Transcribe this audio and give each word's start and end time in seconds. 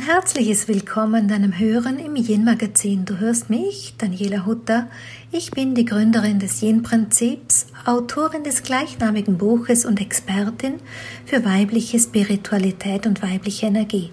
Ein 0.00 0.06
herzliches 0.06 0.66
Willkommen 0.66 1.28
deinem 1.28 1.58
Hören 1.58 1.98
im 1.98 2.16
Yin-Magazin. 2.16 3.04
Du 3.04 3.18
hörst 3.18 3.50
mich, 3.50 3.96
Daniela 3.98 4.46
Hutter. 4.46 4.88
Ich 5.30 5.50
bin 5.50 5.74
die 5.74 5.84
Gründerin 5.84 6.38
des 6.38 6.62
Yin-Prinzips, 6.62 7.66
Autorin 7.84 8.42
des 8.42 8.62
gleichnamigen 8.62 9.36
Buches 9.36 9.84
und 9.84 10.00
Expertin 10.00 10.76
für 11.26 11.44
weibliche 11.44 11.98
Spiritualität 11.98 13.06
und 13.06 13.22
weibliche 13.22 13.66
Energie. 13.66 14.10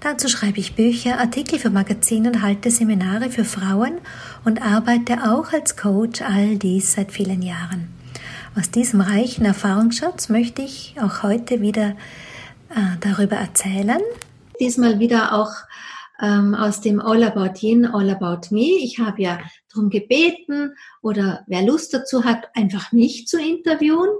Dazu 0.00 0.28
schreibe 0.28 0.58
ich 0.58 0.74
Bücher, 0.74 1.18
Artikel 1.18 1.58
für 1.58 1.70
Magazine 1.70 2.28
und 2.28 2.42
halte 2.42 2.70
Seminare 2.70 3.30
für 3.30 3.46
Frauen 3.46 3.94
und 4.44 4.60
arbeite 4.60 5.24
auch 5.32 5.54
als 5.54 5.78
Coach, 5.78 6.20
all 6.20 6.58
dies 6.58 6.92
seit 6.92 7.10
vielen 7.12 7.40
Jahren. 7.40 7.88
Aus 8.58 8.70
diesem 8.70 9.00
reichen 9.00 9.46
Erfahrungsschatz 9.46 10.28
möchte 10.28 10.60
ich 10.60 10.96
auch 11.00 11.22
heute 11.22 11.62
wieder 11.62 11.96
äh, 12.68 12.98
darüber 13.00 13.36
erzählen, 13.36 14.02
diesmal 14.60 14.98
wieder 14.98 15.32
auch 15.34 15.52
ähm, 16.20 16.54
aus 16.54 16.80
dem 16.80 17.00
All 17.00 17.22
About 17.22 17.60
Yin, 17.60 17.86
All 17.86 18.10
About 18.10 18.48
Me. 18.50 18.78
Ich 18.80 18.98
habe 18.98 19.22
ja 19.22 19.40
darum 19.72 19.90
gebeten 19.90 20.74
oder 21.02 21.44
wer 21.46 21.62
Lust 21.62 21.92
dazu 21.92 22.24
hat, 22.24 22.48
einfach 22.54 22.92
mich 22.92 23.26
zu 23.26 23.40
interviewen. 23.40 24.10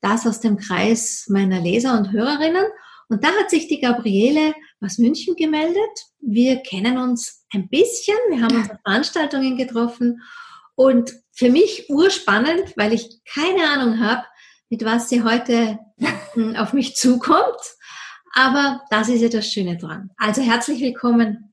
Das 0.00 0.26
aus 0.26 0.40
dem 0.40 0.56
Kreis 0.56 1.26
meiner 1.28 1.60
Leser 1.60 1.96
und 1.96 2.12
Hörerinnen. 2.12 2.64
Und 3.08 3.24
da 3.24 3.28
hat 3.28 3.50
sich 3.50 3.68
die 3.68 3.80
Gabriele 3.80 4.54
aus 4.80 4.98
München 4.98 5.36
gemeldet. 5.36 5.76
Wir 6.20 6.56
kennen 6.62 6.98
uns 6.98 7.44
ein 7.52 7.68
bisschen. 7.68 8.16
Wir 8.30 8.42
haben 8.42 8.56
uns 8.56 8.70
auf 8.70 8.78
Veranstaltungen 8.84 9.56
getroffen. 9.56 10.22
Und 10.74 11.12
für 11.32 11.50
mich 11.50 11.88
urspannend, 11.90 12.76
weil 12.76 12.92
ich 12.92 13.20
keine 13.24 13.68
Ahnung 13.68 14.00
habe, 14.00 14.24
mit 14.70 14.84
was 14.84 15.08
sie 15.08 15.22
heute 15.22 15.78
hm, 16.32 16.56
auf 16.56 16.72
mich 16.72 16.96
zukommt. 16.96 17.60
Aber 18.32 18.82
das 18.90 19.08
ist 19.08 19.20
ja 19.20 19.28
das 19.28 19.46
Schöne 19.46 19.76
dran. 19.76 20.10
Also 20.16 20.40
herzlich 20.42 20.80
willkommen, 20.80 21.52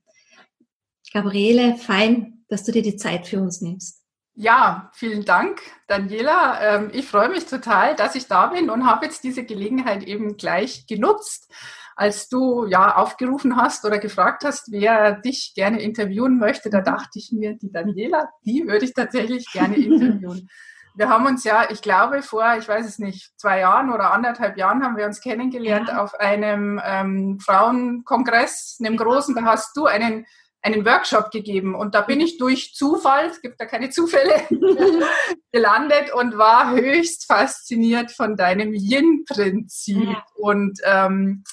Gabriele. 1.12 1.76
Fein, 1.76 2.44
dass 2.48 2.64
du 2.64 2.72
dir 2.72 2.82
die 2.82 2.96
Zeit 2.96 3.26
für 3.26 3.40
uns 3.40 3.60
nimmst. 3.60 4.02
Ja, 4.34 4.90
vielen 4.94 5.26
Dank, 5.26 5.60
Daniela. 5.88 6.60
Ähm, 6.62 6.90
ich 6.94 7.06
freue 7.06 7.28
mich 7.28 7.44
total, 7.44 7.94
dass 7.96 8.14
ich 8.14 8.26
da 8.26 8.46
bin 8.46 8.70
und 8.70 8.86
habe 8.86 9.04
jetzt 9.04 9.22
diese 9.24 9.44
Gelegenheit 9.44 10.04
eben 10.04 10.38
gleich 10.38 10.86
genutzt, 10.86 11.52
als 11.96 12.30
du 12.30 12.64
ja 12.64 12.96
aufgerufen 12.96 13.56
hast 13.56 13.84
oder 13.84 13.98
gefragt 13.98 14.44
hast, 14.44 14.72
wer 14.72 15.20
dich 15.20 15.52
gerne 15.54 15.82
interviewen 15.82 16.38
möchte. 16.38 16.70
Da 16.70 16.80
dachte 16.80 17.18
ich 17.18 17.32
mir, 17.32 17.58
die 17.58 17.70
Daniela, 17.70 18.30
die 18.46 18.66
würde 18.66 18.86
ich 18.86 18.94
tatsächlich 18.94 19.52
gerne 19.52 19.76
interviewen 19.76 20.48
wir 20.94 21.08
haben 21.08 21.26
uns 21.26 21.44
ja, 21.44 21.70
ich 21.70 21.82
glaube, 21.82 22.22
vor, 22.22 22.56
ich 22.58 22.68
weiß 22.68 22.86
es 22.86 22.98
nicht, 22.98 23.32
zwei 23.36 23.60
Jahren 23.60 23.92
oder 23.92 24.12
anderthalb 24.12 24.56
Jahren 24.56 24.82
haben 24.82 24.96
wir 24.96 25.06
uns 25.06 25.20
kennengelernt 25.20 25.88
ja. 25.88 26.02
auf 26.02 26.14
einem 26.14 26.80
ähm, 26.84 27.38
Frauenkongress, 27.40 28.78
einem 28.80 28.96
großen, 28.96 29.34
da 29.34 29.42
hast 29.42 29.76
du 29.76 29.86
einen, 29.86 30.26
einen 30.62 30.84
Workshop 30.84 31.30
gegeben 31.30 31.74
und 31.74 31.94
da 31.94 32.02
bin 32.02 32.20
ich 32.20 32.38
durch 32.38 32.74
Zufall, 32.74 33.26
es 33.26 33.40
gibt 33.40 33.60
da 33.60 33.66
keine 33.66 33.90
Zufälle, 33.90 34.42
gelandet 35.52 36.12
und 36.12 36.36
war 36.36 36.72
höchst 36.72 37.26
fasziniert 37.26 38.10
von 38.10 38.36
deinem 38.36 38.72
Yin-Prinzip. 38.74 40.04
Ja. 40.04 40.24
Und 40.34 40.80
ähm, 40.84 41.44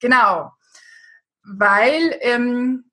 genau, 0.00 0.52
weil 1.44 2.16
ähm, 2.20 2.90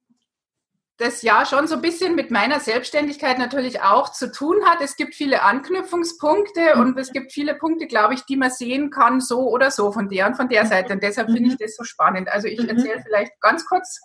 das 1.02 1.22
ja 1.22 1.46
schon 1.46 1.68
so 1.68 1.76
ein 1.76 1.82
bisschen 1.82 2.16
mit 2.16 2.32
meiner 2.32 2.60
Selbstständigkeit 2.60 3.40
natürlich 3.40 3.82
auch 3.82 4.12
zu 4.12 4.32
tun 4.32 4.58
hat. 4.66 4.82
Es 4.82 4.96
gibt 4.96 5.16
viele 5.16 5.42
Anknüpfungspunkte 5.42 6.76
mhm. 6.76 6.82
und 6.82 6.98
es 7.00 7.12
gibt 7.12 7.34
viele 7.34 7.56
Punkte, 7.56 7.88
glaube 7.88 8.14
ich, 8.14 8.22
die 8.22 8.38
man 8.38 8.52
sehen 8.52 8.92
kann, 8.92 9.20
so 9.20 9.50
oder 9.50 9.72
so, 9.72 9.92
von 9.92 10.10
der 10.10 10.28
und 10.28 10.36
von 10.36 10.48
der 10.48 10.66
Seite. 10.66 10.94
Und 10.94 11.04
deshalb 11.04 11.28
finde 11.28 11.50
ich 11.50 11.60
mhm. 11.60 11.64
das 11.64 11.76
so 11.76 11.84
spannend. 11.84 12.30
Also 12.30 12.48
ich 12.48 12.62
mhm. 12.62 12.70
erzähle 12.70 13.02
vielleicht 13.04 13.40
ganz 13.42 13.66
kurz 13.66 14.00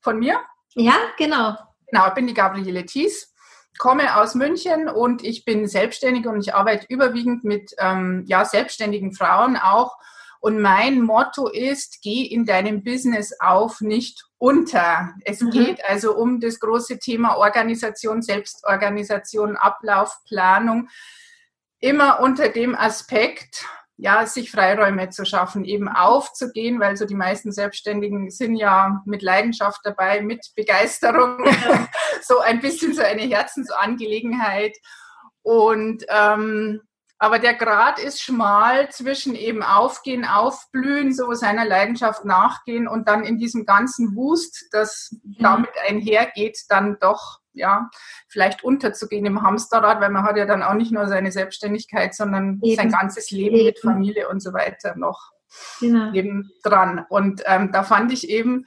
von 0.00 0.18
mir. 0.18 0.40
Ja, 0.74 0.94
genau. 1.18 1.56
Genau, 1.88 2.08
ich 2.08 2.14
bin 2.14 2.26
die 2.26 2.34
Gabriele 2.34 2.84
Thies, 2.84 3.32
komme 3.78 4.16
aus 4.16 4.34
München 4.34 4.88
und 4.88 5.24
ich 5.24 5.44
bin 5.44 5.66
selbstständig 5.66 6.26
und 6.26 6.40
ich 6.40 6.54
arbeite 6.54 6.86
überwiegend 6.88 7.44
mit 7.44 7.72
ähm, 7.78 8.24
ja, 8.26 8.44
selbstständigen 8.44 9.12
Frauen 9.12 9.56
auch 9.56 9.96
und 10.40 10.60
mein 10.60 11.00
Motto 11.00 11.48
ist, 11.48 12.02
geh 12.02 12.22
in 12.22 12.44
deinem 12.44 12.84
Business 12.84 13.34
auf, 13.40 13.80
nicht 13.80 14.25
unter. 14.38 15.14
Es 15.24 15.40
mhm. 15.40 15.50
geht 15.50 15.84
also 15.84 16.14
um 16.16 16.40
das 16.40 16.60
große 16.60 16.98
Thema 16.98 17.36
Organisation, 17.36 18.22
Selbstorganisation, 18.22 19.56
Ablaufplanung. 19.56 20.88
Immer 21.78 22.20
unter 22.20 22.48
dem 22.48 22.74
Aspekt, 22.74 23.66
ja, 23.98 24.26
sich 24.26 24.50
Freiräume 24.50 25.08
zu 25.08 25.24
schaffen, 25.24 25.64
eben 25.64 25.88
aufzugehen, 25.88 26.80
weil 26.80 26.96
so 26.96 27.06
die 27.06 27.14
meisten 27.14 27.50
Selbstständigen 27.50 28.30
sind 28.30 28.56
ja 28.56 29.02
mit 29.06 29.22
Leidenschaft 29.22 29.80
dabei, 29.84 30.20
mit 30.20 30.52
Begeisterung, 30.54 31.44
so 32.22 32.40
ein 32.40 32.60
bisschen 32.60 32.94
so 32.94 33.02
eine 33.02 33.22
Herzensangelegenheit. 33.22 34.76
Und 35.42 36.04
ähm, 36.08 36.82
aber 37.18 37.38
der 37.38 37.54
Grad 37.54 37.98
ist 37.98 38.20
schmal 38.20 38.90
zwischen 38.90 39.34
eben 39.34 39.62
aufgehen, 39.62 40.24
aufblühen, 40.24 41.14
so 41.14 41.32
seiner 41.32 41.64
Leidenschaft 41.64 42.24
nachgehen 42.24 42.86
und 42.86 43.08
dann 43.08 43.24
in 43.24 43.38
diesem 43.38 43.64
ganzen 43.64 44.14
Wust, 44.16 44.66
das 44.72 45.10
mhm. 45.22 45.36
damit 45.38 45.70
einhergeht, 45.88 46.58
dann 46.68 46.98
doch, 47.00 47.38
ja, 47.54 47.88
vielleicht 48.28 48.64
unterzugehen 48.64 49.24
im 49.24 49.42
Hamsterrad, 49.42 50.00
weil 50.00 50.10
man 50.10 50.24
hat 50.24 50.36
ja 50.36 50.44
dann 50.44 50.62
auch 50.62 50.74
nicht 50.74 50.92
nur 50.92 51.08
seine 51.08 51.32
Selbstständigkeit, 51.32 52.14
sondern 52.14 52.60
eben. 52.62 52.76
sein 52.76 52.90
ganzes 52.90 53.30
Leben 53.30 53.56
eben. 53.56 53.66
mit 53.66 53.78
Familie 53.78 54.28
und 54.28 54.40
so 54.42 54.52
weiter 54.52 54.94
noch 54.96 55.30
genau. 55.80 56.12
eben 56.12 56.50
dran. 56.62 57.06
Und 57.08 57.42
ähm, 57.46 57.72
da 57.72 57.82
fand 57.82 58.12
ich 58.12 58.28
eben 58.28 58.66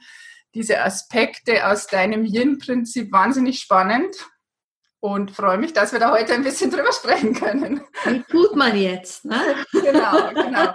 diese 0.54 0.82
Aspekte 0.82 1.68
aus 1.68 1.86
deinem 1.86 2.24
Yin-Prinzip 2.24 3.12
wahnsinnig 3.12 3.60
spannend 3.60 4.16
und 5.00 5.30
freue 5.30 5.58
mich, 5.58 5.72
dass 5.72 5.92
wir 5.92 5.98
da 5.98 6.12
heute 6.12 6.34
ein 6.34 6.44
bisschen 6.44 6.70
drüber 6.70 6.92
sprechen 6.92 7.34
können. 7.34 7.82
Wie 8.04 8.22
tut 8.24 8.54
man 8.54 8.76
jetzt? 8.76 9.24
Ne? 9.24 9.40
genau, 9.72 10.28
genau. 10.34 10.72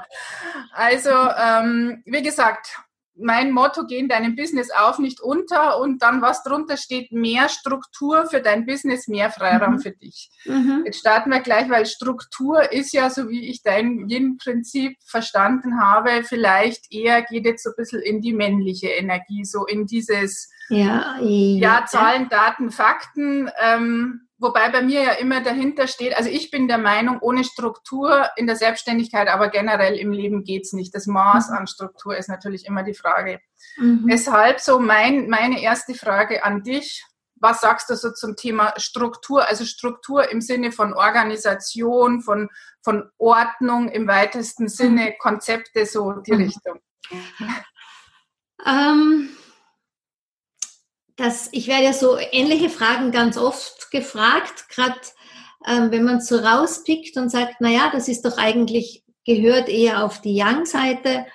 Also, 0.74 1.12
ähm, 1.12 2.02
wie 2.06 2.24
gesagt, 2.24 2.80
mein 3.18 3.52
Motto, 3.52 3.86
geh 3.86 3.98
in 3.98 4.10
deinem 4.10 4.36
Business 4.36 4.70
auf, 4.72 5.00
nicht 5.00 5.22
unter 5.22 5.80
und 5.80 6.02
dann, 6.02 6.22
was 6.22 6.44
drunter 6.44 6.78
steht, 6.78 7.12
mehr 7.12 7.50
Struktur 7.50 8.26
für 8.26 8.42
dein 8.42 8.66
Business, 8.66 9.08
mehr 9.08 9.32
Freiraum 9.32 9.76
mhm. 9.76 9.80
für 9.80 9.92
dich. 9.92 10.30
Mhm. 10.46 10.84
Jetzt 10.86 11.00
starten 11.00 11.30
wir 11.30 11.40
gleich, 11.40 11.70
weil 11.70 11.86
Struktur 11.86 12.72
ist 12.72 12.94
ja, 12.94 13.10
so 13.10 13.30
wie 13.30 13.50
ich 13.50 13.62
dein 13.64 14.10
Yin-Prinzip 14.10 14.98
verstanden 15.06 15.80
habe, 15.80 16.24
vielleicht 16.24 16.92
eher 16.92 17.22
geht 17.22 17.46
jetzt 17.46 17.64
so 17.64 17.70
ein 17.70 17.76
bisschen 17.78 18.02
in 18.02 18.22
die 18.22 18.34
männliche 18.34 18.88
Energie, 18.90 19.46
so 19.46 19.66
in 19.66 19.86
dieses 19.86 20.50
ja, 20.70 21.18
ja 21.22 21.86
Zahlen, 21.86 22.28
Daten, 22.30 22.72
Fakten. 22.72 23.50
Ähm, 23.62 24.25
Wobei 24.46 24.70
bei 24.70 24.84
mir 24.84 25.02
ja 25.02 25.12
immer 25.14 25.42
dahinter 25.42 25.88
steht, 25.88 26.16
also 26.16 26.30
ich 26.30 26.52
bin 26.52 26.68
der 26.68 26.78
Meinung, 26.78 27.18
ohne 27.20 27.44
Struktur 27.44 28.30
in 28.36 28.46
der 28.46 28.56
Selbstständigkeit, 28.56 29.28
aber 29.28 29.50
generell 29.50 29.96
im 29.96 30.12
Leben 30.12 30.44
geht's 30.44 30.72
nicht. 30.72 30.94
Das 30.94 31.08
Maß 31.08 31.50
mhm. 31.50 31.56
an 31.56 31.68
Struktur 31.68 32.16
ist 32.16 32.30
natürlich 32.30 32.68
immer 32.68 32.84
die 32.84 32.94
Frage. 32.94 33.40
Mhm. 33.78 34.06
Deshalb 34.08 34.60
so 34.60 34.78
mein, 34.78 35.30
meine 35.30 35.60
erste 35.64 35.96
Frage 35.96 36.44
an 36.44 36.62
dich. 36.62 37.04
Was 37.38 37.62
sagst 37.62 37.90
du 37.90 37.96
so 37.96 38.12
zum 38.12 38.36
Thema 38.36 38.76
Struktur? 38.78 39.50
Also 39.50 39.66
Struktur 39.66 40.30
im 40.30 40.42
Sinne 40.42 40.72
von 40.72 40.94
Organisation, 40.94 42.22
von, 42.22 42.50
von 42.84 43.10
Ordnung 43.18 43.90
im 43.90 44.08
weitesten 44.08 44.68
Sinne, 44.68 45.06
mhm. 45.06 45.14
Konzepte, 45.18 45.88
so 45.88 46.12
die 46.12 46.34
mhm. 46.34 46.44
Richtung. 46.44 46.80
Ähm 48.64 49.30
das, 51.16 51.50
ich 51.52 51.68
werde 51.68 51.86
ja 51.86 51.94
so 51.94 52.18
ähnliche 52.32 52.70
Fragen 52.70 53.12
ganz 53.12 53.38
oft 53.38 53.90
gefragt, 53.92 54.70
gerade 54.70 55.00
ähm, 55.66 55.92
wenn 55.92 56.04
man 56.04 56.22
so 56.22 56.38
rauspickt 56.38 57.18
und 57.18 57.30
sagt, 57.30 57.56
na 57.60 57.70
ja, 57.70 57.90
das 57.92 58.08
ist 58.08 58.26
doch 58.26 58.38
eigentlich, 58.38 59.04
gehört 59.26 59.70
eher 59.70 60.04
auf 60.04 60.22
die 60.22 60.40
Young-Seite, 60.40 61.26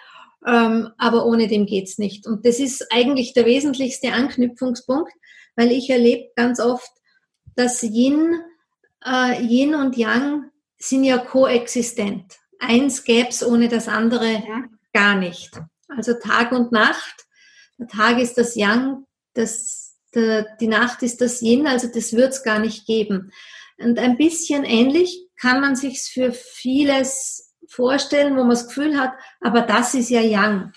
ähm, 0.47 0.91
aber 0.99 1.27
ohne 1.27 1.49
dem 1.49 1.67
geht's 1.67 1.99
nicht. 1.99 2.27
Und 2.27 2.47
das 2.47 2.61
ist 2.61 2.87
eigentlich 2.93 3.33
der 3.33 3.47
wesentlichste 3.47 4.13
Anknüpfungspunkt, 4.13 5.13
weil 5.57 5.73
ich 5.73 5.91
erlebe 5.91 6.31
ganz 6.37 6.61
oft, 6.61 6.91
dass 7.57 7.83
Yin, 7.83 8.41
äh, 9.05 9.43
Yin 9.43 9.75
und 9.75 9.97
Yang 9.97 10.51
sind 10.79 11.05
ja 11.05 11.19
koexistent. 11.19 12.39
Eins 12.59 13.05
gäb's 13.05 13.45
ohne 13.45 13.69
das 13.69 13.89
andere 13.89 14.43
gar 14.93 15.17
nicht. 15.17 15.61
Also 15.89 16.15
Tag 16.15 16.53
und 16.53 16.73
Nacht. 16.73 17.27
Der 17.79 17.89
Tag 17.89 18.19
ist 18.19 18.39
das 18.39 18.55
Yang, 18.55 19.05
das, 19.35 19.97
der, 20.15 20.57
die 20.57 20.69
Nacht 20.69 21.03
ist 21.03 21.21
das 21.21 21.43
Yin, 21.43 21.67
also 21.67 21.89
das 21.89 22.13
wird 22.13 22.33
es 22.33 22.43
gar 22.43 22.59
nicht 22.59 22.87
geben. 22.87 23.33
Und 23.79 23.99
ein 23.99 24.17
bisschen 24.17 24.65
ähnlich 24.65 25.27
kann 25.41 25.61
man 25.61 25.77
sich 25.77 26.03
für 26.03 26.33
vieles 26.33 27.55
vorstellen, 27.69 28.35
wo 28.35 28.41
man 28.41 28.51
das 28.51 28.69
Gefühl 28.69 28.99
hat, 28.99 29.13
aber 29.41 29.63
das 29.63 29.95
ist 29.95 30.11
ja 30.11 30.21
Yang. 30.21 30.73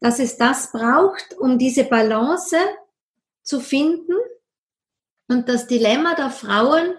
Dass 0.00 0.18
es 0.18 0.36
das 0.36 0.72
braucht, 0.72 1.34
um 1.38 1.58
diese 1.58 1.84
Balance 1.84 2.56
zu 3.42 3.60
finden. 3.60 4.14
Und 5.28 5.48
das 5.48 5.66
Dilemma 5.66 6.14
der 6.14 6.30
Frauen 6.30 6.94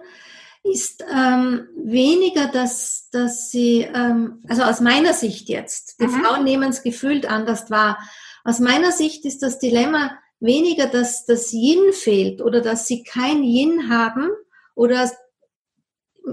ist 0.64 1.04
ähm, 1.14 1.68
weniger, 1.76 2.48
dass, 2.48 3.10
dass 3.12 3.52
sie, 3.52 3.82
ähm, 3.82 4.42
also 4.48 4.64
aus 4.64 4.80
meiner 4.80 5.14
Sicht 5.14 5.50
jetzt, 5.50 6.00
die 6.00 6.08
mhm. 6.08 6.24
Frauen 6.24 6.44
nehmen 6.46 6.70
es 6.70 6.82
gefühlt 6.82 7.26
anders 7.26 7.70
wahr. 7.70 8.00
Aus 8.46 8.60
meiner 8.60 8.94
Sicht 8.94 9.26
ist 9.26 9.44
das 9.44 9.60
Dilemma 9.60 10.18
weniger, 10.44 10.88
dass 10.88 11.26
das 11.26 11.52
Yin 11.54 11.94
fehlt 11.94 12.42
oder 12.42 12.62
dass 12.62 12.88
sie 12.88 13.04
kein 13.04 13.44
Yin 13.44 13.90
haben 13.90 14.30
oder 14.76 15.10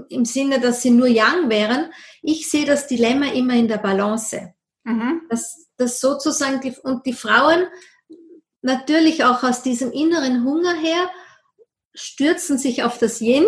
im 0.09 0.25
Sinne, 0.25 0.59
dass 0.59 0.81
sie 0.81 0.91
nur 0.91 1.07
Yang 1.07 1.49
wären. 1.49 1.91
Ich 2.21 2.49
sehe 2.49 2.65
das 2.65 2.87
Dilemma 2.87 3.27
immer 3.27 3.55
in 3.55 3.67
der 3.67 3.77
Balance. 3.77 4.53
Mhm. 4.83 5.21
Dass, 5.29 5.67
dass 5.77 5.99
sozusagen 5.99 6.61
die, 6.61 6.73
und 6.83 7.05
die 7.05 7.13
Frauen 7.13 7.65
natürlich 8.61 9.23
auch 9.23 9.43
aus 9.43 9.63
diesem 9.63 9.91
inneren 9.91 10.45
Hunger 10.45 10.75
her 10.75 11.09
stürzen 11.93 12.57
sich 12.57 12.83
auf 12.83 12.97
das 12.99 13.19
Yin 13.21 13.45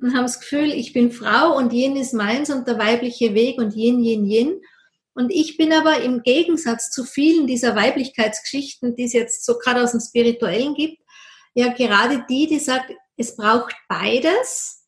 und 0.00 0.14
haben 0.14 0.24
das 0.24 0.40
Gefühl, 0.40 0.72
ich 0.72 0.92
bin 0.92 1.10
Frau 1.10 1.56
und 1.56 1.72
Yin 1.72 1.96
ist 1.96 2.12
meins 2.12 2.50
und 2.50 2.68
der 2.68 2.78
weibliche 2.78 3.34
Weg 3.34 3.58
und 3.58 3.74
Yin, 3.74 4.00
Yin, 4.00 4.26
Yin. 4.26 4.60
Und 5.14 5.30
ich 5.30 5.56
bin 5.56 5.72
aber 5.72 6.00
im 6.00 6.22
Gegensatz 6.22 6.90
zu 6.90 7.04
vielen 7.04 7.46
dieser 7.46 7.76
Weiblichkeitsgeschichten, 7.76 8.96
die 8.96 9.04
es 9.04 9.12
jetzt 9.12 9.44
so 9.44 9.58
gerade 9.58 9.82
aus 9.82 9.92
dem 9.92 10.00
Spirituellen 10.00 10.74
gibt, 10.74 10.98
ja 11.54 11.72
gerade 11.72 12.24
die, 12.28 12.48
die 12.48 12.58
sagt, 12.58 12.92
es 13.16 13.36
braucht 13.36 13.74
beides. 13.88 14.80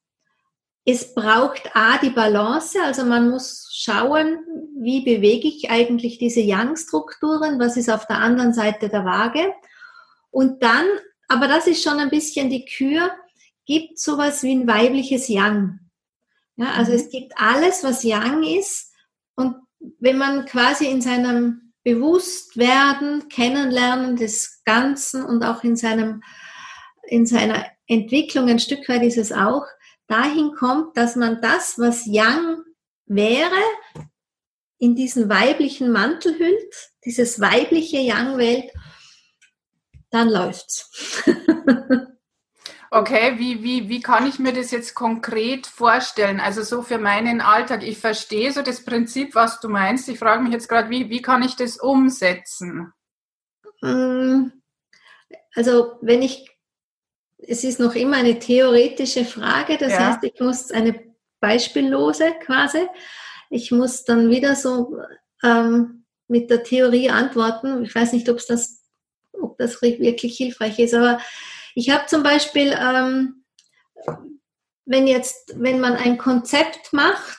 Es 0.84 1.14
braucht 1.14 1.74
A, 1.74 1.98
die 1.98 2.10
Balance, 2.10 2.80
also 2.80 3.04
man 3.04 3.28
muss 3.28 3.68
schauen, 3.72 4.38
wie 4.78 5.00
bewege 5.00 5.48
ich 5.48 5.68
eigentlich 5.68 6.18
diese 6.18 6.40
Yang-Strukturen, 6.40 7.58
was 7.58 7.76
ist 7.76 7.90
auf 7.90 8.06
der 8.06 8.18
anderen 8.18 8.54
Seite 8.54 8.88
der 8.88 9.04
Waage. 9.04 9.52
Und 10.30 10.62
dann, 10.62 10.86
aber 11.26 11.48
das 11.48 11.66
ist 11.66 11.82
schon 11.82 11.98
ein 11.98 12.10
bisschen 12.10 12.50
die 12.50 12.64
Kür, 12.64 13.10
gibt 13.64 13.98
sowas 13.98 14.44
wie 14.44 14.54
ein 14.54 14.68
weibliches 14.68 15.26
Yang. 15.26 15.80
Ja, 16.56 16.72
also 16.72 16.92
mhm. 16.92 16.98
es 16.98 17.10
gibt 17.10 17.32
alles, 17.36 17.82
was 17.82 18.04
Yang 18.04 18.44
ist. 18.44 18.92
Und 19.34 19.56
wenn 19.98 20.18
man 20.18 20.46
quasi 20.46 20.86
in 20.86 21.00
seinem 21.00 21.72
Bewusstwerden, 21.84 23.28
Kennenlernen 23.28 24.16
des 24.16 24.62
Ganzen 24.64 25.24
und 25.24 25.44
auch 25.44 25.62
in 25.62 25.76
seinem, 25.76 26.22
in 27.04 27.26
seiner 27.26 27.64
Entwicklung 27.86 28.48
ein 28.48 28.58
Stück 28.58 28.88
weit 28.88 29.02
ist 29.02 29.18
es 29.18 29.32
auch, 29.32 29.64
dahin 30.08 30.52
kommt, 30.52 30.96
dass 30.96 31.16
man 31.16 31.40
das, 31.40 31.78
was 31.78 32.06
Yang 32.06 32.64
wäre, 33.06 33.62
in 34.78 34.94
diesen 34.94 35.28
weiblichen 35.28 35.90
Mantel 35.90 36.38
hüllt, 36.38 36.74
dieses 37.04 37.40
weibliche 37.40 37.98
Yang-Welt, 37.98 38.70
dann 40.10 40.28
läuft's. 40.28 40.90
Okay, 42.90 43.38
wie, 43.38 43.62
wie, 43.62 43.88
wie 43.88 44.00
kann 44.00 44.26
ich 44.26 44.38
mir 44.38 44.52
das 44.52 44.70
jetzt 44.70 44.94
konkret 44.94 45.66
vorstellen? 45.66 46.40
Also 46.40 46.62
so 46.62 46.82
für 46.82 46.98
meinen 46.98 47.40
Alltag. 47.40 47.82
Ich 47.82 47.98
verstehe 47.98 48.52
so 48.52 48.62
das 48.62 48.84
Prinzip, 48.84 49.34
was 49.34 49.60
du 49.60 49.68
meinst. 49.68 50.08
Ich 50.08 50.18
frage 50.18 50.42
mich 50.42 50.52
jetzt 50.52 50.68
gerade, 50.68 50.88
wie, 50.90 51.10
wie 51.10 51.22
kann 51.22 51.42
ich 51.42 51.56
das 51.56 51.78
umsetzen? 51.78 52.92
Mm, 53.82 54.50
also 55.54 55.98
wenn 56.00 56.22
ich, 56.22 56.48
es 57.38 57.64
ist 57.64 57.80
noch 57.80 57.94
immer 57.94 58.16
eine 58.16 58.38
theoretische 58.38 59.24
Frage, 59.24 59.78
das 59.78 59.92
ja. 59.92 60.06
heißt, 60.06 60.24
ich 60.24 60.40
muss 60.40 60.70
eine 60.70 61.00
beispiellose 61.40 62.34
quasi, 62.44 62.86
ich 63.50 63.70
muss 63.72 64.04
dann 64.04 64.30
wieder 64.30 64.54
so 64.54 64.98
ähm, 65.42 66.04
mit 66.28 66.50
der 66.50 66.62
Theorie 66.62 67.10
antworten. 67.10 67.84
Ich 67.84 67.94
weiß 67.94 68.12
nicht, 68.12 68.28
ob 68.28 68.38
das, 68.46 68.82
ob 69.32 69.58
das 69.58 69.80
wirklich 69.82 70.36
hilfreich 70.36 70.78
ist, 70.78 70.94
aber 70.94 71.18
ich 71.76 71.90
habe 71.90 72.06
zum 72.06 72.22
Beispiel, 72.22 72.74
ähm, 72.80 73.44
wenn 74.86 75.06
jetzt, 75.06 75.54
wenn 75.56 75.78
man 75.78 75.92
ein 75.92 76.16
Konzept 76.16 76.94
macht 76.94 77.38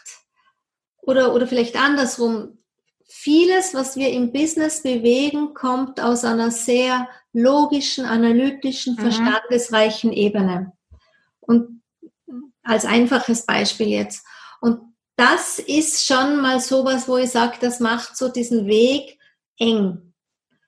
oder, 1.01 1.33
oder 1.33 1.47
vielleicht 1.47 1.75
andersrum, 1.75 2.59
vieles, 3.07 3.73
was 3.73 3.95
wir 3.95 4.11
im 4.11 4.31
Business 4.31 4.83
bewegen, 4.83 5.55
kommt 5.55 5.99
aus 5.99 6.23
einer 6.23 6.51
sehr 6.51 7.09
logischen, 7.33 8.05
analytischen, 8.05 8.93
mhm. 8.93 8.99
verstandesreichen 8.99 10.13
Ebene. 10.13 10.73
Und 11.39 11.81
als 12.61 12.85
einfaches 12.85 13.43
Beispiel 13.43 13.87
jetzt. 13.87 14.23
Und 14.61 14.93
das 15.15 15.57
ist 15.57 16.05
schon 16.05 16.41
mal 16.41 16.59
sowas, 16.59 17.07
wo 17.07 17.17
ich 17.17 17.31
sage, 17.31 17.57
das 17.59 17.79
macht 17.79 18.15
so 18.15 18.29
diesen 18.29 18.67
Weg 18.67 19.17
eng. 19.57 20.13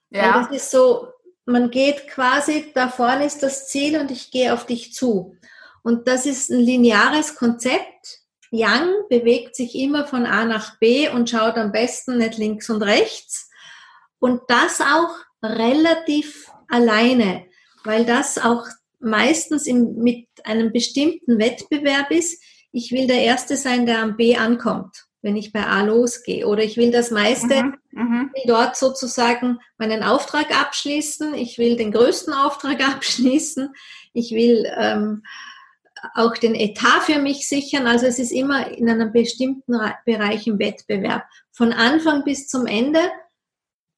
Ja. 0.10 0.24
Weil 0.24 0.44
das 0.44 0.52
ist 0.56 0.72
so, 0.72 1.10
man 1.50 1.72
geht 1.72 2.08
quasi, 2.08 2.72
da 2.74 2.90
vorne 2.90 3.26
ist 3.26 3.44
das 3.44 3.68
Ziel 3.68 4.00
und 4.00 4.12
ich 4.12 4.32
gehe 4.32 4.54
auf 4.54 4.66
dich 4.66 4.94
zu. 4.94 5.36
Und 5.84 6.08
das 6.08 6.26
ist 6.26 6.50
ein 6.50 6.60
lineares 6.60 7.36
Konzept. 7.36 8.20
Yang 8.52 8.90
bewegt 9.10 9.56
sich 9.56 9.76
immer 9.76 10.08
von 10.08 10.26
A 10.26 10.46
nach 10.46 10.80
B 10.80 11.10
und 11.10 11.30
schaut 11.30 11.56
am 11.56 11.72
besten 11.72 12.18
nicht 12.18 12.38
links 12.38 12.70
und 12.70 12.82
rechts. 12.82 13.50
Und 14.20 14.42
das 14.48 14.82
auch 14.82 15.16
relativ 15.44 16.52
alleine, 16.68 17.46
weil 17.84 18.06
das 18.06 18.38
auch 18.38 18.66
meistens 19.00 19.68
im, 19.68 19.96
mit 19.96 20.28
einem 20.44 20.74
bestimmten 20.74 21.40
Wettbewerb 21.40 22.12
ist. 22.12 22.42
Ich 22.72 22.92
will 22.92 23.08
der 23.08 23.22
Erste 23.22 23.56
sein, 23.56 23.86
der 23.86 24.00
am 24.00 24.18
B 24.18 24.36
ankommt 24.36 25.10
wenn 25.22 25.36
ich 25.36 25.52
bei 25.52 25.66
A 25.66 25.84
losgehe. 25.84 26.48
Oder 26.48 26.64
ich 26.64 26.78
will 26.78 26.92
das 26.92 27.12
meiste, 27.12 27.64
mhm, 27.64 27.78
mhm, 27.92 28.32
will 28.34 28.44
dort 28.46 28.76
sozusagen 28.76 29.60
meinen 29.78 30.04
Auftrag 30.04 30.56
abschließen. 30.56 31.34
Ich 31.34 31.58
will 31.58 31.76
den 31.76 31.92
größten 31.92 32.34
Auftrag 32.34 32.88
abschließen. 32.88 33.74
Ich 34.14 34.32
will 34.32 34.72
ähm, 34.78 35.24
auch 36.14 36.38
den 36.38 36.56
Etat 36.56 37.02
für 37.02 37.20
mich 37.20 37.48
sichern. 37.48 37.88
Also 37.88 38.06
es 38.06 38.20
ist 38.20 38.32
immer 38.32 38.72
in 38.72 38.90
einem 38.90 39.12
bestimmten 39.12 39.78
Bereich 40.06 40.48
im 40.48 40.60
Wettbewerb. 40.60 41.26
Von 41.52 41.74
Anfang 41.74 42.24
bis 42.24 42.48
zum 42.48 42.66
Ende, 42.66 43.02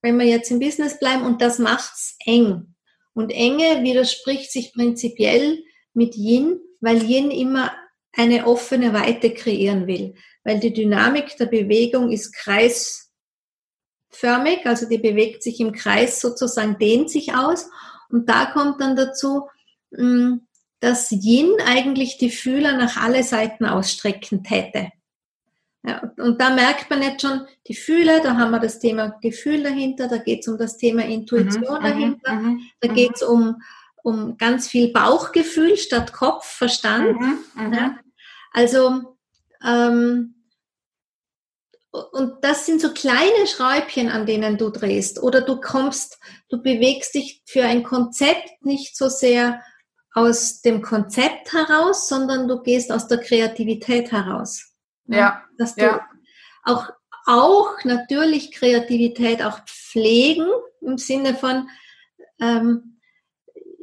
wenn 0.02 0.18
wir 0.18 0.26
jetzt 0.26 0.50
im 0.52 0.60
Business 0.60 1.00
bleiben, 1.00 1.24
und 1.24 1.42
das 1.42 1.60
macht's 1.60 2.18
eng. 2.26 2.76
Und 3.14 3.30
Enge 3.30 3.84
widerspricht 3.84 4.52
sich 4.52 4.74
prinzipiell 4.74 5.60
mit 5.94 6.16
Yin, 6.16 6.60
weil 6.80 7.04
Yin 7.04 7.30
immer 7.30 7.72
eine 8.14 8.48
offene 8.48 8.94
Weite 8.94 9.34
kreieren 9.34 9.86
will 9.86 10.16
weil 10.44 10.60
die 10.60 10.74
Dynamik 10.74 11.36
der 11.38 11.46
Bewegung 11.46 12.12
ist 12.12 12.34
kreisförmig, 14.12 14.66
also 14.66 14.88
die 14.88 14.98
bewegt 14.98 15.44
sich 15.44 15.60
im 15.60 15.72
Kreis 15.72 16.20
sozusagen, 16.20 16.78
dehnt 16.78 17.10
sich 17.10 17.34
aus. 17.34 17.70
Und 18.10 18.30
da 18.30 18.46
kommt 18.46 18.82
dann 18.82 18.96
dazu, 18.96 19.48
mm, 19.92 20.38
dass 20.80 21.12
Yin 21.12 21.54
eigentlich 21.66 22.18
die 22.18 22.32
Fühler 22.32 22.78
nach 22.78 22.98
alle 22.98 23.24
Seiten 23.24 23.66
ausstrecken 23.66 24.44
täte. 24.44 24.92
Ja, 25.84 26.12
und 26.18 26.40
da 26.40 26.52
merkt 26.52 26.90
man 26.90 27.02
jetzt 27.02 27.22
schon, 27.22 27.42
die 27.68 27.74
Fühler, 27.74 28.20
da 28.20 28.38
haben 28.38 28.52
wir 28.52 28.60
das 28.60 28.80
Thema 28.80 29.18
Gefühl 29.22 29.64
dahinter, 29.64 30.08
da 30.08 30.18
geht 30.18 30.42
es 30.42 30.48
um 30.48 30.58
das 30.58 30.78
Thema 30.78 31.04
Intuition 31.04 31.64
mhm, 31.64 31.80
mhm 31.80 31.84
dahinter, 31.84 32.34
mhm, 32.34 32.62
da 32.82 32.94
geht 32.94 33.16
es 33.16 33.24
um, 33.24 33.62
um 34.04 34.38
ganz 34.38 34.68
viel 34.68 34.92
Bauchgefühl 34.92 35.78
statt 35.78 36.14
Kopf, 36.14 36.46
Verstand. 36.46 37.20
Mhm, 37.20 37.40
mhm, 37.56 37.74
ja. 37.74 38.00
Also 38.52 39.16
ähm, 39.66 40.36
und 41.92 42.44
das 42.44 42.66
sind 42.66 42.80
so 42.80 42.94
kleine 42.94 43.48
Schräubchen, 43.48 44.10
an 44.10 44.26
denen 44.26 44.58
du 44.58 44.70
drehst. 44.70 45.22
Oder 45.22 45.42
du 45.42 45.60
kommst, 45.60 46.20
du 46.50 46.62
bewegst 46.62 47.14
dich 47.14 47.44
für 47.46 47.64
ein 47.64 47.84
Konzept 47.84 48.66
nicht 48.66 48.96
so 48.96 49.10
sehr 49.10 49.62
aus 50.14 50.62
dem 50.62 50.82
Konzept 50.82 51.54
heraus, 51.54 52.08
sondern 52.08 52.48
du 52.48 52.62
gehst 52.62 52.92
aus 52.92 53.08
der 53.08 53.20
Kreativität 53.20 54.12
heraus. 54.12 54.74
Ja. 55.08 55.44
Dass 55.58 55.76
du 55.76 55.84
ja. 55.84 56.08
auch, 56.64 56.90
auch 57.26 57.84
natürlich 57.84 58.52
Kreativität 58.52 59.44
auch 59.44 59.60
pflegen 59.66 60.48
im 60.82 60.98
Sinne 60.98 61.36
von 61.36 61.70
ähm, 62.40 63.00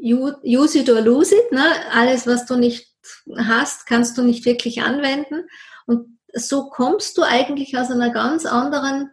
use 0.03 0.79
it 0.79 0.89
or 0.89 1.01
lose 1.01 1.35
it. 1.35 1.53
Ne? 1.53 1.65
Alles, 1.93 2.27
was 2.27 2.47
du 2.47 2.57
nicht 2.57 2.89
hast, 3.37 3.87
kannst 3.87 4.17
du 4.17 4.23
nicht 4.23 4.45
wirklich 4.45 4.83
anwenden. 4.83 5.49
Und 5.87 6.18
so 6.39 6.69
kommst 6.69 7.19
du 7.19 7.23
eigentlich 7.23 7.77
aus 7.77 7.91
einer 7.91 8.11
ganz 8.11 8.47
anderen 8.47 9.11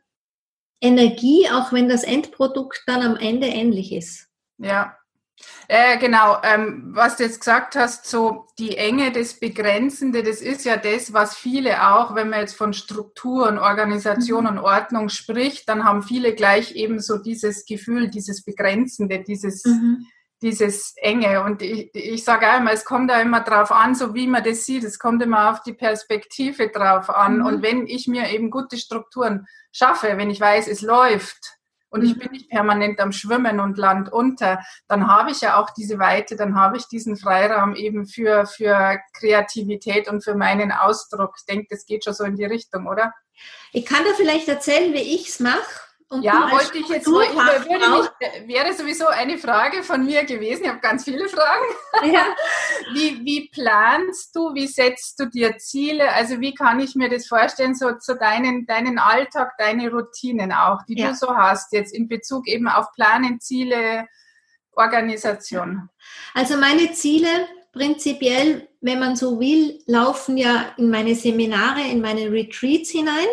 Energie, 0.81 1.47
auch 1.49 1.71
wenn 1.73 1.89
das 1.89 2.03
Endprodukt 2.03 2.83
dann 2.87 3.01
am 3.01 3.15
Ende 3.15 3.47
ähnlich 3.47 3.91
ist. 3.91 4.27
Ja. 4.57 4.97
Äh, 5.67 5.97
genau, 5.97 6.37
ähm, 6.43 6.91
was 6.93 7.17
du 7.17 7.23
jetzt 7.23 7.39
gesagt 7.39 7.75
hast, 7.75 8.07
so 8.07 8.47
die 8.57 8.77
Enge, 8.77 9.11
das 9.11 9.37
Begrenzende, 9.37 10.23
das 10.23 10.39
ist 10.39 10.63
ja 10.63 10.77
das, 10.77 11.11
was 11.11 11.35
viele 11.35 11.91
auch, 11.91 12.15
wenn 12.15 12.29
man 12.29 12.39
jetzt 12.41 12.55
von 12.55 12.71
Strukturen, 12.71 13.59
Organisation 13.59 14.43
mhm. 14.43 14.49
und 14.51 14.59
Ordnung 14.59 15.09
spricht, 15.09 15.67
dann 15.67 15.83
haben 15.83 16.03
viele 16.03 16.35
gleich 16.35 16.75
eben 16.75 16.99
so 16.99 17.17
dieses 17.17 17.65
Gefühl, 17.65 18.09
dieses 18.09 18.45
Begrenzende, 18.45 19.23
dieses, 19.23 19.65
mhm 19.65 20.05
dieses 20.45 20.93
Enge. 20.97 21.43
Und 21.43 21.63
ich, 21.63 21.89
ich 21.93 22.23
sage 22.23 22.47
einmal, 22.47 22.75
es 22.75 22.85
kommt 22.85 23.09
da 23.09 23.19
immer 23.19 23.41
drauf 23.41 23.71
an, 23.71 23.95
so 23.95 24.13
wie 24.13 24.27
man 24.27 24.43
das 24.43 24.63
sieht. 24.63 24.83
Es 24.83 24.99
kommt 24.99 25.23
immer 25.23 25.49
auf 25.49 25.63
die 25.63 25.73
Perspektive 25.73 26.69
drauf 26.69 27.09
an. 27.09 27.39
Mhm. 27.39 27.45
Und 27.45 27.61
wenn 27.63 27.87
ich 27.87 28.07
mir 28.07 28.29
eben 28.29 28.51
gute 28.51 28.77
Strukturen 28.77 29.47
schaffe, 29.71 30.17
wenn 30.17 30.29
ich 30.29 30.39
weiß, 30.39 30.67
es 30.67 30.81
läuft 30.81 31.57
und 31.89 32.03
mhm. 32.03 32.05
ich 32.05 32.19
bin 32.19 32.31
nicht 32.31 32.49
permanent 32.51 32.99
am 32.99 33.11
Schwimmen 33.11 33.59
und 33.59 33.79
Land 33.79 34.13
unter, 34.13 34.59
dann 34.87 35.07
habe 35.07 35.31
ich 35.31 35.41
ja 35.41 35.59
auch 35.59 35.71
diese 35.71 35.97
Weite, 35.97 36.35
dann 36.35 36.55
habe 36.55 36.77
ich 36.77 36.85
diesen 36.85 37.17
Freiraum 37.17 37.75
eben 37.75 38.05
für, 38.05 38.45
für 38.45 38.99
Kreativität 39.17 40.07
und 40.07 40.23
für 40.23 40.35
meinen 40.35 40.71
Ausdruck. 40.71 41.33
Ich 41.39 41.45
denke, 41.45 41.67
das 41.71 41.87
geht 41.87 42.03
schon 42.03 42.13
so 42.13 42.23
in 42.23 42.35
die 42.35 42.45
Richtung, 42.45 42.85
oder? 42.85 43.13
Ich 43.73 43.87
kann 43.87 44.03
da 44.05 44.13
vielleicht 44.15 44.47
erzählen, 44.47 44.93
wie 44.93 45.15
ich 45.15 45.29
es 45.29 45.39
mache 45.39 45.85
Und 46.07 46.21
ja, 46.21 46.51
wollte 46.51 46.77
ich 46.77 46.87
jetzt, 46.87 47.07
würde 47.07 47.33
mich, 47.33 48.47
wäre 48.47 48.73
sowieso 48.73 49.07
eine 49.07 49.39
Frage 49.39 49.81
von 49.81 50.05
mir 50.05 50.23
gewesen. 50.23 50.63
Ich 50.63 50.69
habe 50.69 50.79
ganz 50.79 51.03
viele 51.03 51.27
Fragen. 51.27 51.65
Ja. 52.11 52.25
Wie, 52.93 53.25
wie 53.25 53.49
planst 53.49 54.35
du, 54.35 54.53
wie 54.53 54.67
setzt 54.67 55.19
du 55.19 55.25
dir 55.25 55.57
Ziele? 55.57 56.13
Also 56.13 56.39
wie 56.39 56.53
kann 56.53 56.79
ich 56.79 56.93
mir 56.93 57.09
das 57.09 57.27
vorstellen, 57.27 57.73
so 57.73 57.93
zu 57.93 58.15
deinen, 58.15 58.67
deinen 58.67 58.99
Alltag, 58.99 59.53
deine 59.57 59.89
Routinen 59.89 60.51
auch, 60.51 60.83
die 60.87 60.99
ja. 60.99 61.09
du 61.09 61.15
so 61.15 61.35
hast, 61.35 61.73
jetzt 61.73 61.95
in 61.95 62.07
Bezug 62.07 62.47
eben 62.47 62.67
auf 62.67 62.91
Planen, 62.93 63.41
Ziele, 63.41 64.07
Organisation? 64.73 65.89
Also 66.35 66.57
meine 66.57 66.93
Ziele 66.93 67.47
prinzipiell, 67.71 68.69
wenn 68.81 68.99
man 68.99 69.15
so 69.15 69.39
will, 69.39 69.81
laufen 69.87 70.37
ja 70.37 70.73
in 70.77 70.91
meine 70.91 71.15
Seminare, 71.15 71.81
in 71.81 72.01
meine 72.01 72.31
Retreats 72.31 72.91
hinein 72.91 73.27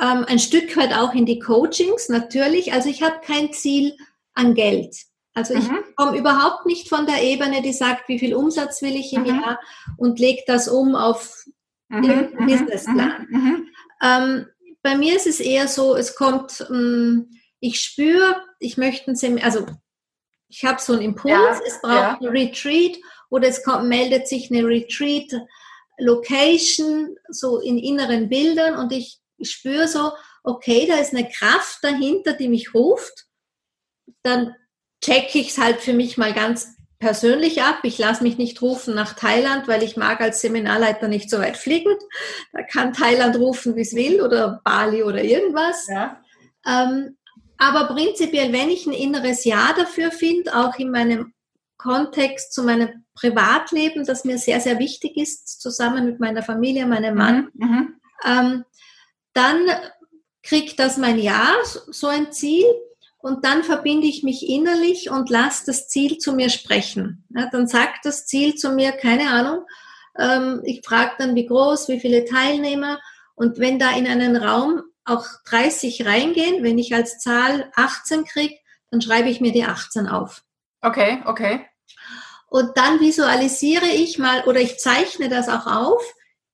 ähm, 0.00 0.24
ein 0.28 0.38
Stück 0.38 0.76
weit 0.76 0.94
auch 0.94 1.14
in 1.14 1.26
die 1.26 1.38
Coachings 1.38 2.08
natürlich. 2.08 2.72
Also 2.72 2.88
ich 2.88 3.02
habe 3.02 3.20
kein 3.24 3.52
Ziel 3.52 3.96
an 4.34 4.54
Geld. 4.54 4.96
Also 5.34 5.54
ich 5.54 5.68
mhm. 5.68 5.84
komme 5.96 6.16
überhaupt 6.16 6.64
nicht 6.64 6.88
von 6.88 7.06
der 7.06 7.22
Ebene, 7.22 7.60
die 7.60 7.72
sagt, 7.72 8.08
wie 8.08 8.18
viel 8.18 8.34
Umsatz 8.34 8.80
will 8.80 8.96
ich 8.96 9.12
im 9.12 9.22
mhm. 9.22 9.26
Jahr 9.26 9.60
und 9.98 10.18
lege 10.18 10.42
das 10.46 10.66
um 10.66 10.94
auf 10.94 11.44
mhm. 11.88 12.02
den 12.02 12.30
mhm. 12.32 12.46
Businessplan. 12.46 13.26
Mhm. 13.28 13.38
Mhm. 13.38 13.68
Ähm, 14.02 14.46
bei 14.82 14.96
mir 14.96 15.16
ist 15.16 15.26
es 15.26 15.40
eher 15.40 15.68
so, 15.68 15.94
es 15.94 16.16
kommt, 16.16 16.66
ähm, 16.70 17.30
ich 17.60 17.80
spüre, 17.80 18.42
ich 18.60 18.76
möchte 18.76 19.10
ein 19.10 19.16
Seminar, 19.16 19.44
also 19.44 19.66
ich 20.48 20.64
habe 20.64 20.80
so 20.80 20.94
einen 20.94 21.02
Impuls, 21.02 21.32
ja, 21.32 21.60
es 21.66 21.80
braucht 21.82 21.92
ja. 21.94 22.18
ein 22.20 22.28
Retreat 22.28 22.96
oder 23.28 23.48
es 23.48 23.62
kommt, 23.62 23.88
meldet 23.88 24.28
sich 24.28 24.50
eine 24.50 24.66
Retreat 24.66 25.32
Location 25.98 27.16
so 27.28 27.58
in 27.58 27.78
inneren 27.78 28.28
Bildern 28.28 28.76
und 28.76 28.92
ich 28.92 29.18
ich 29.38 29.50
spüre 29.50 29.88
so, 29.88 30.12
okay, 30.42 30.86
da 30.86 30.96
ist 30.96 31.14
eine 31.14 31.28
Kraft 31.28 31.78
dahinter, 31.82 32.32
die 32.32 32.48
mich 32.48 32.74
ruft, 32.74 33.26
dann 34.22 34.54
checke 35.02 35.38
ich 35.38 35.50
es 35.50 35.58
halt 35.58 35.80
für 35.80 35.92
mich 35.92 36.18
mal 36.18 36.32
ganz 36.32 36.76
persönlich 36.98 37.62
ab. 37.62 37.80
Ich 37.82 37.98
lasse 37.98 38.22
mich 38.22 38.38
nicht 38.38 38.62
rufen 38.62 38.94
nach 38.94 39.14
Thailand, 39.14 39.68
weil 39.68 39.82
ich 39.82 39.96
mag 39.96 40.20
als 40.20 40.40
Seminarleiter 40.40 41.08
nicht 41.08 41.30
so 41.30 41.38
weit 41.38 41.56
fliegen. 41.56 41.94
Da 42.52 42.62
kann 42.62 42.92
Thailand 42.92 43.36
rufen, 43.36 43.76
wie 43.76 43.82
es 43.82 43.94
will, 43.94 44.22
oder 44.22 44.60
Bali 44.64 45.02
oder 45.02 45.22
irgendwas. 45.22 45.86
Ja. 45.88 46.22
Ähm, 46.66 47.16
aber 47.58 47.94
prinzipiell, 47.94 48.52
wenn 48.52 48.70
ich 48.70 48.86
ein 48.86 48.92
inneres 48.92 49.44
Ja 49.44 49.72
dafür 49.76 50.10
finde, 50.10 50.54
auch 50.54 50.76
in 50.76 50.90
meinem 50.90 51.32
Kontext 51.78 52.52
zu 52.52 52.62
meinem 52.62 53.04
Privatleben, 53.14 54.04
das 54.04 54.24
mir 54.24 54.38
sehr, 54.38 54.60
sehr 54.60 54.78
wichtig 54.78 55.16
ist, 55.16 55.60
zusammen 55.60 56.06
mit 56.06 56.20
meiner 56.20 56.42
Familie, 56.42 56.86
meinem 56.86 57.16
Mann, 57.16 57.48
mhm, 57.54 57.66
mhm. 57.66 58.00
ähm, 58.24 58.64
dann 59.36 59.68
kriegt 60.42 60.78
das 60.78 60.96
mein 60.96 61.18
Ja, 61.18 61.54
so 61.64 62.06
ein 62.06 62.32
Ziel, 62.32 62.66
und 63.26 63.44
dann 63.44 63.64
verbinde 63.64 64.06
ich 64.06 64.22
mich 64.22 64.48
innerlich 64.48 65.10
und 65.10 65.30
lasse 65.30 65.64
das 65.66 65.88
Ziel 65.88 66.18
zu 66.18 66.32
mir 66.32 66.48
sprechen. 66.48 67.24
Ja, 67.34 67.48
dann 67.50 67.66
sagt 67.66 68.04
das 68.04 68.24
Ziel 68.24 68.54
zu 68.54 68.70
mir, 68.70 68.92
keine 68.92 69.30
Ahnung, 69.30 69.64
ähm, 70.16 70.62
ich 70.64 70.82
frage 70.86 71.10
dann, 71.18 71.34
wie 71.34 71.46
groß, 71.46 71.88
wie 71.88 71.98
viele 71.98 72.24
Teilnehmer. 72.24 73.00
Und 73.34 73.58
wenn 73.58 73.80
da 73.80 73.96
in 73.96 74.06
einen 74.06 74.36
Raum 74.36 74.82
auch 75.04 75.26
30 75.50 76.06
reingehen, 76.06 76.62
wenn 76.62 76.78
ich 76.78 76.94
als 76.94 77.18
Zahl 77.18 77.68
18 77.74 78.24
kriege, 78.26 78.54
dann 78.92 79.00
schreibe 79.00 79.28
ich 79.28 79.40
mir 79.40 79.50
die 79.50 79.64
18 79.64 80.06
auf. 80.06 80.42
Okay, 80.80 81.20
okay. 81.24 81.66
Und 82.48 82.76
dann 82.76 83.00
visualisiere 83.00 83.88
ich 83.88 84.18
mal 84.18 84.44
oder 84.44 84.60
ich 84.60 84.78
zeichne 84.78 85.28
das 85.28 85.48
auch 85.48 85.66
auf, 85.66 86.02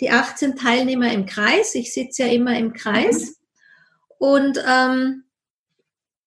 die 0.03 0.11
18 0.11 0.57
Teilnehmer 0.57 1.13
im 1.13 1.27
Kreis. 1.27 1.75
Ich 1.75 1.95
sitze 1.95 2.25
ja 2.25 2.33
immer 2.33 2.59
im 2.59 2.73
Kreis. 2.73 3.21
Mhm. 3.21 3.37
Und 4.19 4.65
ähm, 4.69 5.25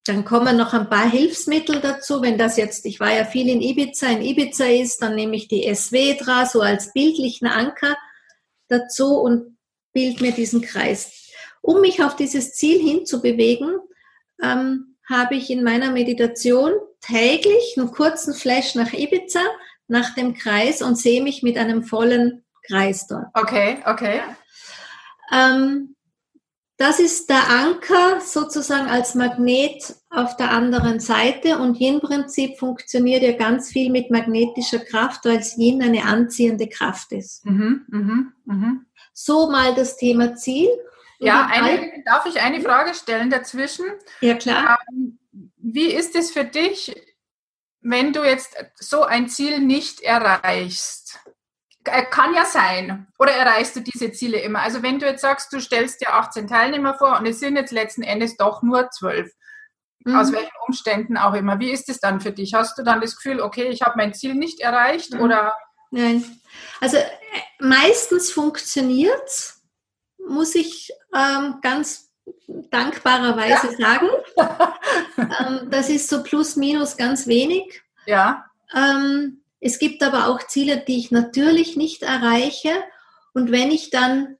dann 0.05 0.24
kommen 0.24 0.55
noch 0.55 0.74
ein 0.74 0.89
paar 0.89 1.10
Hilfsmittel 1.10 1.82
dazu. 1.82 2.22
Wenn 2.22 2.38
das 2.38 2.58
jetzt, 2.58 2.86
ich 2.86 3.00
war 3.00 3.13
ja 3.13 3.25
viel 3.25 3.50
in 3.50 3.62
Ibiza, 3.62 4.08
in 4.08 4.22
Ibiza 4.22 4.65
ist, 4.65 5.01
dann 5.01 5.15
nehme 5.15 5.36
ich 5.36 5.48
die 5.48 5.74
SWDRA 5.74 6.46
so 6.46 6.62
als 6.62 6.94
bildlichen 6.94 7.48
Anker 7.48 7.98
dazu 8.70 9.20
und 9.20 9.58
bild 9.91 10.22
mir 10.22 10.32
diesen 10.32 10.62
Kreis. 10.62 11.32
Um 11.62 11.82
mich 11.82 12.01
auf 12.01 12.15
dieses 12.15 12.53
Ziel 12.53 12.79
hinzubewegen, 12.79 13.79
ähm, 14.41 14.96
habe 15.10 15.36
ich 15.36 15.50
in 15.50 15.63
meiner 15.63 15.91
Meditation 15.91 16.72
täglich 17.01 17.75
einen 17.77 17.91
kurzen 17.91 18.34
Flash 18.34 18.75
nach 18.75 18.94
Ibiza, 18.94 19.41
nach 19.88 20.15
dem 20.15 20.34
Kreis 20.34 20.82
und 20.82 20.98
sehe 20.98 21.22
mich 21.22 21.44
mit 21.44 21.58
einem 21.58 21.84
vollen 21.84 22.45
Kreis 22.67 23.07
dort. 23.07 23.25
Okay, 23.34 23.77
okay. 23.86 24.22
Ähm, 25.31 25.95
das 26.77 27.00
ist 27.00 27.29
der 27.29 27.50
Anker 27.50 28.19
sozusagen 28.19 28.88
als 28.88 29.15
Magnet 29.15 29.95
auf 30.10 30.36
der 30.36 30.51
anderen 30.51 31.00
Seite 31.00 31.57
und 31.57 31.79
Yin-Prinzip 31.79 32.60
funktioniert 32.60 33.24
ja 33.24 33.31
ganz 33.31 33.72
viel 33.72 33.89
mit 33.89 34.12
magnetischer 34.12 34.79
Kraft, 34.79 35.24
weil 35.24 35.41
Yin 35.55 35.81
eine 35.81 36.03
anziehende 36.03 36.67
Kraft 36.67 37.13
ist. 37.13 37.45
Mhm, 37.45 37.86
mhm, 37.88 38.34
mhm. 38.43 38.86
So 39.13 39.50
mal 39.50 39.74
das 39.74 39.95
Thema 39.95 40.36
Ziel. 40.36 40.67
ja, 41.19 41.48
eine, 41.50 42.03
darf 42.05 42.25
ich 42.25 42.41
eine 42.41 42.60
Frage 42.60 42.93
stellen 42.93 43.29
dazwischen? 43.29 43.86
Ja, 44.19 44.36
klar. 44.36 44.77
Ähm, 44.91 45.17
wie 45.57 45.93
ist 45.93 46.13
es 46.15 46.31
für 46.31 46.43
dich, 46.43 46.93
wenn 47.79 48.12
du 48.12 48.24
jetzt 48.24 48.57
so 48.75 49.03
ein 49.03 49.29
Ziel 49.29 49.62
nicht 49.62 50.01
erreichst? 50.01 51.05
Äh, 51.86 52.06
kann 52.06 52.34
ja 52.34 52.46
sein. 52.46 53.08
Oder 53.20 53.34
erreichst 53.34 53.75
du 53.75 53.80
diese 53.80 54.12
Ziele 54.12 54.39
immer? 54.39 54.62
Also 54.62 54.84
wenn 54.84 55.00
du 55.00 55.06
jetzt 55.06 55.22
sagst, 55.22 55.51
du 55.54 55.60
stellst 55.60 56.01
dir 56.01 56.13
18 56.13 56.48
Teilnehmer 56.48 56.96
vor 56.96 57.18
und 57.20 57.25
es 57.25 57.39
sind 57.39 57.56
jetzt 57.56 57.72
letzten 57.72 58.04
Endes 58.04 58.38
doch 58.38 58.62
nur 58.62 58.89
12, 58.89 59.32
mhm. 60.06 60.15
aus 60.15 60.32
welchen 60.32 60.51
Umständen 60.68 61.18
auch 61.18 61.34
immer, 61.34 61.60
wie 61.60 61.72
ist 61.72 61.89
es 61.89 62.00
dann 62.00 62.22
für 62.22 62.32
dich? 62.32 62.54
Hast 62.54 62.77
du 62.77 62.84
dann 62.84 63.01
das 63.01 63.15
Gefühl, 63.15 63.42
okay, 63.42 63.68
ich 63.70 63.82
habe 63.82 63.96
mein 63.98 64.13
Ziel 64.13 64.36
nicht 64.36 64.60
erreicht 64.60 65.13
mhm. 65.13 65.22
oder? 65.22 65.56
Nein. 65.92 66.24
Also 66.82 66.98
äh, 66.98 67.06
meistens 67.60 68.32
funktioniert 68.32 69.24
es, 69.25 69.62
muss 70.18 70.56
ich 70.56 70.92
ähm, 71.15 71.60
ganz 71.62 72.12
dankbarerweise 72.72 73.75
ja. 73.77 73.98
sagen. 73.98 74.08
ähm, 75.18 75.70
das 75.70 75.89
ist 75.89 76.10
so 76.10 76.24
plus 76.24 76.56
minus 76.56 76.98
ganz 76.98 77.27
wenig. 77.27 77.82
Ja. 78.06 78.46
Ähm, 78.74 79.42
es 79.65 79.79
gibt 79.79 80.03
aber 80.03 80.27
auch 80.27 80.45
Ziele, 80.45 80.77
die 80.77 81.00
ich 81.00 81.10
natürlich 81.10 81.75
nicht 81.75 82.03
erreiche. 82.03 82.69
Und 83.34 83.51
wenn 83.51 83.72
ich 83.72 83.89
dann, 83.89 84.38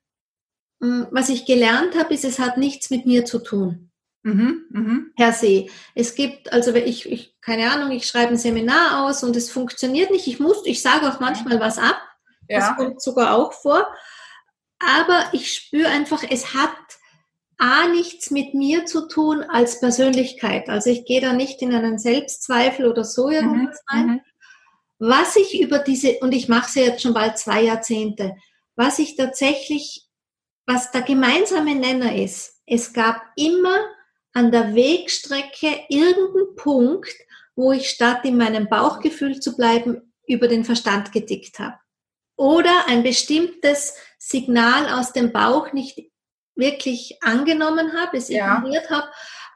hm, 0.80 1.08
was 1.10 1.30
ich 1.30 1.48
gelernt 1.48 1.98
habe, 1.98 2.14
ist, 2.14 2.24
es 2.24 2.38
hat 2.38 2.60
nichts 2.60 2.92
mit 2.92 3.08
mir 3.08 3.26
zu 3.26 3.40
tun. 3.40 3.90
Mhm, 4.22 4.66
mh. 4.70 5.00
Per 5.16 5.34
se. 5.34 5.66
Es 5.96 6.14
gibt, 6.14 6.54
also 6.54 6.76
ich, 6.76 7.12
ich, 7.12 7.36
keine 7.42 7.72
Ahnung, 7.72 7.90
ich 7.90 8.06
schreibe 8.06 8.34
ein 8.34 8.38
Seminar 8.38 9.04
aus 9.04 9.24
und 9.24 9.36
es 9.36 9.50
funktioniert 9.50 10.12
nicht. 10.12 10.28
Ich 10.28 10.40
muss, 10.40 10.64
ich 10.64 10.84
sage 10.84 11.10
auch 11.10 11.20
manchmal 11.20 11.60
was 11.60 11.80
ab. 11.80 12.00
Ja. 12.48 12.60
Das 12.60 12.76
kommt 12.78 13.02
sogar 13.02 13.36
auch 13.36 13.52
vor. 13.54 13.88
Aber 14.78 15.24
ich 15.32 15.52
spüre 15.52 15.88
einfach, 15.88 16.24
es 16.30 16.54
hat 16.54 16.70
A 17.58 17.88
nichts 17.88 18.30
mit 18.30 18.54
mir 18.54 18.86
zu 18.86 19.08
tun 19.08 19.42
als 19.42 19.80
Persönlichkeit. 19.80 20.70
Also 20.70 20.92
ich 20.92 21.04
gehe 21.06 21.22
da 21.22 21.34
nicht 21.34 21.64
in 21.64 21.74
einen 21.74 21.98
Selbstzweifel 21.98 22.86
oder 22.86 23.04
so 23.04 23.32
irgendwas 23.32 23.82
mhm, 23.92 23.98
rein. 23.98 24.22
Was 25.00 25.36
ich 25.36 25.60
über 25.60 25.80
diese, 25.80 26.20
und 26.20 26.32
ich 26.32 26.48
mache 26.48 26.72
sie 26.72 26.82
jetzt 26.82 27.02
schon 27.02 27.14
bald 27.14 27.38
zwei 27.38 27.64
Jahrzehnte, 27.64 28.36
was 28.76 29.00
ich 29.00 29.16
tatsächlich, 29.16 30.08
was 30.66 30.92
der 30.92 31.02
gemeinsame 31.02 31.76
Nenner 31.76 32.16
ist, 32.16 32.62
es 32.66 32.94
gab 32.94 33.22
immer 33.36 33.78
an 34.34 34.52
der 34.52 34.76
Wegstrecke 34.76 35.86
irgendeinen 35.90 36.56
Punkt, 36.56 37.16
wo 37.56 37.72
ich 37.72 37.90
statt 37.90 38.26
in 38.26 38.38
meinem 38.38 38.68
Bauchgefühl 38.68 39.40
zu 39.40 39.56
bleiben, 39.56 40.14
über 40.28 40.48
den 40.48 40.66
Verstand 40.66 41.12
getickt 41.12 41.60
habe. 41.60 41.78
Oder 42.36 42.88
ein 42.88 43.04
bestimmtes 43.04 43.96
Signal 44.18 45.00
aus 45.00 45.14
dem 45.14 45.32
Bauch 45.32 45.72
nicht 45.72 46.12
wirklich 46.56 47.18
angenommen 47.22 47.94
habe, 47.94 48.18
es 48.18 48.30
ignoriert 48.30 48.90
ja. 48.90 48.98
habe, 48.98 49.08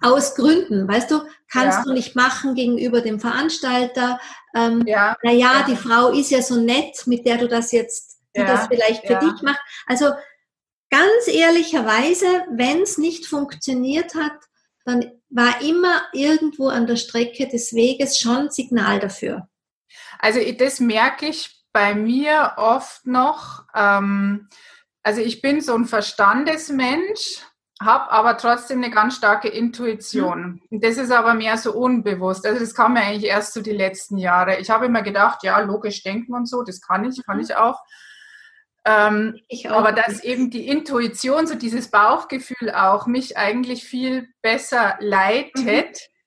aus 0.01 0.35
Gründen, 0.35 0.87
weißt 0.87 1.11
du, 1.11 1.21
kannst 1.51 1.79
ja. 1.79 1.83
du 1.83 1.93
nicht 1.93 2.15
machen 2.15 2.55
gegenüber 2.55 3.01
dem 3.01 3.19
Veranstalter. 3.19 4.19
Ähm, 4.55 4.83
ja. 4.85 5.15
Naja, 5.23 5.59
ja. 5.59 5.65
die 5.67 5.75
Frau 5.75 6.09
ist 6.11 6.31
ja 6.31 6.41
so 6.41 6.59
nett, 6.59 7.05
mit 7.05 7.25
der 7.25 7.37
du 7.37 7.47
das 7.47 7.71
jetzt, 7.71 8.19
die 8.35 8.41
das 8.41 8.67
vielleicht 8.67 9.05
für 9.05 9.15
dich 9.15 9.41
macht. 9.41 9.59
Also 9.87 10.11
ganz 10.89 11.27
ehrlicherweise, 11.27 12.45
wenn 12.51 12.81
es 12.81 12.97
nicht 12.97 13.25
funktioniert 13.25 14.15
hat, 14.15 14.33
dann 14.85 15.11
war 15.29 15.61
immer 15.61 16.01
irgendwo 16.13 16.69
an 16.69 16.87
der 16.87 16.95
Strecke 16.95 17.47
des 17.47 17.73
Weges 17.73 18.17
schon 18.17 18.49
Signal 18.49 18.99
dafür. 18.99 19.47
Also 20.19 20.39
das 20.53 20.79
merke 20.79 21.27
ich 21.27 21.63
bei 21.71 21.93
mir 21.93 22.53
oft 22.57 23.05
noch. 23.05 23.65
Ähm, 23.75 24.49
also 25.03 25.21
ich 25.21 25.41
bin 25.41 25.61
so 25.61 25.75
ein 25.75 25.85
Verstandesmensch 25.85 27.43
habe 27.81 28.11
aber 28.11 28.37
trotzdem 28.37 28.83
eine 28.83 28.91
ganz 28.91 29.15
starke 29.15 29.47
Intuition. 29.47 30.61
Mhm. 30.69 30.81
Das 30.81 30.97
ist 30.97 31.11
aber 31.11 31.33
mehr 31.33 31.57
so 31.57 31.73
unbewusst. 31.73 32.45
Also 32.45 32.59
das 32.59 32.75
kam 32.75 32.93
mir 32.93 33.01
eigentlich 33.01 33.29
erst 33.29 33.53
so 33.53 33.61
die 33.61 33.71
letzten 33.71 34.17
Jahre. 34.17 34.59
Ich 34.59 34.69
habe 34.69 34.85
immer 34.85 35.01
gedacht, 35.01 35.43
ja, 35.43 35.59
logisch 35.59 36.03
denken 36.03 36.33
und 36.33 36.45
so, 36.47 36.63
das 36.63 36.81
kann 36.81 37.09
ich, 37.09 37.23
kann 37.25 37.37
mhm. 37.37 37.43
ich 37.43 37.55
auch. 37.55 37.81
Ähm, 38.85 39.39
aber 39.69 39.91
dass 39.91 40.23
eben 40.23 40.49
die 40.49 40.67
Intuition, 40.67 41.47
so 41.47 41.55
dieses 41.55 41.91
Bauchgefühl 41.91 42.71
auch 42.71 43.07
mich 43.07 43.37
eigentlich 43.37 43.83
viel 43.83 44.27
besser 44.41 44.95
leitet. 44.99 45.55
Mhm. 45.65 46.18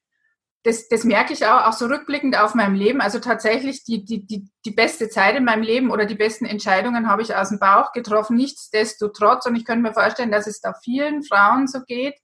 Das, 0.65 0.89
das 0.89 1.03
merke 1.03 1.33
ich 1.33 1.45
auch, 1.45 1.67
auch 1.67 1.73
so 1.73 1.87
rückblickend 1.87 2.39
auf 2.39 2.55
meinem 2.55 2.75
Leben. 2.75 3.01
Also 3.01 3.19
tatsächlich 3.19 3.83
die, 3.85 4.05
die, 4.05 4.25
die, 4.25 4.49
die 4.65 4.71
beste 4.71 5.09
Zeit 5.09 5.35
in 5.37 5.45
meinem 5.45 5.63
Leben 5.63 5.91
oder 5.91 6.07
die 6.07 6.15
besten 6.15 6.45
Entscheidungen 6.45 7.09
habe 7.09 7.23
ich 7.23 7.35
aus 7.35 7.49
dem 7.49 7.59
Bauch 7.59 7.93
getroffen. 7.93 8.37
Nichtsdestotrotz, 8.37 9.47
und 9.47 9.57
ich 9.57 9.65
könnte 9.65 9.83
mir 9.83 9.93
vorstellen, 9.93 10.31
dass 10.31 10.47
es 10.47 10.61
da 10.61 10.73
vielen 10.85 11.25
Frauen 11.25 11.67
so 11.67 11.81
geht, 11.81 12.15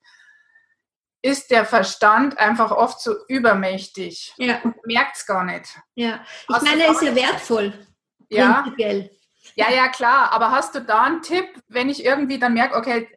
ist 1.22 1.50
der 1.50 1.64
Verstand 1.64 2.38
einfach 2.38 2.70
oft 2.70 3.00
so 3.00 3.14
übermächtig. 3.26 4.34
Ja. 4.36 4.60
Und 4.62 4.76
merkt 4.86 5.16
es 5.16 5.26
gar 5.26 5.44
nicht. 5.44 5.76
Ja, 5.94 6.20
ich 6.48 6.54
Hast 6.54 6.62
meine, 6.62 6.84
er 6.84 6.92
ist 6.92 7.02
ja 7.02 7.14
wertvoll. 7.14 7.86
Ja. 8.28 8.62
Prinzipiell. 8.62 9.10
Ja, 9.56 9.70
ja, 9.70 9.88
klar. 9.88 10.32
Aber 10.32 10.52
hast 10.52 10.74
du 10.74 10.80
da 10.80 11.02
einen 11.02 11.22
Tipp, 11.22 11.46
wenn 11.66 11.88
ich 11.88 12.04
irgendwie 12.04 12.38
dann 12.38 12.54
merke, 12.54 12.76
okay, 12.76 13.08